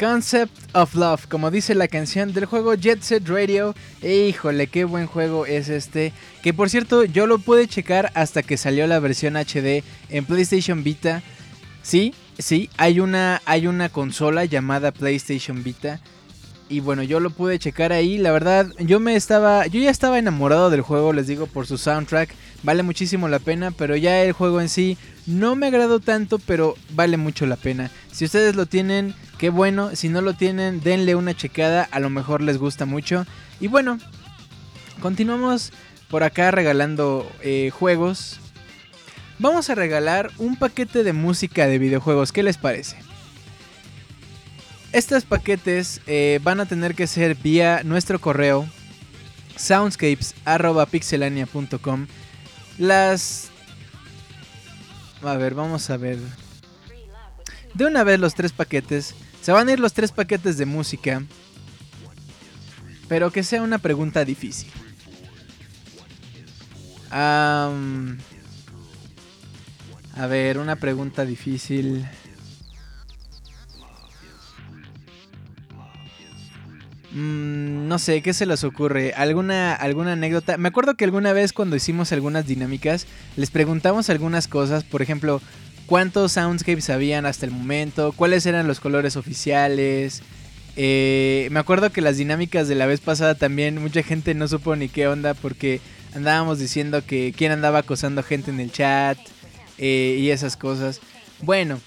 [0.00, 3.74] Concept of Love, como dice la canción del juego Jet Set Radio.
[4.02, 6.14] Híjole, qué buen juego es este.
[6.42, 10.82] Que por cierto, yo lo pude checar hasta que salió la versión HD en PlayStation
[10.82, 11.22] Vita.
[11.82, 16.00] Sí, sí, hay una, hay una consola llamada PlayStation Vita.
[16.70, 18.16] Y bueno, yo lo pude checar ahí.
[18.16, 19.66] La verdad, yo me estaba.
[19.66, 22.32] Yo ya estaba enamorado del juego, les digo, por su soundtrack.
[22.62, 23.72] Vale muchísimo la pena.
[23.72, 27.90] Pero ya el juego en sí no me agradó tanto, pero vale mucho la pena.
[28.12, 29.96] Si ustedes lo tienen, qué bueno.
[29.96, 31.88] Si no lo tienen, denle una checada.
[31.90, 33.26] A lo mejor les gusta mucho.
[33.58, 33.98] Y bueno,
[35.02, 35.72] continuamos
[36.08, 38.38] por acá regalando eh, juegos.
[39.40, 42.30] Vamos a regalar un paquete de música de videojuegos.
[42.30, 43.09] ¿Qué les parece?
[44.92, 48.68] Estos paquetes eh, van a tener que ser vía nuestro correo
[49.56, 52.06] soundscapes.pixelania.com.
[52.78, 53.50] Las...
[55.22, 56.18] A ver, vamos a ver.
[57.74, 59.14] De una vez los tres paquetes.
[59.42, 61.22] Se van a ir los tres paquetes de música.
[63.08, 64.70] Pero que sea una pregunta difícil.
[67.10, 67.70] A
[70.28, 72.06] ver, una pregunta difícil.
[77.12, 79.12] Mm, no sé, ¿qué se les ocurre?
[79.14, 80.56] ¿Alguna, ¿Alguna anécdota?
[80.58, 83.06] Me acuerdo que alguna vez cuando hicimos algunas dinámicas,
[83.36, 85.42] les preguntamos algunas cosas, por ejemplo,
[85.86, 88.12] ¿cuántos soundscapes habían hasta el momento?
[88.12, 90.22] ¿Cuáles eran los colores oficiales?
[90.76, 94.76] Eh, me acuerdo que las dinámicas de la vez pasada también mucha gente no supo
[94.76, 95.80] ni qué onda porque
[96.14, 99.18] andábamos diciendo que quién andaba acosando gente en el chat
[99.78, 101.00] eh, y esas cosas.
[101.42, 101.80] Bueno,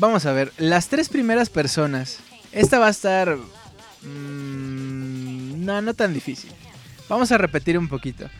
[0.00, 2.20] Vamos a ver, las tres primeras personas.
[2.52, 3.36] Esta va a estar...
[3.36, 6.50] mm, no, no tan difícil.
[7.06, 8.30] Vamos a repetir un poquito.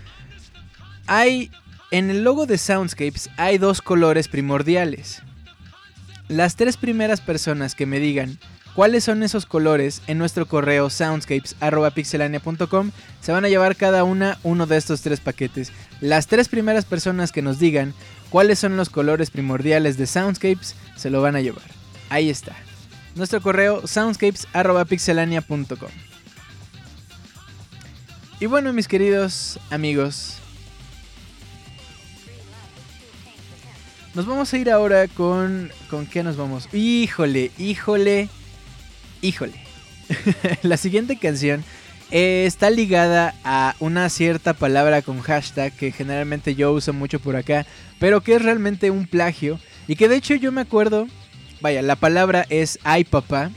[1.07, 1.51] Hay...
[1.93, 5.23] En el logo de Soundscapes hay dos colores primordiales.
[6.29, 8.39] Las tres primeras personas que me digan
[8.75, 14.67] cuáles son esos colores en nuestro correo soundscapes.pixelania.com se van a llevar cada una uno
[14.67, 15.73] de estos tres paquetes.
[16.01, 17.93] Las tres primeras personas que nos digan
[18.31, 21.65] cuáles son los colores primordiales de Soundscapes, se lo van a llevar.
[22.09, 22.57] Ahí está.
[23.15, 25.91] Nuestro correo soundscapes.pixelania.com.
[28.39, 30.39] Y bueno, mis queridos amigos,
[34.15, 35.71] nos vamos a ir ahora con...
[35.91, 36.69] ¿Con qué nos vamos?
[36.73, 38.29] Híjole, híjole,
[39.21, 39.55] híjole.
[40.63, 41.65] La siguiente canción
[42.11, 47.37] eh, está ligada a una cierta palabra con hashtag que generalmente yo uso mucho por
[47.37, 47.67] acá,
[47.99, 51.07] pero que es realmente un plagio y que de hecho yo me acuerdo,
[51.61, 53.51] vaya, la palabra es Ay Papá.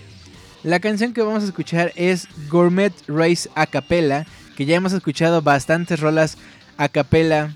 [0.63, 4.25] La canción que vamos a escuchar es Gourmet Race a Capella,
[4.55, 6.37] que ya hemos escuchado bastantes rolas
[6.77, 7.55] a capela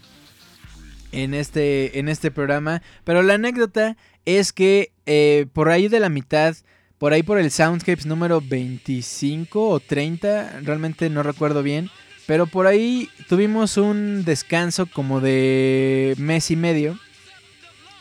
[1.12, 3.96] en este, en este programa, pero la anécdota
[4.26, 6.56] es que eh, por ahí de la mitad
[6.98, 11.90] por ahí por el Soundscapes número 25 o 30, realmente no recuerdo bien.
[12.26, 17.00] Pero por ahí tuvimos un descanso como de mes y medio.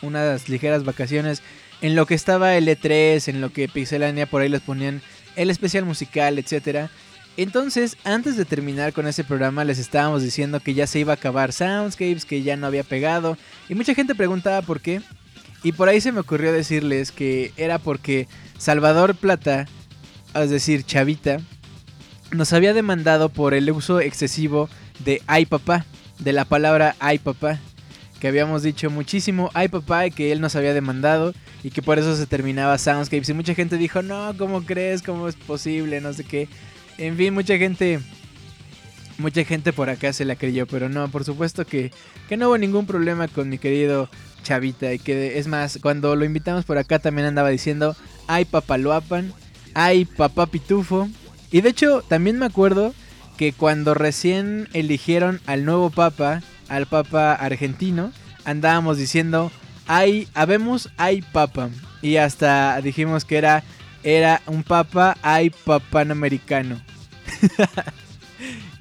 [0.02, 1.42] Unas ligeras vacaciones
[1.80, 5.02] en lo que estaba el E3, en lo que Pixelania por ahí les ponían
[5.36, 6.88] el especial musical, etc.
[7.36, 11.16] Entonces, antes de terminar con ese programa, les estábamos diciendo que ya se iba a
[11.16, 13.36] acabar Soundscapes, que ya no había pegado.
[13.68, 15.02] Y mucha gente preguntaba por qué.
[15.62, 18.26] Y por ahí se me ocurrió decirles que era porque
[18.58, 19.66] Salvador Plata,
[20.34, 21.38] es decir, Chavita,
[22.32, 24.68] nos había demandado por el uso excesivo
[25.04, 25.84] de ay papá,
[26.18, 27.58] de la palabra ay papá,
[28.20, 32.16] que habíamos dicho muchísimo ay papá que él nos había demandado y que por eso
[32.16, 35.02] se terminaba Soundscapes y mucha gente dijo, "No, ¿cómo crees?
[35.02, 36.00] ¿Cómo es posible?
[36.00, 36.48] No sé qué."
[36.98, 38.00] En fin, mucha gente
[39.18, 41.90] mucha gente por acá se la creyó, pero no, por supuesto que
[42.28, 44.08] que no hubo ningún problema con mi querido
[44.42, 47.96] Chavita y que es más, cuando lo invitamos por acá también andaba diciendo,
[48.26, 49.32] ay papaloapan,
[49.74, 51.08] ay papá pitufo.
[51.50, 52.94] Y de hecho también me acuerdo
[53.36, 58.12] que cuando recién eligieron al nuevo papa, al papa argentino,
[58.44, 59.50] andábamos diciendo,
[59.86, 61.70] ay, habemos, ay papa.
[62.02, 63.64] Y hasta dijimos que era,
[64.02, 66.80] era un papa, ay papanamericano.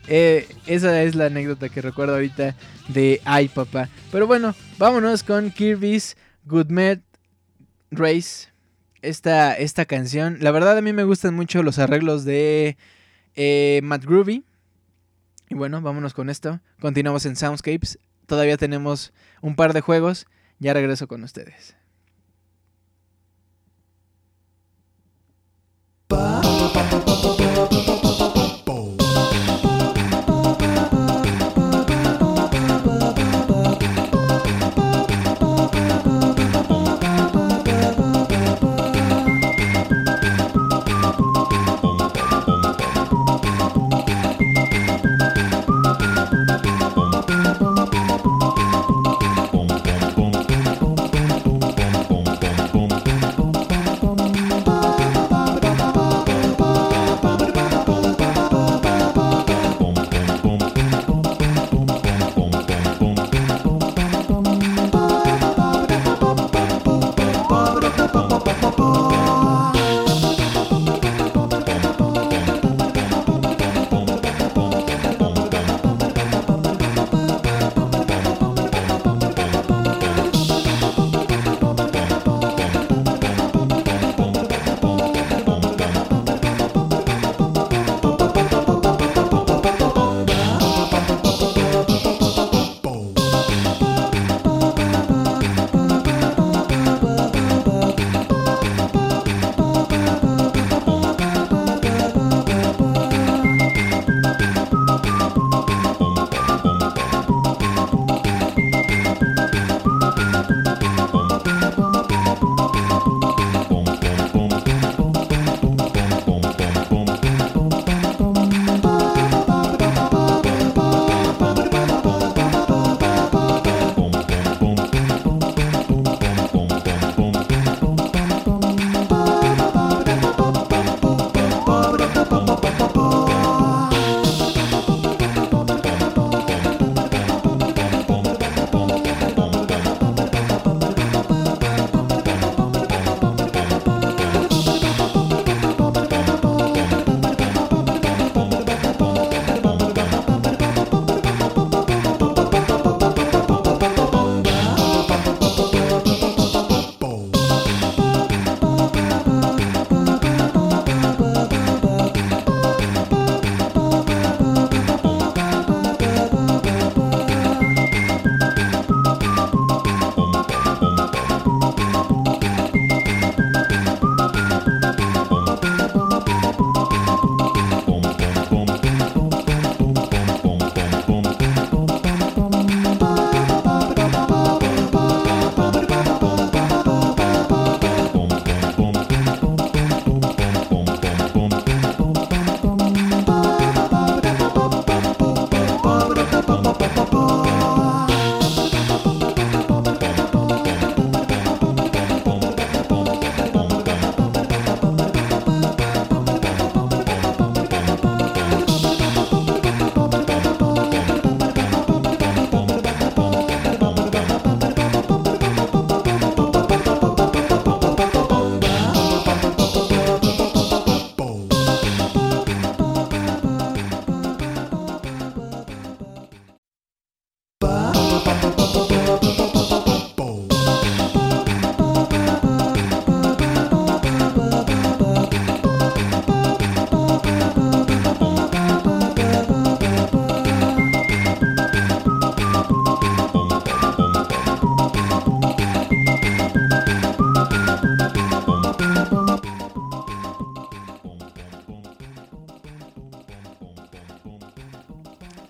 [0.08, 2.56] Esa es la anécdota que recuerdo ahorita
[2.88, 3.90] de Ay Papá.
[4.12, 7.00] Pero bueno, vámonos con Kirby's Goodmed
[7.92, 8.50] Race.
[9.02, 10.38] Esta, esta canción.
[10.42, 12.78] La verdad a mí me gustan mucho los arreglos de
[13.84, 14.44] Matt Groovy.
[15.50, 16.60] Y bueno, vámonos con esto.
[16.80, 18.00] Continuamos en Soundscapes.
[18.26, 20.26] Todavía tenemos un par de juegos.
[20.58, 21.76] Ya regreso con ustedes.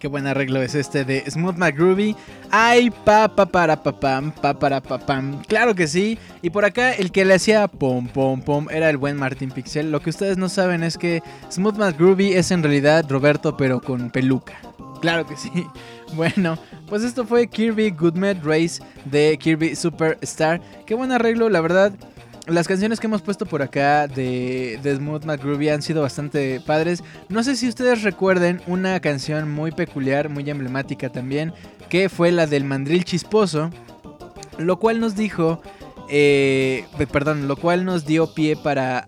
[0.05, 2.15] Qué buen arreglo es este de Smooth McGroovy.
[2.51, 5.41] Ay, pa pa para pa pam, pa para pa pam.
[5.47, 6.19] Claro que sí.
[6.43, 9.91] Y por acá el que le hacía pom pom pom era el buen Martin Pixel.
[9.91, 14.11] Lo que ustedes no saben es que Smooth McGroovy es en realidad Roberto pero con
[14.11, 14.53] peluca.
[15.01, 15.49] Claro que sí.
[16.13, 16.55] Bueno,
[16.87, 20.61] pues esto fue Kirby Goodmed Race de Kirby Superstar.
[20.85, 21.93] Qué buen arreglo, la verdad.
[22.47, 27.03] Las canciones que hemos puesto por acá de, de Smooth McGroovy han sido bastante padres.
[27.27, 31.53] No sé si ustedes recuerden una canción muy peculiar, muy emblemática también,
[31.89, 33.71] que fue la del mandril chisposo,
[34.59, 35.59] lo cual nos dijo,
[36.07, 39.07] eh, perdón, lo cual nos dio pie para,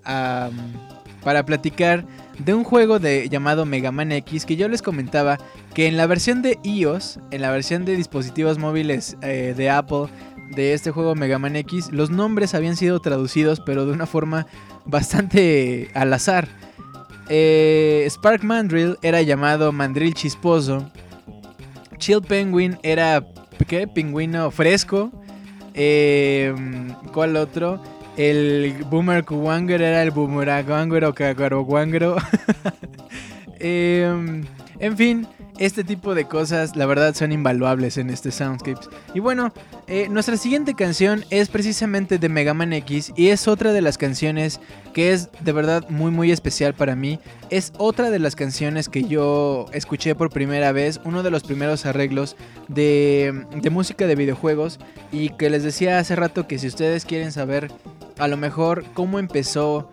[1.24, 2.06] para platicar
[2.40, 5.38] de un juego de, llamado Mega Man X que yo les comentaba
[5.74, 10.08] que en la versión de iOS, en la versión de dispositivos móviles eh, de Apple,
[10.50, 14.48] de este juego Mega Man X, los nombres habían sido traducidos, pero de una forma
[14.86, 16.48] bastante al azar.
[17.30, 20.90] Eh, Spark Mandrill era llamado Mandrill Chisposo.
[21.98, 23.26] Chill Penguin era
[23.68, 23.88] ¿qué?
[23.88, 25.12] Pingüino fresco.
[25.74, 26.54] Eh,
[27.14, 27.82] ¿Cuál otro?
[28.16, 32.16] El Boomer Kuwanger era el Boomerangwanger o Kagarowanger.
[33.60, 34.44] eh,
[34.80, 35.28] en fin,
[35.60, 38.90] este tipo de cosas la verdad son invaluables en este Soundscapes.
[39.14, 39.54] Y bueno,
[39.88, 43.98] eh, nuestra siguiente canción es precisamente de Mega Man X y es otra de las
[43.98, 44.60] canciones
[44.94, 47.20] que es de verdad muy muy especial para mí.
[47.50, 51.86] Es otra de las canciones que yo escuché por primera vez, uno de los primeros
[51.86, 52.36] arreglos
[52.68, 54.80] de, de música de videojuegos
[55.12, 57.72] y que les decía hace rato que si ustedes quieren saber
[58.18, 59.90] a lo mejor cómo empezó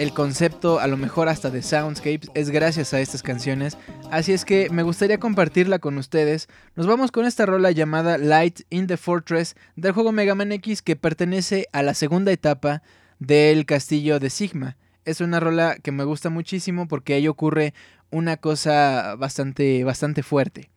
[0.00, 3.76] el concepto, a lo mejor hasta de Soundscapes, es gracias a estas canciones.
[4.10, 6.48] Así es que me gustaría compartirla con ustedes.
[6.74, 10.80] Nos vamos con esta rola llamada Light in the Fortress del juego Mega Man X
[10.80, 12.82] que pertenece a la segunda etapa
[13.18, 14.78] del castillo de Sigma.
[15.04, 17.74] Es una rola que me gusta muchísimo porque ahí ocurre
[18.08, 20.70] una cosa bastante, bastante fuerte.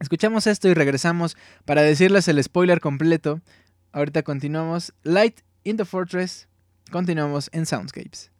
[0.00, 1.36] Escuchamos esto y regresamos
[1.66, 3.42] para decirles el spoiler completo.
[3.92, 4.94] Ahorita continuamos.
[5.02, 6.48] Light in the Fortress.
[6.90, 8.37] Continuamos en Soundscapes.「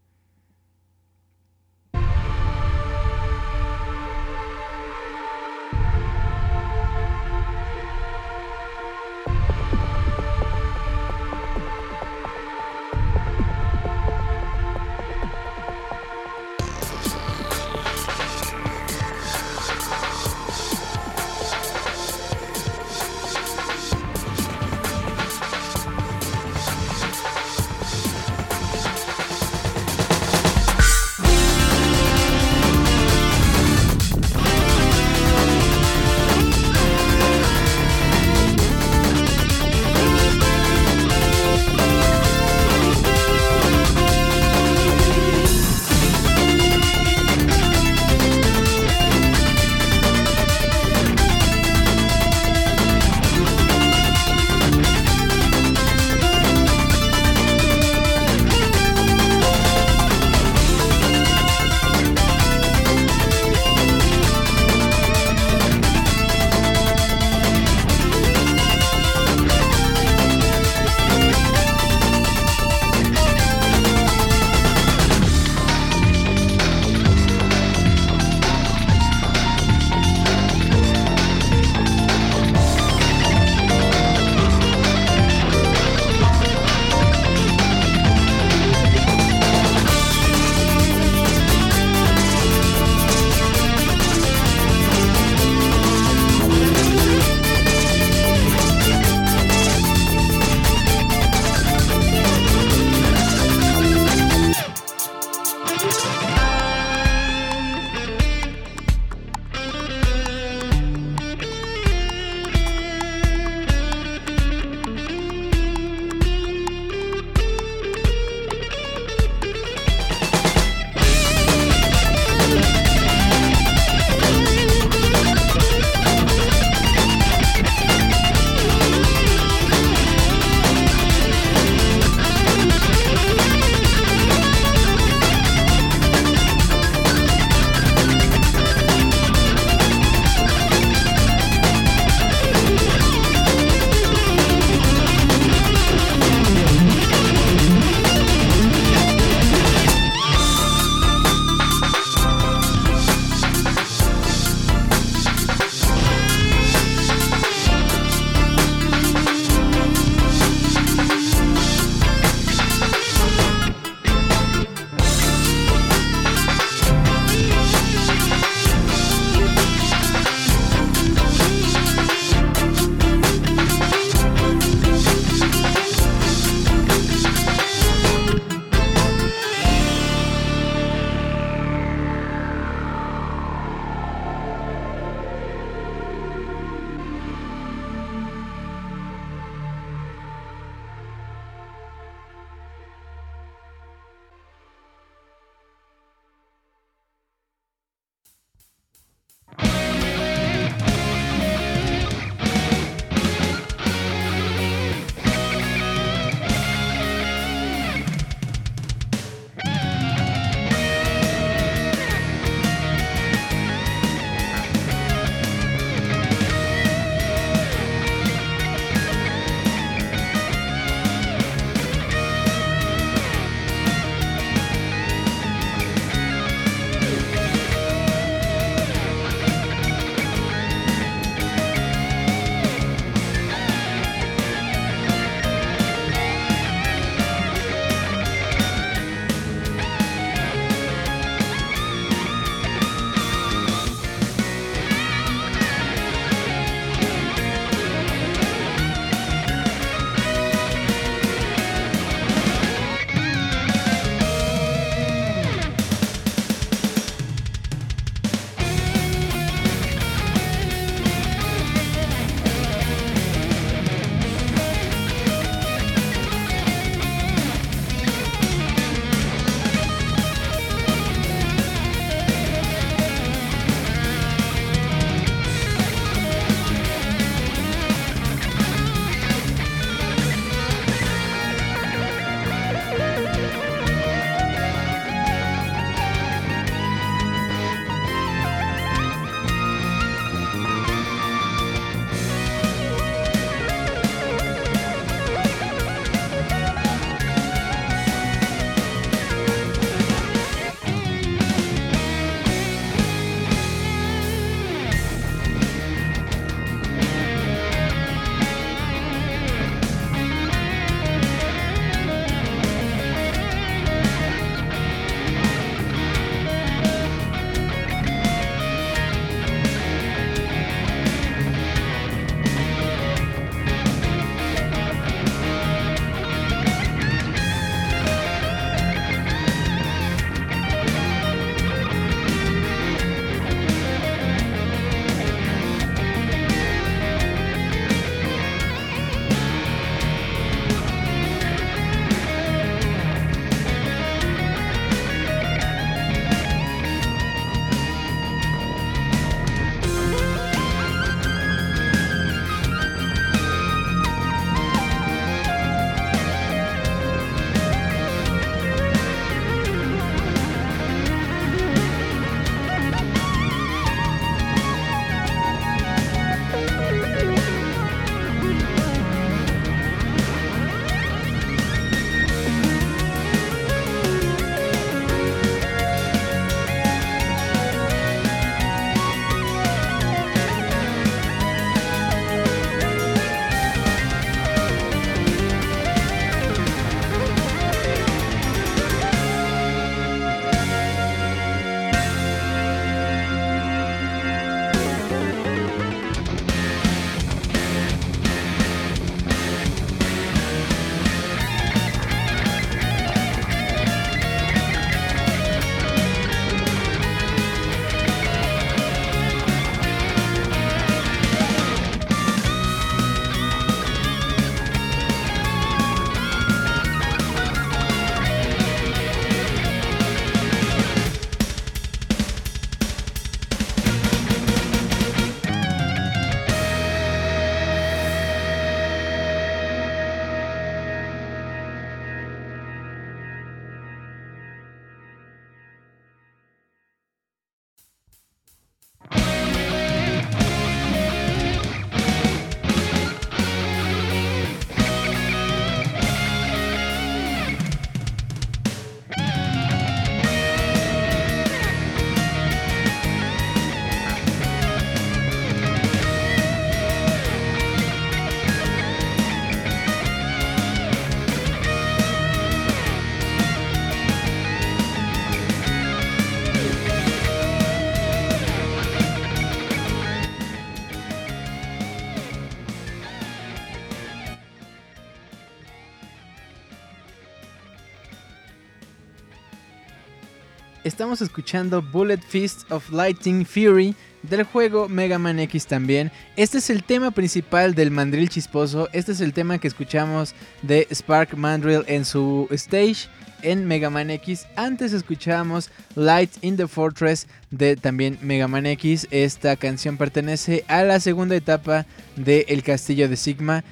[480.98, 483.94] estamos escuchando Bullet Fist of Lightning Fury
[484.24, 486.10] del juego Mega Man X también.
[486.34, 488.88] Este es el tema principal del Mandrill Chisposo.
[488.92, 493.08] Este es el tema que escuchamos de Spark Mandrill en su stage
[493.42, 494.48] en Mega Man X.
[494.56, 499.06] Antes escuchábamos Light in the Fortress de también Mega Man X.
[499.12, 501.86] Esta canción pertenece a la segunda etapa
[502.16, 503.62] de El Castillo de Sigma.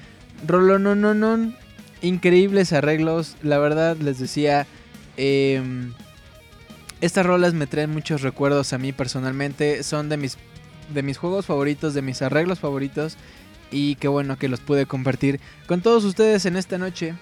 [0.47, 1.57] Rolonononon,
[2.01, 3.35] increíbles arreglos.
[3.43, 4.65] La verdad les decía,
[5.17, 5.91] em,
[7.01, 9.83] estas rolas me traen muchos recuerdos a mí personalmente.
[9.83, 10.37] Son de mis,
[10.93, 13.17] de mis juegos favoritos, de mis arreglos favoritos.
[13.69, 17.13] Y qué bueno que los pude compartir con todos ustedes en esta noche.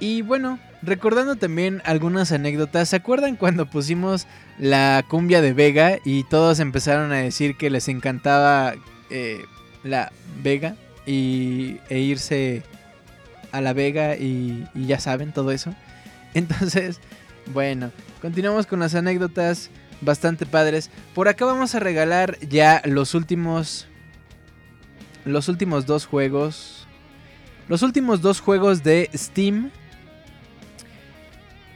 [0.00, 4.26] Y bueno, recordando también algunas anécdotas, ¿se acuerdan cuando pusimos
[4.58, 8.74] la cumbia de Vega y todos empezaron a decir que les encantaba
[9.10, 9.44] eh,
[9.84, 10.10] la
[10.42, 10.74] Vega
[11.06, 12.62] y, e irse
[13.52, 15.74] a la Vega y, y ya saben todo eso?
[16.34, 17.00] Entonces,
[17.52, 17.92] bueno,
[18.24, 19.68] continuamos con las anécdotas
[20.00, 20.88] bastante padres.
[21.14, 23.86] Por acá vamos a regalar ya los últimos
[25.26, 26.86] los últimos dos juegos.
[27.68, 29.70] Los últimos dos juegos de Steam.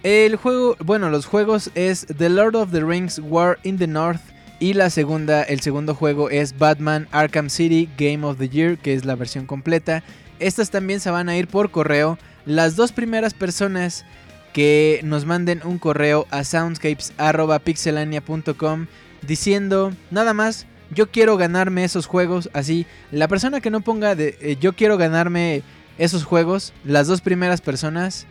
[0.02, 4.22] El juego, bueno, los juegos es The Lord of the Rings War in the North
[4.58, 8.94] y la segunda, el segundo juego es Batman Arkham City Game of the Year, que
[8.94, 10.02] es la versión completa.
[10.38, 12.16] Estas también se van a ir por correo.
[12.46, 14.06] Las dos primeras personas
[14.52, 18.86] que nos manden un correo a soundscapes@pixelania.com
[19.26, 24.36] diciendo nada más yo quiero ganarme esos juegos así la persona que no ponga de
[24.40, 25.62] eh, yo quiero ganarme
[25.98, 28.26] esos juegos las dos primeras personas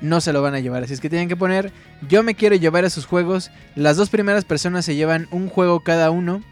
[0.00, 0.82] no se lo van a llevar.
[0.82, 1.72] Así es que tienen que poner
[2.08, 6.10] yo me quiero llevar esos juegos las dos primeras personas se llevan un juego cada
[6.10, 6.42] uno.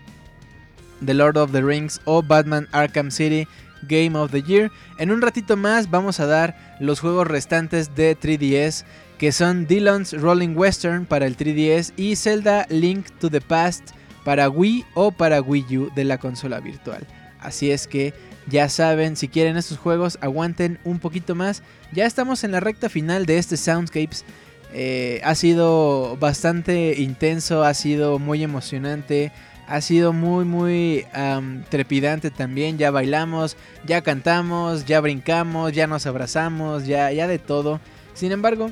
[1.04, 3.48] The Lord of the Rings o Batman Arkham City
[3.88, 4.70] Game of the Year.
[4.98, 8.84] En un ratito más vamos a dar los juegos restantes de 3DS
[9.20, 13.90] que son Dillon's Rolling Western para el 3DS y Zelda Link to the Past
[14.24, 17.06] para Wii o para Wii U de la consola virtual.
[17.38, 18.14] Así es que
[18.46, 21.62] ya saben, si quieren estos juegos, aguanten un poquito más.
[21.92, 24.24] Ya estamos en la recta final de este Soundscapes.
[24.72, 29.32] Eh, ha sido bastante intenso, ha sido muy emocionante,
[29.68, 31.04] ha sido muy, muy
[31.68, 32.78] trepidante también.
[32.78, 37.80] Ya bailamos, ya cantamos, ya brincamos, ya nos abrazamos, ya, ya de todo.
[38.14, 38.70] Sin embargo,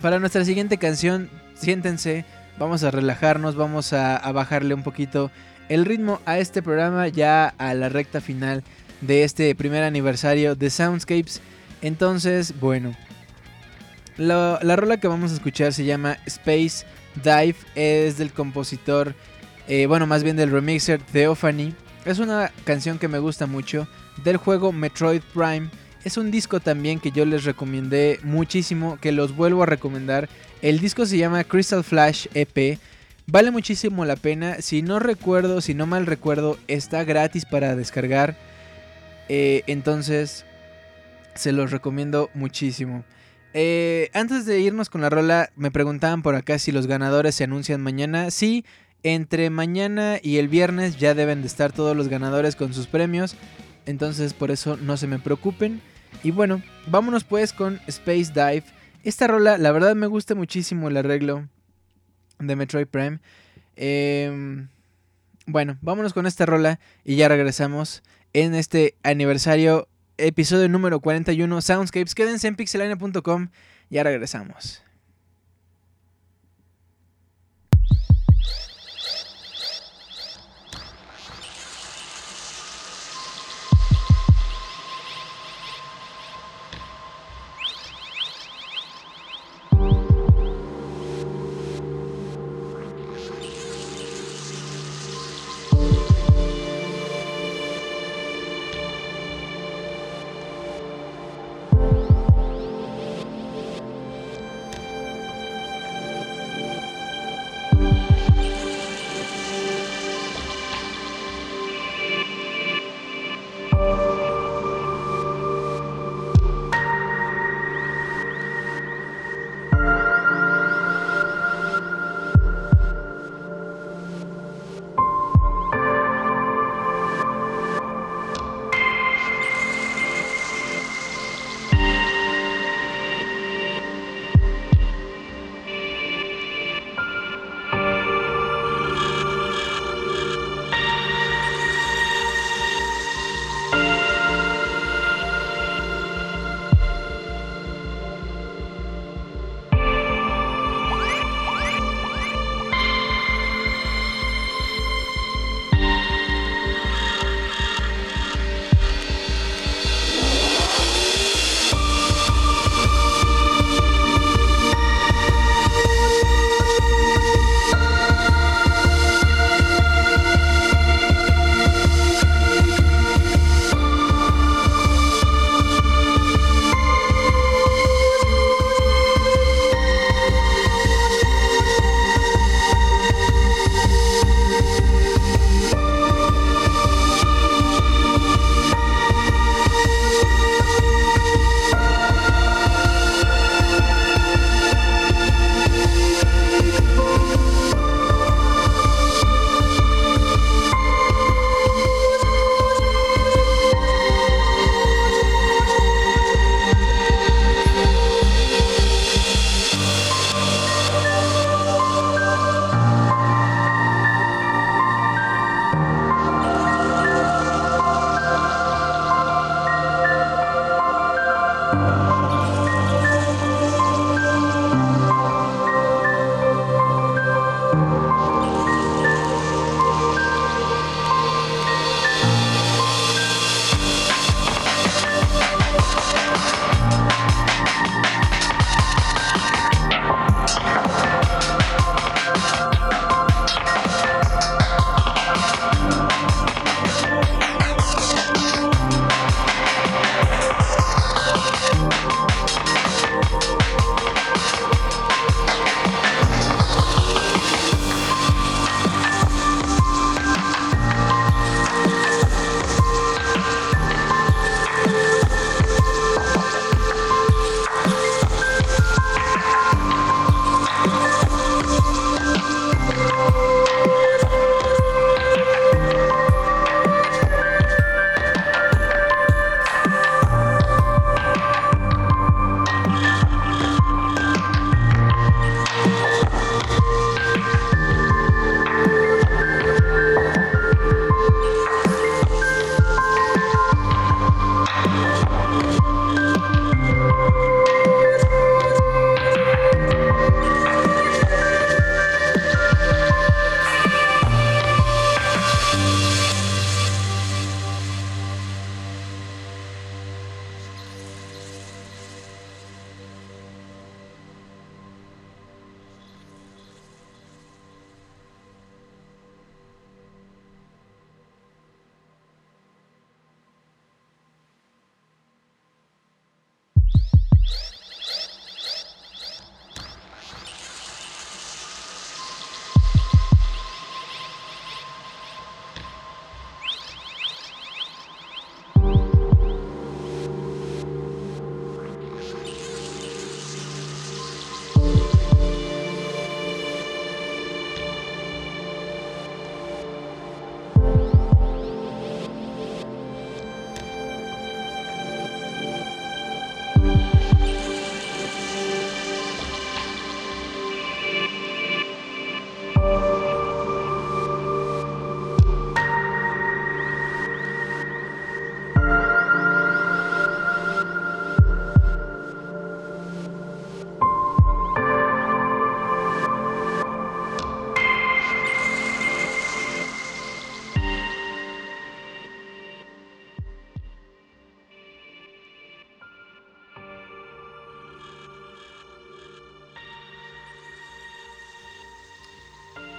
[0.00, 2.24] para nuestra siguiente canción, siéntense,
[2.58, 5.30] vamos a relajarnos, vamos a, bajarle un poquito
[5.68, 8.62] el ritmo a este programa ya a la recta final
[9.00, 11.40] de este primer aniversario de Soundscapes.
[11.82, 12.94] Entonces, bueno,
[14.16, 16.84] la, la rola que vamos a escuchar se llama Space
[17.16, 19.14] Dive, es del compositor,
[19.68, 21.74] eh, bueno, más bien del remixer Theophany.
[22.04, 23.86] Es una canción que me gusta mucho
[24.24, 25.68] del juego Metroid Prime.
[26.02, 30.30] Es un disco también que yo les recomendé muchísimo, que los vuelvo a recomendar.
[30.62, 32.78] El disco se llama Crystal Flash EP.
[33.26, 34.62] Vale muchísimo la pena.
[34.62, 38.36] Si no recuerdo, si no mal recuerdo, está gratis para descargar.
[39.28, 40.46] Eh, entonces,
[41.34, 43.04] se los recomiendo muchísimo.
[43.52, 47.44] Eh, antes de irnos con la rola, me preguntaban por acá si los ganadores se
[47.44, 48.30] anuncian mañana.
[48.30, 48.64] Sí,
[49.02, 53.36] entre mañana y el viernes ya deben de estar todos los ganadores con sus premios.
[53.86, 55.82] Entonces por eso no se me preocupen.
[56.22, 58.64] Y bueno, vámonos pues con Space Dive.
[59.02, 61.48] Esta rola, la verdad me gusta muchísimo el arreglo
[62.38, 63.20] de Metroid Prime.
[63.76, 64.66] Eh,
[65.46, 72.14] bueno, vámonos con esta rola y ya regresamos en este aniversario, episodio número 41, Soundscapes.
[72.14, 73.48] Quédense en pixelania.com,
[73.88, 74.82] ya regresamos.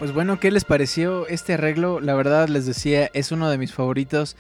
[0.01, 1.99] Pues bueno, ¿qué les pareció este arreglo?
[1.99, 4.35] La verdad les decía, es uno de mis favoritos.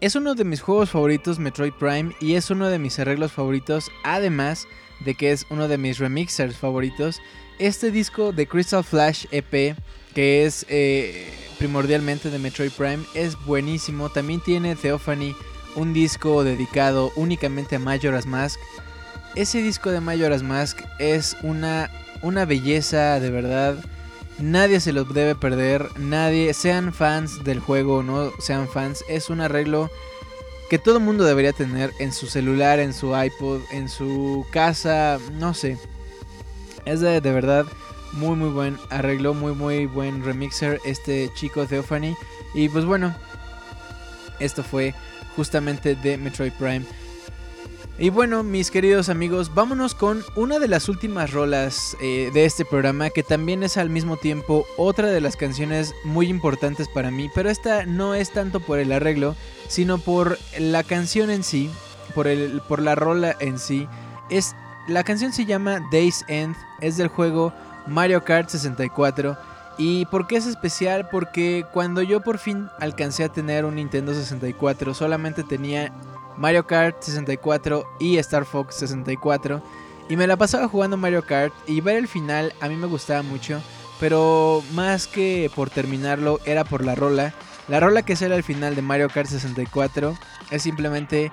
[0.00, 3.90] Es uno de mis juegos favoritos, Metroid Prime, y es uno de mis arreglos favoritos,
[4.04, 4.68] además
[5.00, 7.20] de que es uno de mis remixers favoritos.
[7.58, 9.76] Este disco de Crystal Flash EP,
[10.14, 14.08] que es eh, primordialmente de Metroid Prime, es buenísimo.
[14.08, 15.34] También tiene Theophany,
[15.74, 18.60] un disco dedicado únicamente a Majora's Mask.
[19.34, 21.90] Ese disco de Majora's Mask es una,
[22.22, 23.84] una belleza de verdad.
[24.42, 29.30] Nadie se lo debe perder, nadie, sean fans del juego o no sean fans, es
[29.30, 29.88] un arreglo
[30.68, 35.54] que todo mundo debería tener en su celular, en su iPod, en su casa, no
[35.54, 35.78] sé.
[36.86, 37.66] Es de, de verdad
[38.14, 42.16] muy muy buen arreglo, muy muy buen remixer este chico Theophany.
[42.52, 43.14] Y pues bueno,
[44.40, 44.92] esto fue
[45.36, 46.84] justamente de Metroid Prime.
[48.02, 52.64] Y bueno, mis queridos amigos, vámonos con una de las últimas rolas eh, de este
[52.64, 57.30] programa, que también es al mismo tiempo otra de las canciones muy importantes para mí,
[57.32, 59.36] pero esta no es tanto por el arreglo,
[59.68, 61.70] sino por la canción en sí,
[62.12, 63.86] por, el, por la rola en sí.
[64.30, 64.56] Es,
[64.88, 67.52] la canción se llama Days End, es del juego
[67.86, 69.38] Mario Kart 64.
[69.78, 71.08] ¿Y por qué es especial?
[71.08, 75.92] Porque cuando yo por fin alcancé a tener un Nintendo 64, solamente tenía
[76.36, 79.62] Mario Kart 64 y Star Fox 64.
[80.08, 83.22] Y me la pasaba jugando Mario Kart y ver el final a mí me gustaba
[83.22, 83.60] mucho.
[84.00, 87.32] Pero más que por terminarlo era por la rola.
[87.68, 90.16] La rola que sale al final de Mario Kart 64
[90.50, 91.30] es simplemente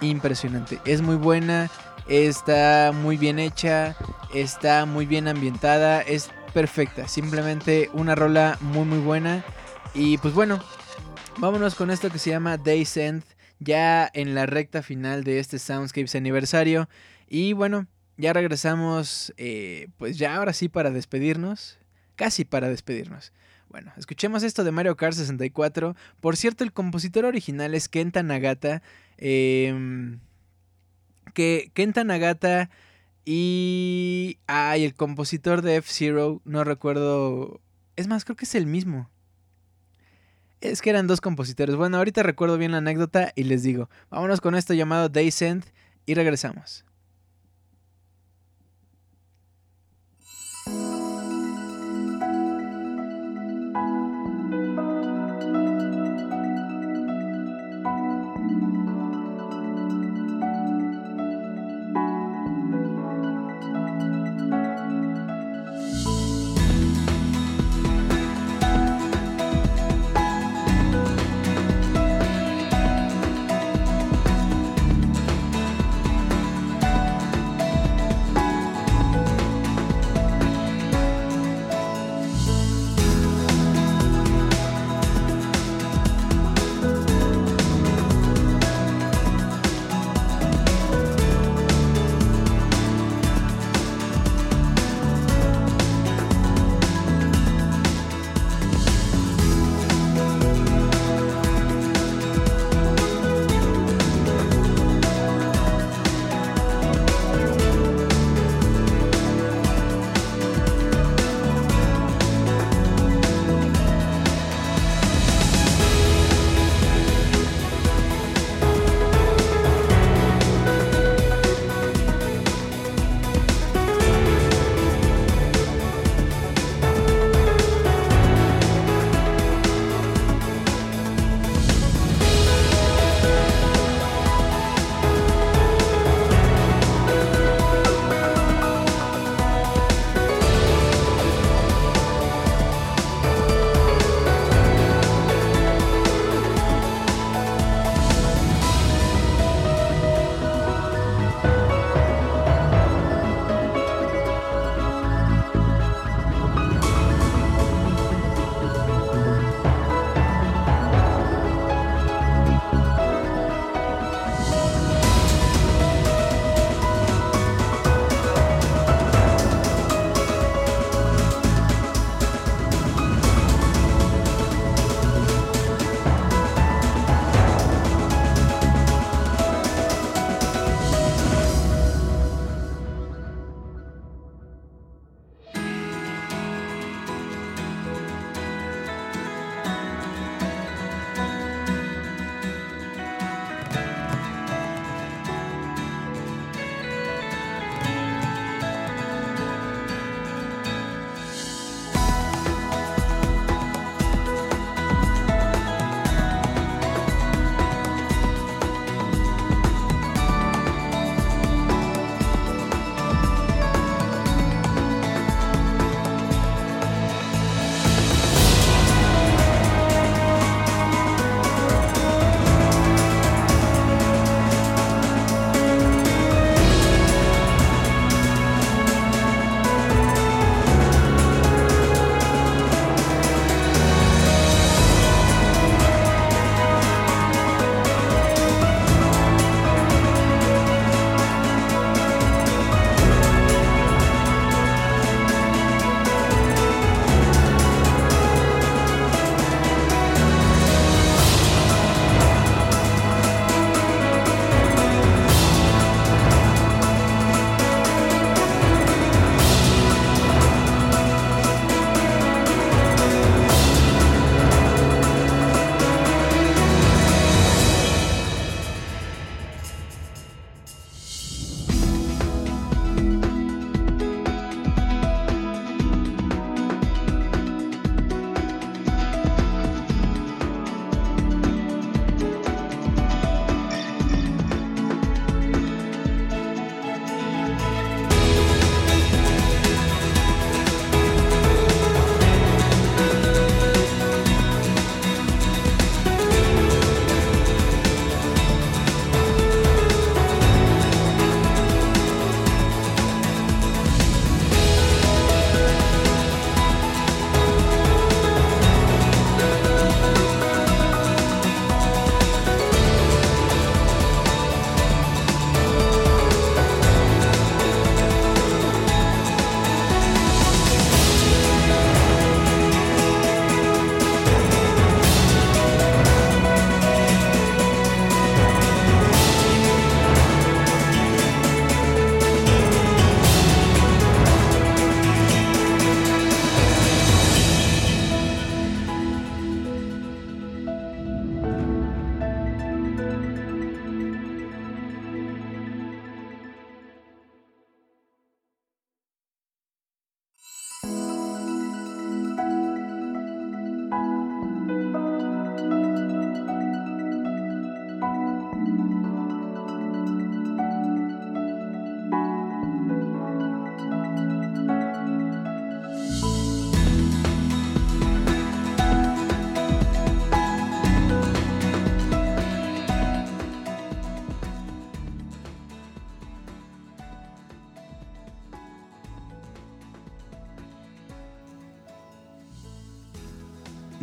[0.00, 0.80] impresionante.
[0.84, 1.70] Es muy buena,
[2.08, 3.96] está muy bien hecha,
[4.32, 7.08] está muy bien ambientada, es perfecta.
[7.08, 9.44] Simplemente una rola muy muy buena.
[9.94, 10.60] Y pues bueno,
[11.38, 13.22] vámonos con esto que se llama Days End
[13.62, 16.88] ya en la recta final de este Soundscapes aniversario.
[17.28, 21.78] Y bueno, ya regresamos, eh, pues ya ahora sí para despedirnos,
[22.16, 23.32] casi para despedirnos.
[23.68, 25.96] Bueno, escuchemos esto de Mario Kart 64.
[26.20, 28.82] Por cierto, el compositor original es Kenta Nagata.
[29.16, 30.20] em,
[31.34, 32.68] que Kenta Nagata
[33.24, 34.38] y...
[34.46, 37.60] Ay, el compositor de F-Zero, no recuerdo...
[37.96, 39.10] Es más, creo que es el mismo.
[40.62, 41.74] Es que eran dos compositores.
[41.74, 43.90] Bueno, ahorita recuerdo bien la anécdota y les digo.
[44.10, 45.64] Vámonos con esto llamado Daysend
[46.06, 46.91] y regresamos.「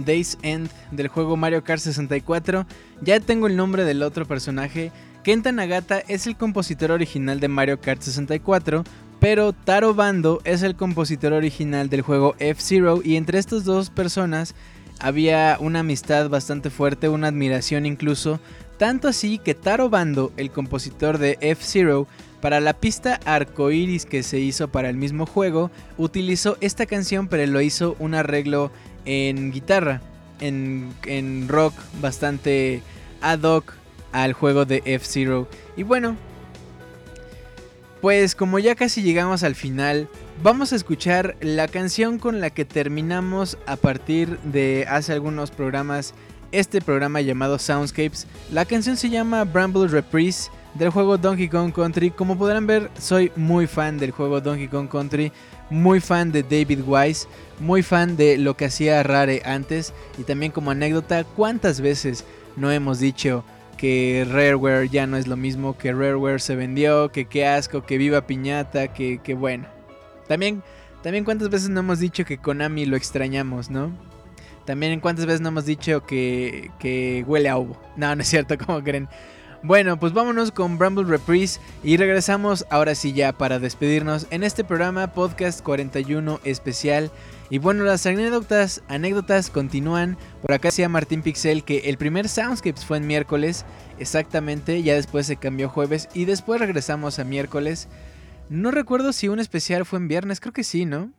[0.09, 2.65] Days End del juego Mario Kart 64.
[3.01, 4.91] Ya tengo el nombre del otro personaje.
[5.23, 8.83] Kenta Nagata es el compositor original de Mario Kart 64,
[9.19, 14.55] pero Taro Bando es el compositor original del juego F-Zero y entre estas dos personas
[14.99, 18.39] había una amistad bastante fuerte, una admiración incluso,
[18.77, 22.07] tanto así que Taro Bando, el compositor de F-Zero,
[22.41, 27.45] para la pista arcoiris que se hizo para el mismo juego, utilizó esta canción, pero
[27.51, 28.71] lo hizo un arreglo
[29.06, 30.02] en guitarra,
[30.40, 32.82] en, en rock bastante
[33.22, 33.74] ad hoc
[34.11, 35.48] al juego de F-Zero.
[35.76, 36.16] Y bueno,
[38.02, 40.08] pues como ya casi llegamos al final,
[40.42, 46.14] vamos a escuchar la canción con la que terminamos a partir de hace algunos programas
[46.52, 48.26] este programa llamado Soundscapes.
[48.52, 52.11] La canción se llama Bramble Reprise del juego Donkey Kong Country.
[52.11, 55.31] Como podrán ver, soy muy fan del juego Donkey Kong Country,
[55.69, 57.27] muy fan de David Wise,
[57.59, 62.25] muy fan de lo que hacía Rare antes y también como anécdota, cuántas veces
[62.56, 63.43] no hemos dicho
[63.77, 67.98] que Rareware ya no es lo mismo, que Rareware se vendió, que qué asco, que
[67.98, 69.67] viva piñata, que, que bueno.
[70.27, 70.61] También,
[71.01, 73.91] también cuántas veces no hemos dicho que Konami lo extrañamos, ¿no?
[74.65, 77.81] También cuántas veces no hemos dicho que, que huele a ovo.
[77.95, 79.07] No, no es cierto, ¿cómo creen?
[79.61, 84.63] Bueno, pues vámonos con Bramble Reprise y regresamos ahora sí ya para despedirnos en este
[84.63, 87.11] programa Podcast 41 especial.
[87.49, 90.17] Y bueno, las anécdotas, anécdotas continúan.
[90.41, 93.65] Por acá decía Martín Pixel que el primer Soundscapes fue en miércoles,
[93.99, 97.89] exactamente, ya después se cambió jueves y después regresamos a miércoles.
[98.49, 101.11] No recuerdo si un especial fue en viernes, creo que sí, ¿no?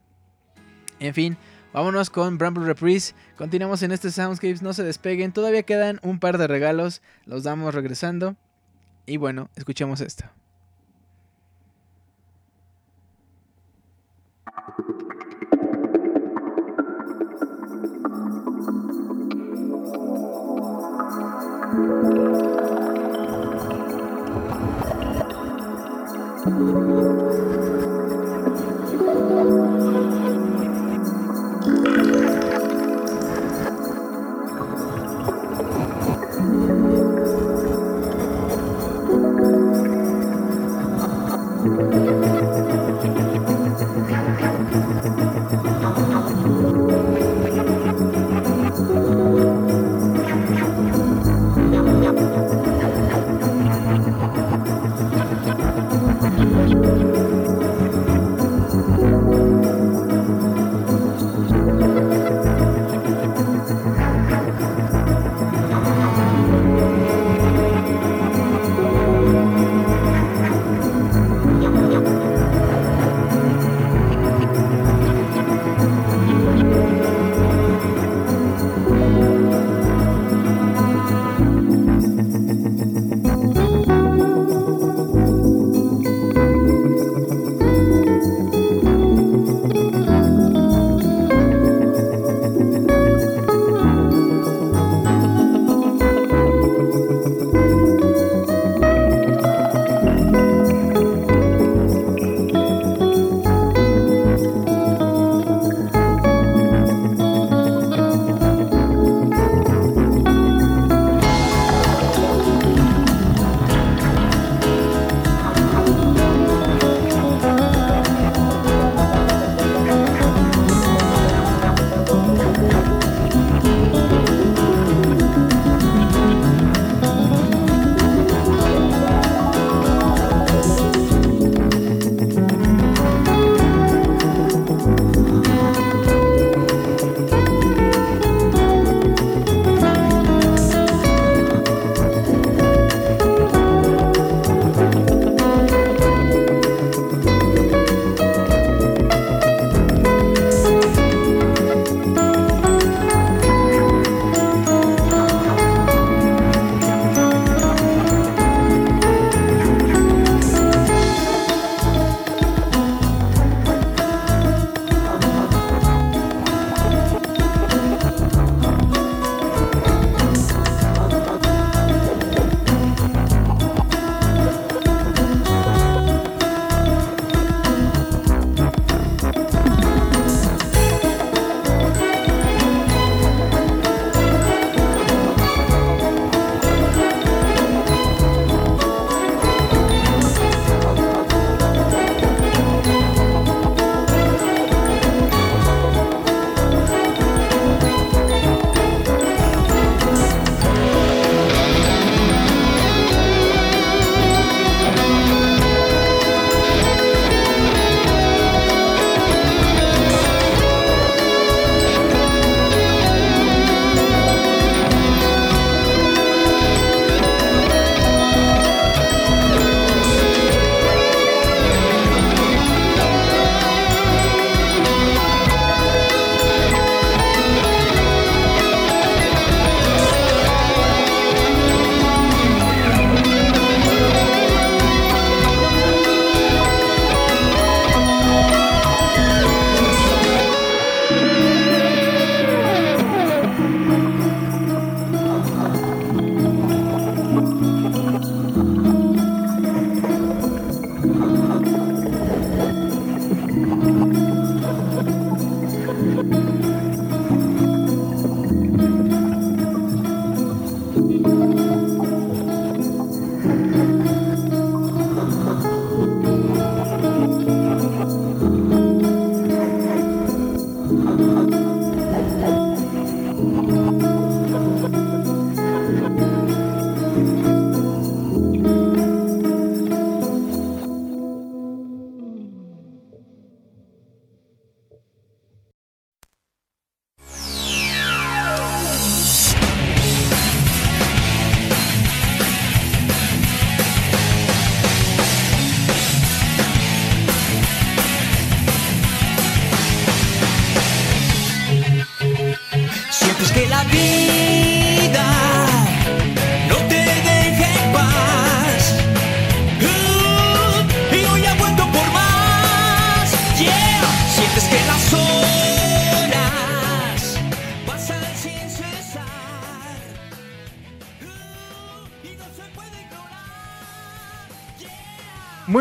[0.98, 1.36] En fin,
[1.73, 3.15] Vámonos con Bramble Reprise.
[3.39, 5.32] Continuamos en este Soundscapes, no se despeguen.
[5.32, 8.36] Todavía quedan un par de regalos, los damos regresando.
[9.07, 10.24] Y bueno, escuchemos esto.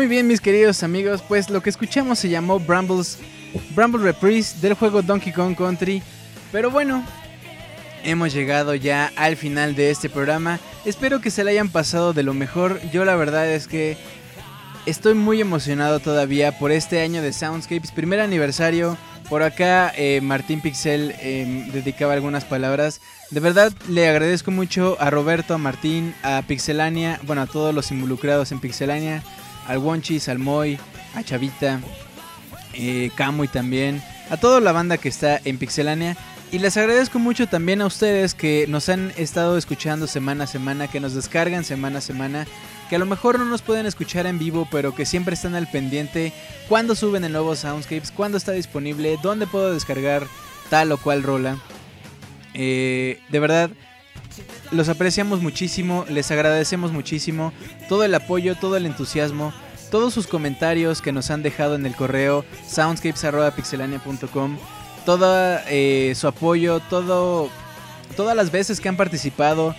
[0.00, 3.18] Muy bien, mis queridos amigos, pues lo que escuchamos se llamó Brambles,
[3.74, 6.02] Bramble Reprise del juego Donkey Kong Country.
[6.50, 7.04] Pero bueno,
[8.02, 10.58] hemos llegado ya al final de este programa.
[10.86, 12.80] Espero que se le hayan pasado de lo mejor.
[12.90, 13.98] Yo la verdad es que
[14.86, 18.96] estoy muy emocionado todavía por este año de Soundscapes, primer aniversario.
[19.28, 23.02] Por acá eh, Martín Pixel eh, dedicaba algunas palabras.
[23.30, 27.90] De verdad le agradezco mucho a Roberto, a Martín, a Pixelania, bueno, a todos los
[27.90, 29.22] involucrados en Pixelania,
[29.70, 30.78] al Wonchis, al Moy,
[31.14, 31.80] a Chavita,
[32.74, 36.16] eh, Camuy también, a toda la banda que está en Pixelania.
[36.50, 40.88] Y les agradezco mucho también a ustedes que nos han estado escuchando semana a semana,
[40.88, 42.48] que nos descargan semana a semana,
[42.88, 45.70] que a lo mejor no nos pueden escuchar en vivo, pero que siempre están al
[45.70, 46.32] pendiente
[46.68, 50.26] cuando suben el nuevo Soundscapes, cuándo está disponible, dónde puedo descargar
[50.68, 51.58] tal o cual rola.
[52.54, 53.70] Eh, de verdad,
[54.70, 57.52] los apreciamos muchísimo, les agradecemos muchísimo
[57.88, 59.52] todo el apoyo, todo el entusiasmo,
[59.90, 64.58] todos sus comentarios que nos han dejado en el correo soundscapes.pixelania.com,
[65.04, 67.50] todo eh, su apoyo, todo,
[68.16, 69.74] todas las veces que han participado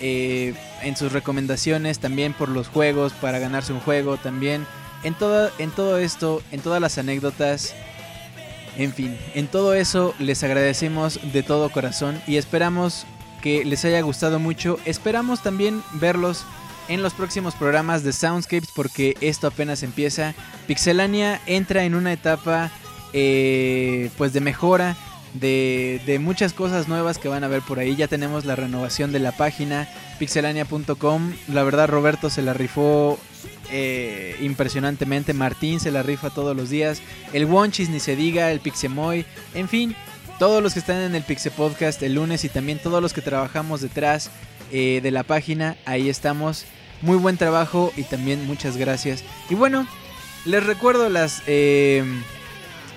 [0.00, 4.66] eh, en sus recomendaciones, también por los juegos, para ganarse un juego, también
[5.02, 7.74] en todo, en todo esto, en todas las anécdotas.
[8.76, 13.06] En fin, en todo eso les agradecemos de todo corazón y esperamos
[13.42, 14.78] que les haya gustado mucho.
[14.84, 16.44] Esperamos también verlos
[16.88, 20.34] en los próximos programas de Soundscapes porque esto apenas empieza.
[20.66, 22.70] Pixelania entra en una etapa
[23.12, 24.96] eh, pues de mejora,
[25.34, 27.96] de, de muchas cosas nuevas que van a ver por ahí.
[27.96, 31.32] Ya tenemos la renovación de la página pixelania.com.
[31.48, 33.18] La verdad Roberto se la rifó
[33.70, 35.34] eh, impresionantemente.
[35.34, 37.02] Martín se la rifa todos los días.
[37.32, 39.24] El Wonchis ni se diga, el Pixemoy.
[39.54, 39.96] En fin,
[40.38, 43.22] todos los que están en el Pixe Podcast el lunes y también todos los que
[43.22, 44.30] trabajamos detrás
[44.72, 45.76] eh, de la página.
[45.84, 46.64] Ahí estamos.
[47.02, 49.22] Muy buen trabajo y también muchas gracias.
[49.50, 49.86] Y bueno,
[50.44, 51.42] les recuerdo las...
[51.46, 52.04] eh,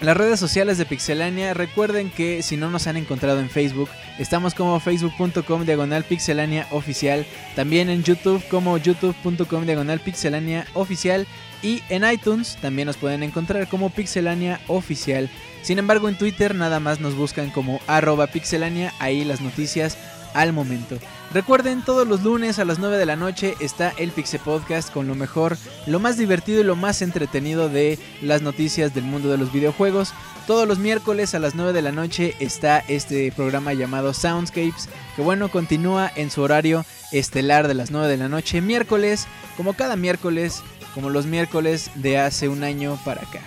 [0.01, 4.53] las redes sociales de Pixelania, recuerden que si no nos han encontrado en Facebook, estamos
[4.53, 11.27] como facebook.com diagonal pixelania oficial, también en YouTube como youtube.com diagonal pixelania oficial
[11.61, 15.29] y en iTunes también nos pueden encontrar como pixelania oficial.
[15.61, 19.97] Sin embargo en Twitter nada más nos buscan como arroba pixelania, ahí las noticias
[20.33, 20.97] al momento.
[21.33, 25.07] Recuerden, todos los lunes a las 9 de la noche está el Pixe Podcast con
[25.07, 29.37] lo mejor, lo más divertido y lo más entretenido de las noticias del mundo de
[29.37, 30.13] los videojuegos.
[30.47, 35.21] Todos los miércoles a las 9 de la noche está este programa llamado Soundscapes, que
[35.21, 39.95] bueno, continúa en su horario estelar de las 9 de la noche, miércoles, como cada
[39.95, 40.63] miércoles,
[40.99, 43.39] como los miércoles de hace un año para acá.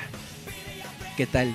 [1.19, 1.53] ¿Qué tal?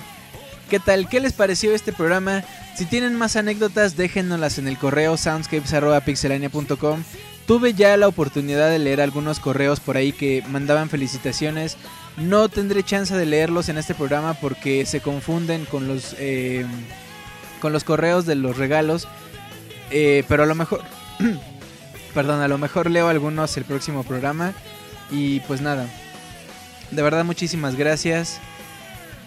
[0.70, 1.10] ¿Qué tal?
[1.10, 2.44] ¿Qué les pareció este programa?
[2.76, 7.04] Si tienen más anécdotas, déjennoslas en el correo soundscapes.pixelania.com.
[7.48, 11.78] Tuve ya la oportunidad de leer algunos correos por ahí que mandaban felicitaciones.
[12.16, 16.64] No tendré chance de leerlos en este programa porque se confunden con los, eh,
[17.60, 19.08] con los correos de los regalos.
[19.90, 20.84] Eh, pero a lo mejor...
[22.14, 24.54] perdón, a lo mejor leo algunos el próximo programa.
[25.10, 25.88] Y pues nada.
[26.92, 28.40] De verdad, muchísimas gracias.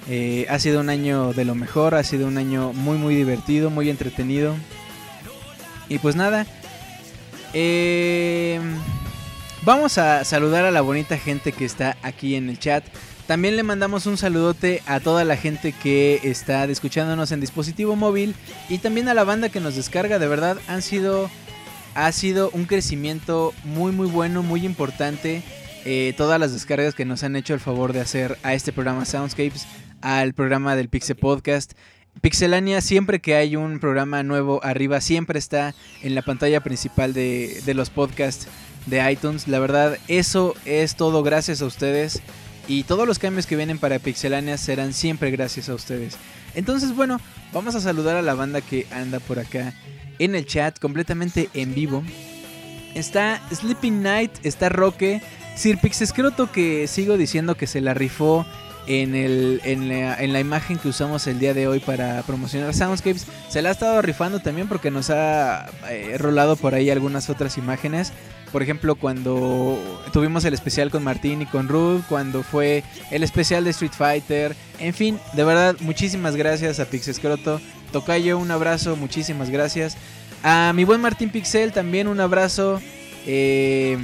[0.09, 3.71] Eh, ha sido un año de lo mejor, ha sido un año muy muy divertido,
[3.71, 4.57] muy entretenido.
[5.89, 6.47] Y pues nada,
[7.53, 8.61] eh,
[9.63, 12.85] vamos a saludar a la bonita gente que está aquí en el chat.
[13.27, 18.35] También le mandamos un saludote a toda la gente que está escuchándonos en dispositivo móvil
[18.69, 20.19] y también a la banda que nos descarga.
[20.19, 21.31] De verdad han sido,
[21.95, 25.43] ha sido un crecimiento muy muy bueno, muy importante.
[25.85, 29.05] Eh, todas las descargas que nos han hecho el favor de hacer a este programa
[29.05, 29.67] Soundscapes
[30.03, 31.73] al programa del Pixel Podcast.
[32.21, 37.63] Pixelania, siempre que hay un programa nuevo arriba, siempre está en la pantalla principal de,
[37.65, 38.47] de los podcasts
[38.87, 39.49] de iTunes.
[39.49, 42.21] La verdad, eso es todo gracias a ustedes.
[42.69, 46.17] Y todos los cambios que vienen para Pixelania serán siempre gracias a ustedes.
[46.55, 47.21] Entonces, bueno,
[47.53, 49.75] vamos a saludar a la banda que anda por acá
[50.19, 52.05] en el chat, completamente en vivo.
[52.95, 55.23] Está Sleeping Night, está Roque,
[55.61, 58.47] Sir Pixescroto, que sigo diciendo que se la rifó
[58.87, 62.73] en, el, en, la, en la imagen que usamos el día de hoy para promocionar
[62.73, 63.27] Soundscapes.
[63.51, 67.59] Se la ha estado rifando también porque nos ha eh, rolado por ahí algunas otras
[67.59, 68.15] imágenes.
[68.51, 69.79] Por ejemplo, cuando
[70.15, 74.57] tuvimos el especial con Martín y con Ruth, cuando fue el especial de Street Fighter.
[74.79, 77.61] En fin, de verdad, muchísimas gracias a Pixescroto.
[77.93, 79.99] Tocayo, un abrazo, muchísimas gracias.
[80.43, 82.81] A mi buen Martín Pixel, también un abrazo.
[83.27, 83.99] Eh,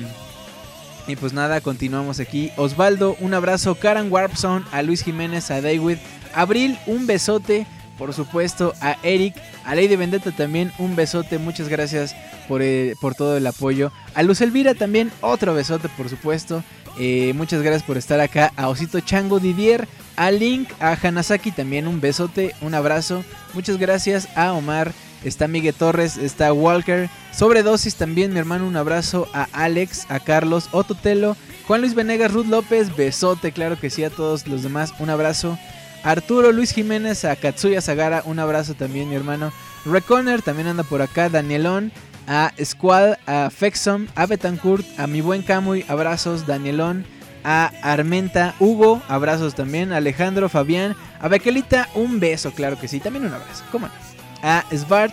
[1.07, 2.51] y pues nada, continuamos aquí.
[2.57, 3.77] Osvaldo, un abrazo.
[3.77, 5.99] Karen Warpson, a Luis Jiménez, a David.
[6.35, 7.67] Abril, un besote.
[7.99, 12.15] por supuesto a Eric, a Lady Vendetta también un besote, muchas gracias
[12.47, 13.91] por, eh, por todo el apoyo.
[14.15, 16.63] A Luz Elvira también otro besote, por supuesto.
[16.99, 18.53] Eh, muchas gracias por estar acá.
[18.57, 23.25] A Osito Chango Didier, a Link, a Hanasaki también un besote, un abrazo.
[23.55, 24.93] Muchas gracias a Omar,
[25.27, 27.09] está Miguel Torres, está Walker.
[27.33, 32.47] Sobredosis también, mi hermano, un abrazo a Alex, a Carlos, Ototelo, Juan Luis Venegas, Ruth
[32.47, 35.59] López, besote, claro que sí, a todos los demás, un abrazo.
[36.05, 39.53] Arturo Luis Jiménez, a Katsuya Sagara, un abrazo también, mi hermano.
[39.85, 41.91] Reconer también anda por acá, Danielón,
[42.29, 47.05] a Squad, a Fexom, a Betancourt, a mi buen Camuy, abrazos, Danielón,
[47.43, 53.27] a Armenta, Hugo, abrazos también, Alejandro, Fabián, a Bequelita, un beso, claro que sí, también
[53.27, 54.06] un abrazo, ¿cómo no?
[54.47, 55.13] A Svart,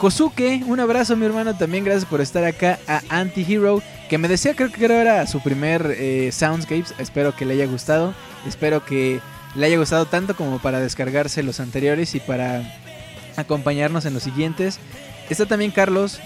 [0.00, 4.54] Kosuke, un abrazo mi hermano, también gracias por estar acá, a Anti-Hero, que me decía,
[4.56, 8.14] creo que era su primer eh, Soundscapes, espero que le haya gustado,
[8.46, 9.20] espero que
[9.54, 12.62] le haya gustado tanto como para descargarse los anteriores y para
[13.36, 14.78] acompañarnos en los siguientes.
[15.28, 16.18] Está también Carlos,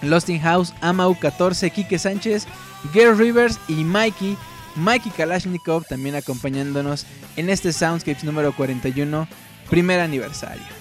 [0.00, 2.46] Lost House, Amau14, Quique Sánchez,
[2.94, 4.38] Gary Rivers y Mikey.
[4.76, 7.04] Mikey Kalashnikov también acompañándonos
[7.36, 9.28] en este Soundscapes número 41,
[9.68, 10.77] primer aniversario.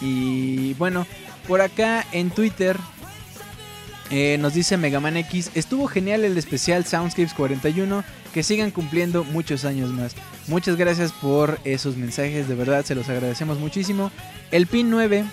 [0.00, 1.06] Y bueno,
[1.46, 2.76] por acá en Twitter
[4.10, 9.64] eh, nos dice Megaman X, estuvo genial el especial Soundscapes 41, que sigan cumpliendo muchos
[9.64, 10.14] años más.
[10.46, 14.12] Muchas gracias por esos mensajes, de verdad se los agradecemos muchísimo.
[14.52, 15.24] El PIN 9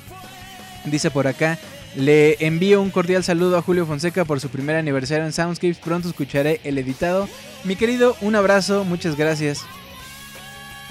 [0.85, 1.59] dice por acá,
[1.95, 6.07] le envío un cordial saludo a Julio Fonseca por su primer aniversario en Soundscapes, pronto
[6.07, 7.29] escucharé el editado.
[7.63, 9.61] Mi querido, un abrazo, muchas gracias.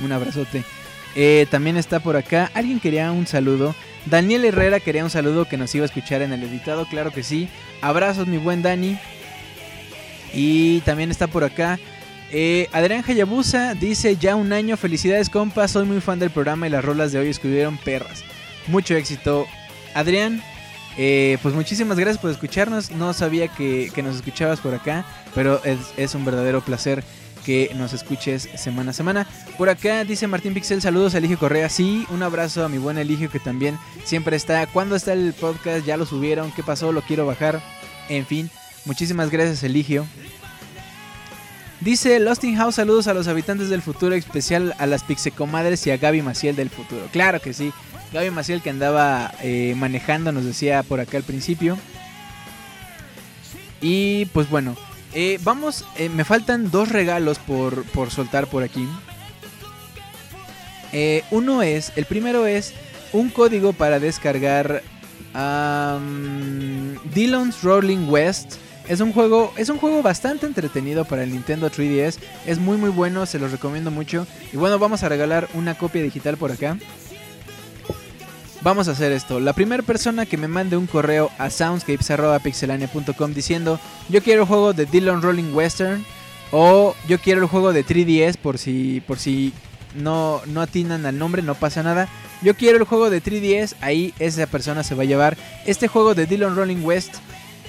[0.03, 0.65] Un abrazote.
[1.15, 3.75] Eh, también está por acá, alguien quería un saludo.
[4.07, 7.23] Daniel Herrera quería un saludo que nos iba a escuchar en el editado, claro que
[7.23, 7.49] sí.
[7.81, 8.99] Abrazos, mi buen Dani.
[10.33, 11.79] Y también está por acá.
[12.31, 16.71] eh, Adrián Hayabusa dice ya un año, felicidades compa, soy muy fan del programa y
[16.71, 18.25] las rolas de hoy estuvieron perras.
[18.69, 19.47] Mucho éxito.
[19.95, 20.43] Adrián,
[20.97, 22.91] eh, pues muchísimas gracias por escucharnos.
[22.91, 25.61] No sabía que, nos escuchabas por acá, pero
[25.97, 27.05] es un verdadero placer
[27.45, 29.27] que nos escuches semana a semana.
[29.59, 31.69] Por acá dice Martín Pixel, saludos a Eligio Correa.
[31.69, 34.67] Sí, un abrazo a mi buen Eligio que también siempre está.
[34.67, 35.85] ¿Cuándo está el podcast?
[35.85, 36.53] Ya lo subieron.
[36.53, 36.93] ¿Qué pasó?
[36.93, 37.61] Lo quiero bajar.
[38.09, 38.51] En fin,
[38.85, 40.07] muchísimas gracias Eligio.
[41.81, 45.91] Dice Lost in House, saludos a los habitantes del futuro, especial a las Pixecomadres y
[45.91, 47.09] a Gaby Maciel del futuro.
[47.11, 47.73] Claro que sí.
[48.13, 51.77] Gaby Maciel que andaba eh, manejando, nos decía por acá al principio.
[53.81, 54.77] Y pues bueno,
[55.15, 58.89] eh, vamos, eh, me faltan dos regalos por, por soltar por aquí.
[60.93, 62.75] Eh, uno es, el primero es
[63.13, 64.83] un código para descargar
[65.35, 68.57] um, Dillon's Rolling West.
[68.89, 72.19] Es un juego, es un juego bastante entretenido para el Nintendo 3DS.
[72.47, 74.27] Es muy muy bueno, se los recomiendo mucho.
[74.53, 76.77] Y bueno, vamos a regalar una copia digital por acá.
[78.63, 79.41] Vamos a hacer esto.
[79.41, 84.73] La primera persona que me mande un correo a soundscapes.pixelania.com diciendo yo quiero el juego
[84.73, 86.05] de Dillon Rolling Western
[86.53, 89.53] o yo quiero el juego de 3DS por si por si
[89.97, 92.09] no, no atinan al nombre, no pasa nada.
[92.41, 96.15] Yo quiero el juego de 3DS, ahí esa persona se va a llevar este juego
[96.15, 97.17] de Dillon Rolling West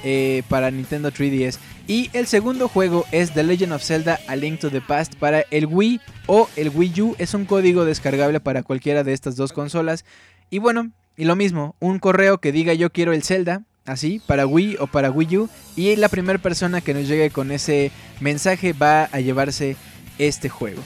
[0.04, 1.58] eh, para Nintendo 3DS.
[1.88, 5.42] Y el segundo juego es The Legend of Zelda A Link to the Past para
[5.52, 7.16] el Wii o el Wii U.
[7.18, 10.06] Es un código descargable para cualquiera de estas dos consolas.
[10.54, 14.46] Y bueno, y lo mismo, un correo que diga yo quiero el Zelda, así, para
[14.46, 15.50] Wii o para Wii U.
[15.76, 19.78] Y la primera persona que nos llegue con ese mensaje va a llevarse
[20.20, 20.80] este juego.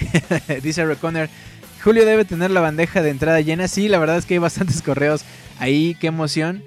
[0.62, 1.28] Dice Reconer,
[1.82, 3.68] Julio debe tener la bandeja de entrada llena.
[3.68, 5.22] Sí, la verdad es que hay bastantes correos
[5.58, 6.64] ahí, qué emoción.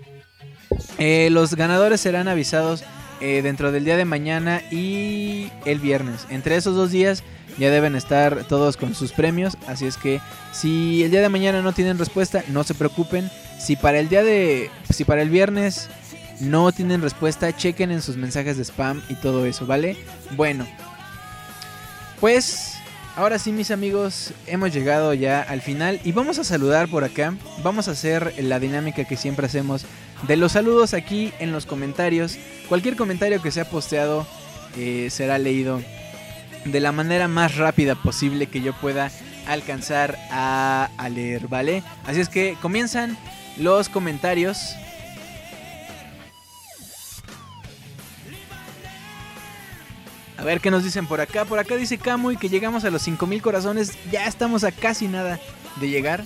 [1.00, 2.84] Eh, los ganadores serán avisados
[3.20, 6.28] eh, dentro del día de mañana y el viernes.
[6.30, 7.24] Entre esos dos días
[7.58, 9.58] ya deben estar todos con sus premios.
[9.68, 10.22] Así es que
[10.52, 13.30] si el día de mañana no tienen respuesta, no se preocupen.
[13.60, 14.70] Si para el día de.
[14.90, 15.90] Si para el viernes
[16.40, 19.98] no tienen respuesta, chequen en sus mensajes de spam y todo eso, ¿vale?
[20.36, 20.68] Bueno.
[22.20, 22.74] Pues.
[23.16, 27.34] Ahora sí, mis amigos, hemos llegado ya al final y vamos a saludar por acá.
[27.64, 29.88] Vamos a hacer la dinámica que siempre hacemos
[30.28, 32.38] de los saludos aquí en los comentarios.
[32.70, 34.28] Cualquier comentario que sea posteado
[34.78, 35.82] eh, será leído
[36.72, 39.12] de la manera más rápida posible que yo pueda
[39.48, 41.84] alcanzar a, leer, ¿vale?
[42.06, 43.18] Así es que comienzan
[43.58, 44.76] los comentarios.
[50.38, 51.46] A ver qué nos dicen por acá.
[51.46, 53.98] Por acá dice Camuy que llegamos a los 5000 corazones.
[54.12, 55.40] Ya estamos a casi nada
[55.78, 56.24] de llegar.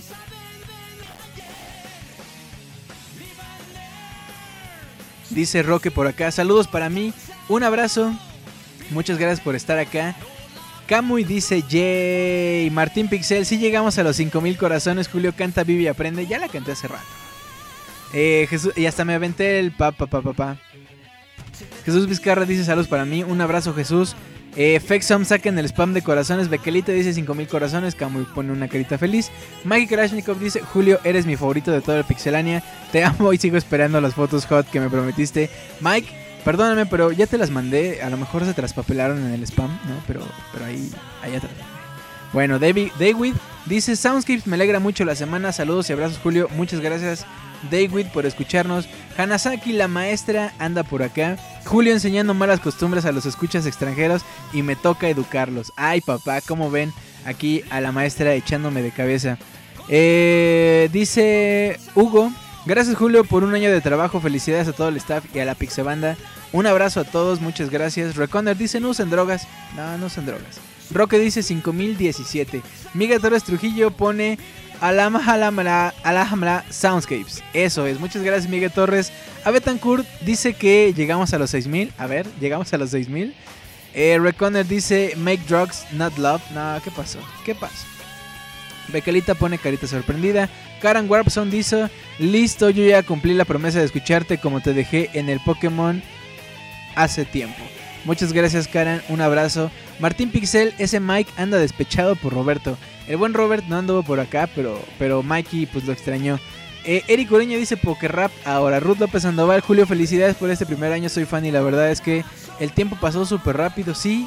[5.30, 6.30] Dice Roque por acá.
[6.30, 7.14] Saludos para mí.
[7.48, 8.12] Un abrazo.
[8.90, 10.14] Muchas gracias por estar acá.
[10.92, 12.68] Camuy dice, yay.
[12.68, 15.08] Martín Pixel, si llegamos a los 5000 corazones.
[15.08, 16.26] Julio canta, vive y aprende.
[16.26, 17.02] Ya la canté hace rato.
[18.12, 20.56] Eh, Jesús, y hasta me aventé el pa, pa, pa, pa, pa.
[21.86, 23.22] Jesús Vizcarra dice saludos para mí.
[23.22, 24.14] Un abrazo, Jesús.
[24.54, 26.50] Eh, Fexom saquen el spam de corazones.
[26.50, 27.94] Bequelita dice 5000 corazones.
[27.94, 29.30] Camuy pone una carita feliz.
[29.64, 32.62] Maggie Kalashnikov dice: Julio, eres mi favorito de toda la Pixelania.
[32.92, 35.48] Te amo y sigo esperando las fotos hot que me prometiste.
[35.80, 38.02] Mike, perdóname, pero ya te las mandé.
[38.02, 39.94] A lo mejor se traspapelaron en el spam, ¿no?
[40.06, 40.22] Pero,
[40.52, 40.90] pero ahí,
[41.22, 41.52] ahí atrás.
[42.32, 43.34] Bueno, David, David
[43.66, 45.52] dice: Soundscapes me alegra mucho la semana.
[45.52, 46.48] Saludos y abrazos, Julio.
[46.56, 47.26] Muchas gracias.
[47.70, 48.88] David por escucharnos.
[49.16, 51.36] Hanasaki, la maestra, anda por acá.
[51.64, 54.22] Julio enseñando malas costumbres a los escuchas extranjeros
[54.52, 55.72] y me toca educarlos.
[55.76, 56.92] Ay, papá, ¿cómo ven
[57.24, 59.38] aquí a la maestra echándome de cabeza?
[59.88, 62.32] Eh, dice Hugo.
[62.64, 65.56] Gracias Julio por un año de trabajo, felicidades a todo el staff y a la
[65.56, 66.16] Pixebanda.
[66.52, 68.14] Un abrazo a todos, muchas gracias.
[68.14, 69.48] Reconder dice no usen drogas.
[69.74, 70.60] No, no usen drogas.
[70.92, 72.62] Roque dice 5017.
[72.94, 74.38] Miga Torres Trujillo pone
[74.80, 77.42] Alama Alamra Alhambra Soundscapes.
[77.52, 79.12] Eso es, muchas gracias Miguel Torres.
[79.44, 79.50] A
[80.24, 81.92] dice que llegamos a los 6000.
[81.98, 83.34] A ver, llegamos a los 6000.
[83.94, 86.40] Eh, Reconer dice Make drugs, not love.
[86.54, 87.18] No, ¿qué pasó?
[87.44, 87.86] ¿Qué pasó?
[88.92, 90.48] Becalita pone carita sorprendida.
[90.82, 91.88] Karen Warpson dice:
[92.18, 96.02] Listo, yo ya cumplí la promesa de escucharte como te dejé en el Pokémon
[96.96, 97.62] hace tiempo.
[98.04, 99.00] Muchas gracias, Karen.
[99.08, 99.70] Un abrazo.
[100.00, 102.76] Martín Pixel, ese Mike anda despechado por Roberto.
[103.06, 106.40] El buen Robert no anduvo por acá, pero, pero Mikey pues lo extrañó.
[106.84, 108.32] Eh, Eric Ureña dice Pokerrap.
[108.44, 109.60] Ahora, Ruth López Sandoval.
[109.60, 111.08] Julio, felicidades por este primer año.
[111.08, 112.24] Soy fan y la verdad es que
[112.58, 113.94] el tiempo pasó súper rápido.
[113.94, 114.26] Sí,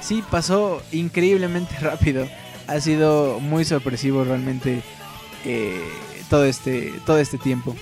[0.00, 2.28] sí, pasó increíblemente rápido.
[2.66, 4.82] Ha sido muy sorpresivo realmente
[5.44, 5.80] eh,
[6.30, 7.76] todo, este, todo este tiempo.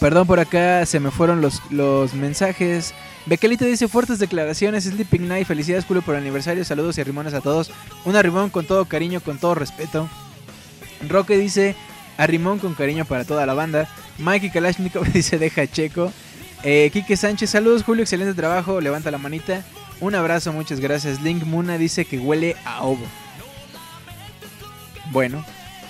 [0.00, 2.94] Perdón, por acá se me fueron los, los mensajes.
[3.26, 7.40] Bequelita dice fuertes declaraciones, Sleeping Night, felicidades Julio por el aniversario, saludos y arrimones a
[7.40, 7.70] todos.
[8.04, 10.08] Un arrimón con todo cariño, con todo respeto.
[11.08, 11.74] Roque dice
[12.18, 13.88] arrimón con cariño para toda la banda.
[14.18, 16.12] Mikey Kalashnikov dice deja checo.
[16.62, 19.64] Eh, Quique Sánchez, saludos Julio, excelente trabajo, levanta la manita.
[20.00, 21.22] Un abrazo, muchas gracias.
[21.22, 23.04] Link Muna dice que huele a ovo.
[25.10, 25.44] Bueno,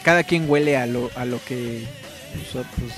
[0.06, 1.84] cada quien huele a lo, a lo que...
[2.52, 2.92] Pues, pues,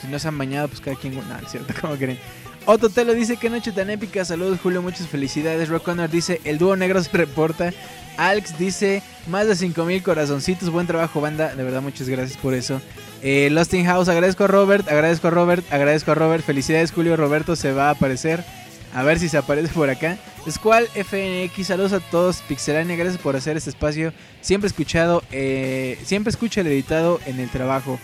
[0.00, 1.16] si no se han bañado, pues cada quien...
[1.16, 2.20] No, es cierto, como creen?
[2.66, 4.24] Otto Telo dice que noche tan épica.
[4.24, 4.80] Saludos, Julio.
[4.80, 5.68] Muchas felicidades.
[5.68, 7.72] Rock Honor dice: El dúo negro se reporta.
[8.16, 10.70] Alex dice: Más de 5000 corazoncitos.
[10.70, 11.54] Buen trabajo, banda.
[11.54, 12.80] De verdad, muchas gracias por eso.
[13.22, 14.88] Eh, Lost in House, agradezco a Robert.
[14.88, 15.64] Agradezco a Robert.
[15.72, 16.44] Agradezco a Robert.
[16.44, 17.16] Felicidades, Julio.
[17.16, 18.44] Roberto se va a aparecer.
[18.94, 20.16] A ver si se aparece por acá.
[20.50, 22.40] Squall FNX, saludos a todos.
[22.42, 24.12] Pixelania, gracias por hacer este espacio.
[24.40, 27.98] Siempre escuchado, eh, siempre escucho el editado en el trabajo.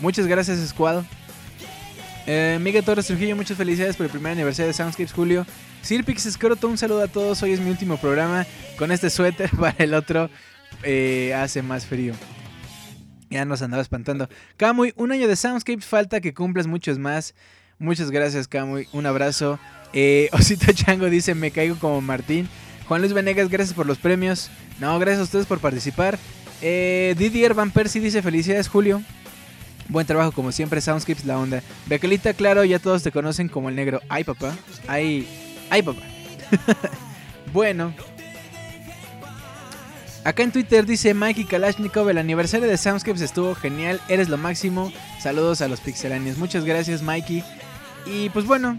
[0.00, 1.04] Muchas gracias, Squall.
[2.26, 5.44] Eh, Miguel Torres Trujillo, muchas felicidades por el primer aniversario de Soundscapes, Julio.
[5.82, 7.42] Sirpix Escroto, un saludo a todos.
[7.42, 8.46] Hoy es mi último programa.
[8.78, 10.30] Con este suéter para el otro
[10.82, 12.14] eh, hace más frío.
[13.28, 14.28] Ya nos andaba espantando.
[14.56, 17.34] Camuy, un año de Soundscapes, falta que cumplas muchos más.
[17.78, 18.88] Muchas gracias, Camuy.
[18.92, 19.58] Un abrazo.
[19.92, 22.48] Eh, Osito Chango dice: Me caigo como Martín.
[22.88, 24.50] Juan Luis Venegas, gracias por los premios.
[24.80, 26.18] No, gracias a ustedes por participar.
[26.60, 29.02] Eh, Didier Van Persie dice: Felicidades, Julio.
[29.88, 31.62] Buen trabajo como siempre, Soundscapes la onda.
[31.86, 34.00] Bequelita, claro, ya todos te conocen como el negro.
[34.08, 34.56] Ay, papá.
[34.86, 35.26] Ay,
[35.70, 36.00] ay, papá.
[37.52, 37.92] bueno.
[40.24, 44.92] Acá en Twitter dice Mikey Kalashnikov, el aniversario de Soundscapes estuvo genial, eres lo máximo.
[45.20, 46.38] Saludos a los pixelanios.
[46.38, 47.42] Muchas gracias, Mikey.
[48.06, 48.78] Y pues bueno.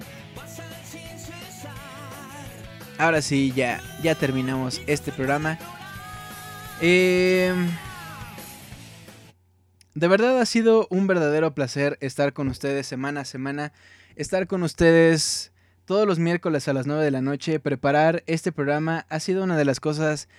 [3.04, 5.60] Ahora sí, ya, ya terminamos este programa.
[6.80, 7.54] Eh...
[9.94, 13.74] De verdad ha sido un verdadero placer estar con ustedes semana a semana,
[14.16, 15.52] estar con ustedes
[15.84, 19.58] todos los miércoles a las 9 de la noche, preparar este programa ha sido una
[19.58, 20.30] de las cosas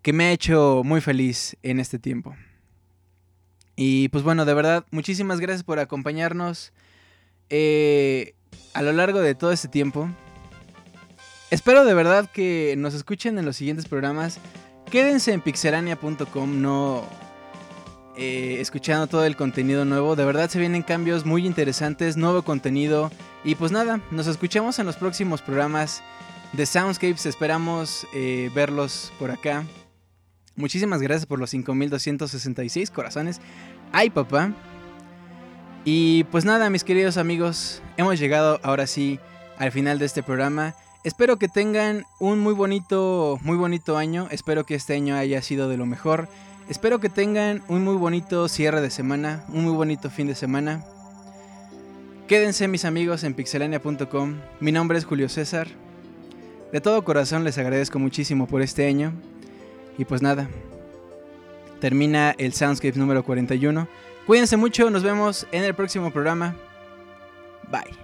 [0.00, 2.36] que me ha hecho muy feliz en este tiempo.
[3.74, 6.72] Y pues bueno, de verdad, muchísimas gracias por acompañarnos
[7.50, 8.36] eh,
[8.72, 10.08] a lo largo de todo este tiempo.
[11.54, 14.40] Espero de verdad que nos escuchen en los siguientes programas.
[14.90, 17.04] Quédense en pixelania.com, no,
[18.16, 20.16] eh, escuchando todo el contenido nuevo.
[20.16, 23.12] De verdad se vienen cambios muy interesantes, nuevo contenido.
[23.44, 26.02] Y pues nada, nos escuchamos en los próximos programas
[26.54, 27.24] de Soundscapes.
[27.24, 29.64] Esperamos eh, verlos por acá.
[30.56, 33.40] Muchísimas gracias por los 5266 corazones.
[33.92, 34.52] Ay, papá.
[35.84, 39.20] Y pues nada, mis queridos amigos, hemos llegado ahora sí
[39.56, 40.74] al final de este programa.
[41.04, 44.26] Espero que tengan un muy bonito, muy bonito año.
[44.30, 46.28] Espero que este año haya sido de lo mejor.
[46.70, 50.82] Espero que tengan un muy bonito cierre de semana, un muy bonito fin de semana.
[52.26, 54.36] Quédense mis amigos en pixelania.com.
[54.60, 55.68] Mi nombre es Julio César.
[56.72, 59.12] De todo corazón les agradezco muchísimo por este año.
[59.98, 60.48] Y pues nada,
[61.80, 63.86] termina el Soundscape número 41.
[64.26, 66.56] Cuídense mucho, nos vemos en el próximo programa.
[67.70, 68.03] Bye.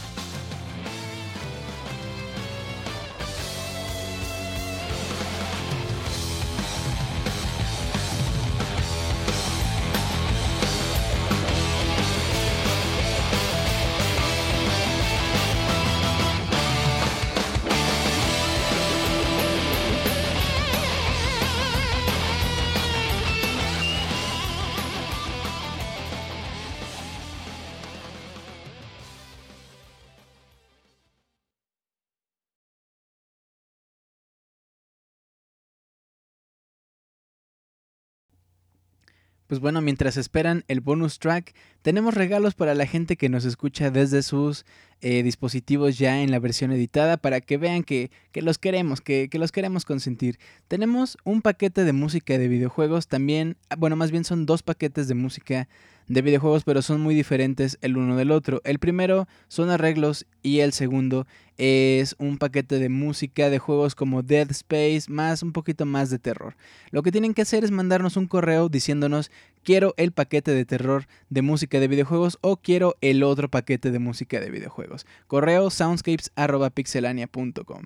[39.51, 43.91] Pues bueno, mientras esperan el bonus track, tenemos regalos para la gente que nos escucha
[43.91, 44.65] desde sus
[45.01, 49.29] eh, dispositivos ya en la versión editada para que vean que, que los queremos, que,
[49.29, 50.37] que los queremos consentir.
[50.67, 55.07] Tenemos un paquete de música de videojuegos también, ah, bueno, más bien son dos paquetes
[55.07, 55.67] de música
[56.07, 58.61] de videojuegos, pero son muy diferentes el uno del otro.
[58.63, 61.25] El primero son arreglos y el segundo
[61.57, 66.19] es un paquete de música de juegos como Dead Space, más un poquito más de
[66.19, 66.55] terror.
[66.89, 69.31] Lo que tienen que hacer es mandarnos un correo diciéndonos
[69.63, 73.99] quiero el paquete de terror de música de videojuegos o quiero el otro paquete de
[73.99, 75.05] música de videojuegos.
[75.27, 77.83] Correo soundscapes.pixelania.com.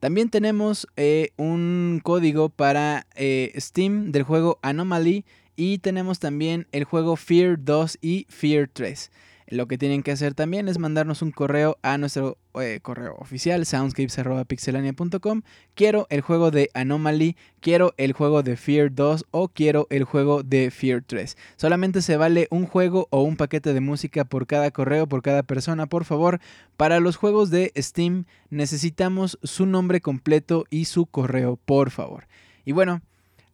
[0.00, 5.24] También tenemos eh, un código para eh, Steam del juego Anomaly
[5.56, 9.10] y tenemos también el juego Fear 2 y Fear 3.
[9.48, 13.64] Lo que tienen que hacer también es mandarnos un correo a nuestro eh, correo oficial,
[13.64, 15.42] soundscapes.pixelania.com.
[15.76, 20.42] Quiero el juego de Anomaly, quiero el juego de Fear 2 o quiero el juego
[20.42, 21.36] de Fear 3.
[21.56, 25.44] Solamente se vale un juego o un paquete de música por cada correo, por cada
[25.44, 26.40] persona, por favor.
[26.76, 32.26] Para los juegos de Steam necesitamos su nombre completo y su correo, por favor.
[32.64, 33.00] Y bueno,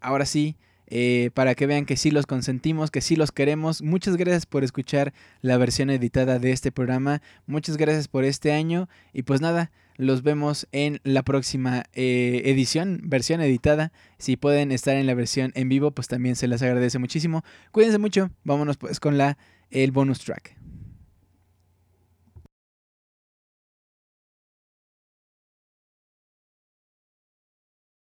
[0.00, 0.56] ahora sí.
[0.94, 3.80] Eh, para que vean que sí los consentimos, que sí los queremos.
[3.80, 7.22] Muchas gracias por escuchar la versión editada de este programa.
[7.46, 8.90] Muchas gracias por este año.
[9.14, 13.90] Y pues nada, los vemos en la próxima eh, edición, versión editada.
[14.18, 17.42] Si pueden estar en la versión en vivo, pues también se les agradece muchísimo.
[17.70, 18.28] Cuídense mucho.
[18.44, 19.38] Vámonos pues con la,
[19.70, 20.58] el bonus track.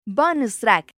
[0.06, 0.97] Bonus track.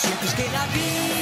[0.00, 1.19] Sientes que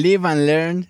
[0.00, 0.88] Live and Learn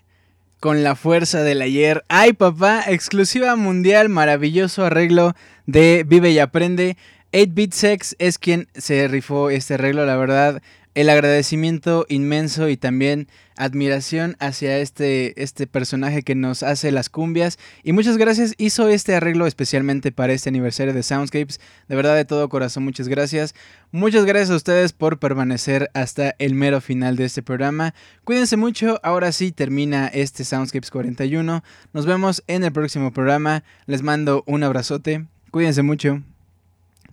[0.61, 2.05] con la fuerza del ayer.
[2.09, 5.35] Ay, papá, exclusiva mundial, maravilloso arreglo
[5.67, 6.97] de Vive y Aprende.
[7.33, 10.63] 8-Bit Sex es quien se rifó este arreglo, la verdad.
[10.95, 17.59] El agradecimiento inmenso y también admiración hacia este, este personaje que nos hace las cumbias.
[17.85, 21.61] Y muchas gracias, hizo este arreglo especialmente para este aniversario de Soundscapes.
[21.89, 23.55] De verdad, de todo corazón, muchas gracias.
[23.93, 27.95] Muchas gracias a ustedes por permanecer hasta el mero final de este programa.
[28.25, 31.63] Cuídense mucho, ahora sí termina este Soundscapes 41.
[31.93, 33.63] Nos vemos en el próximo programa.
[33.87, 35.27] Les mando un abrazote.
[35.51, 36.23] Cuídense mucho.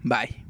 [0.04, 0.47] Bye.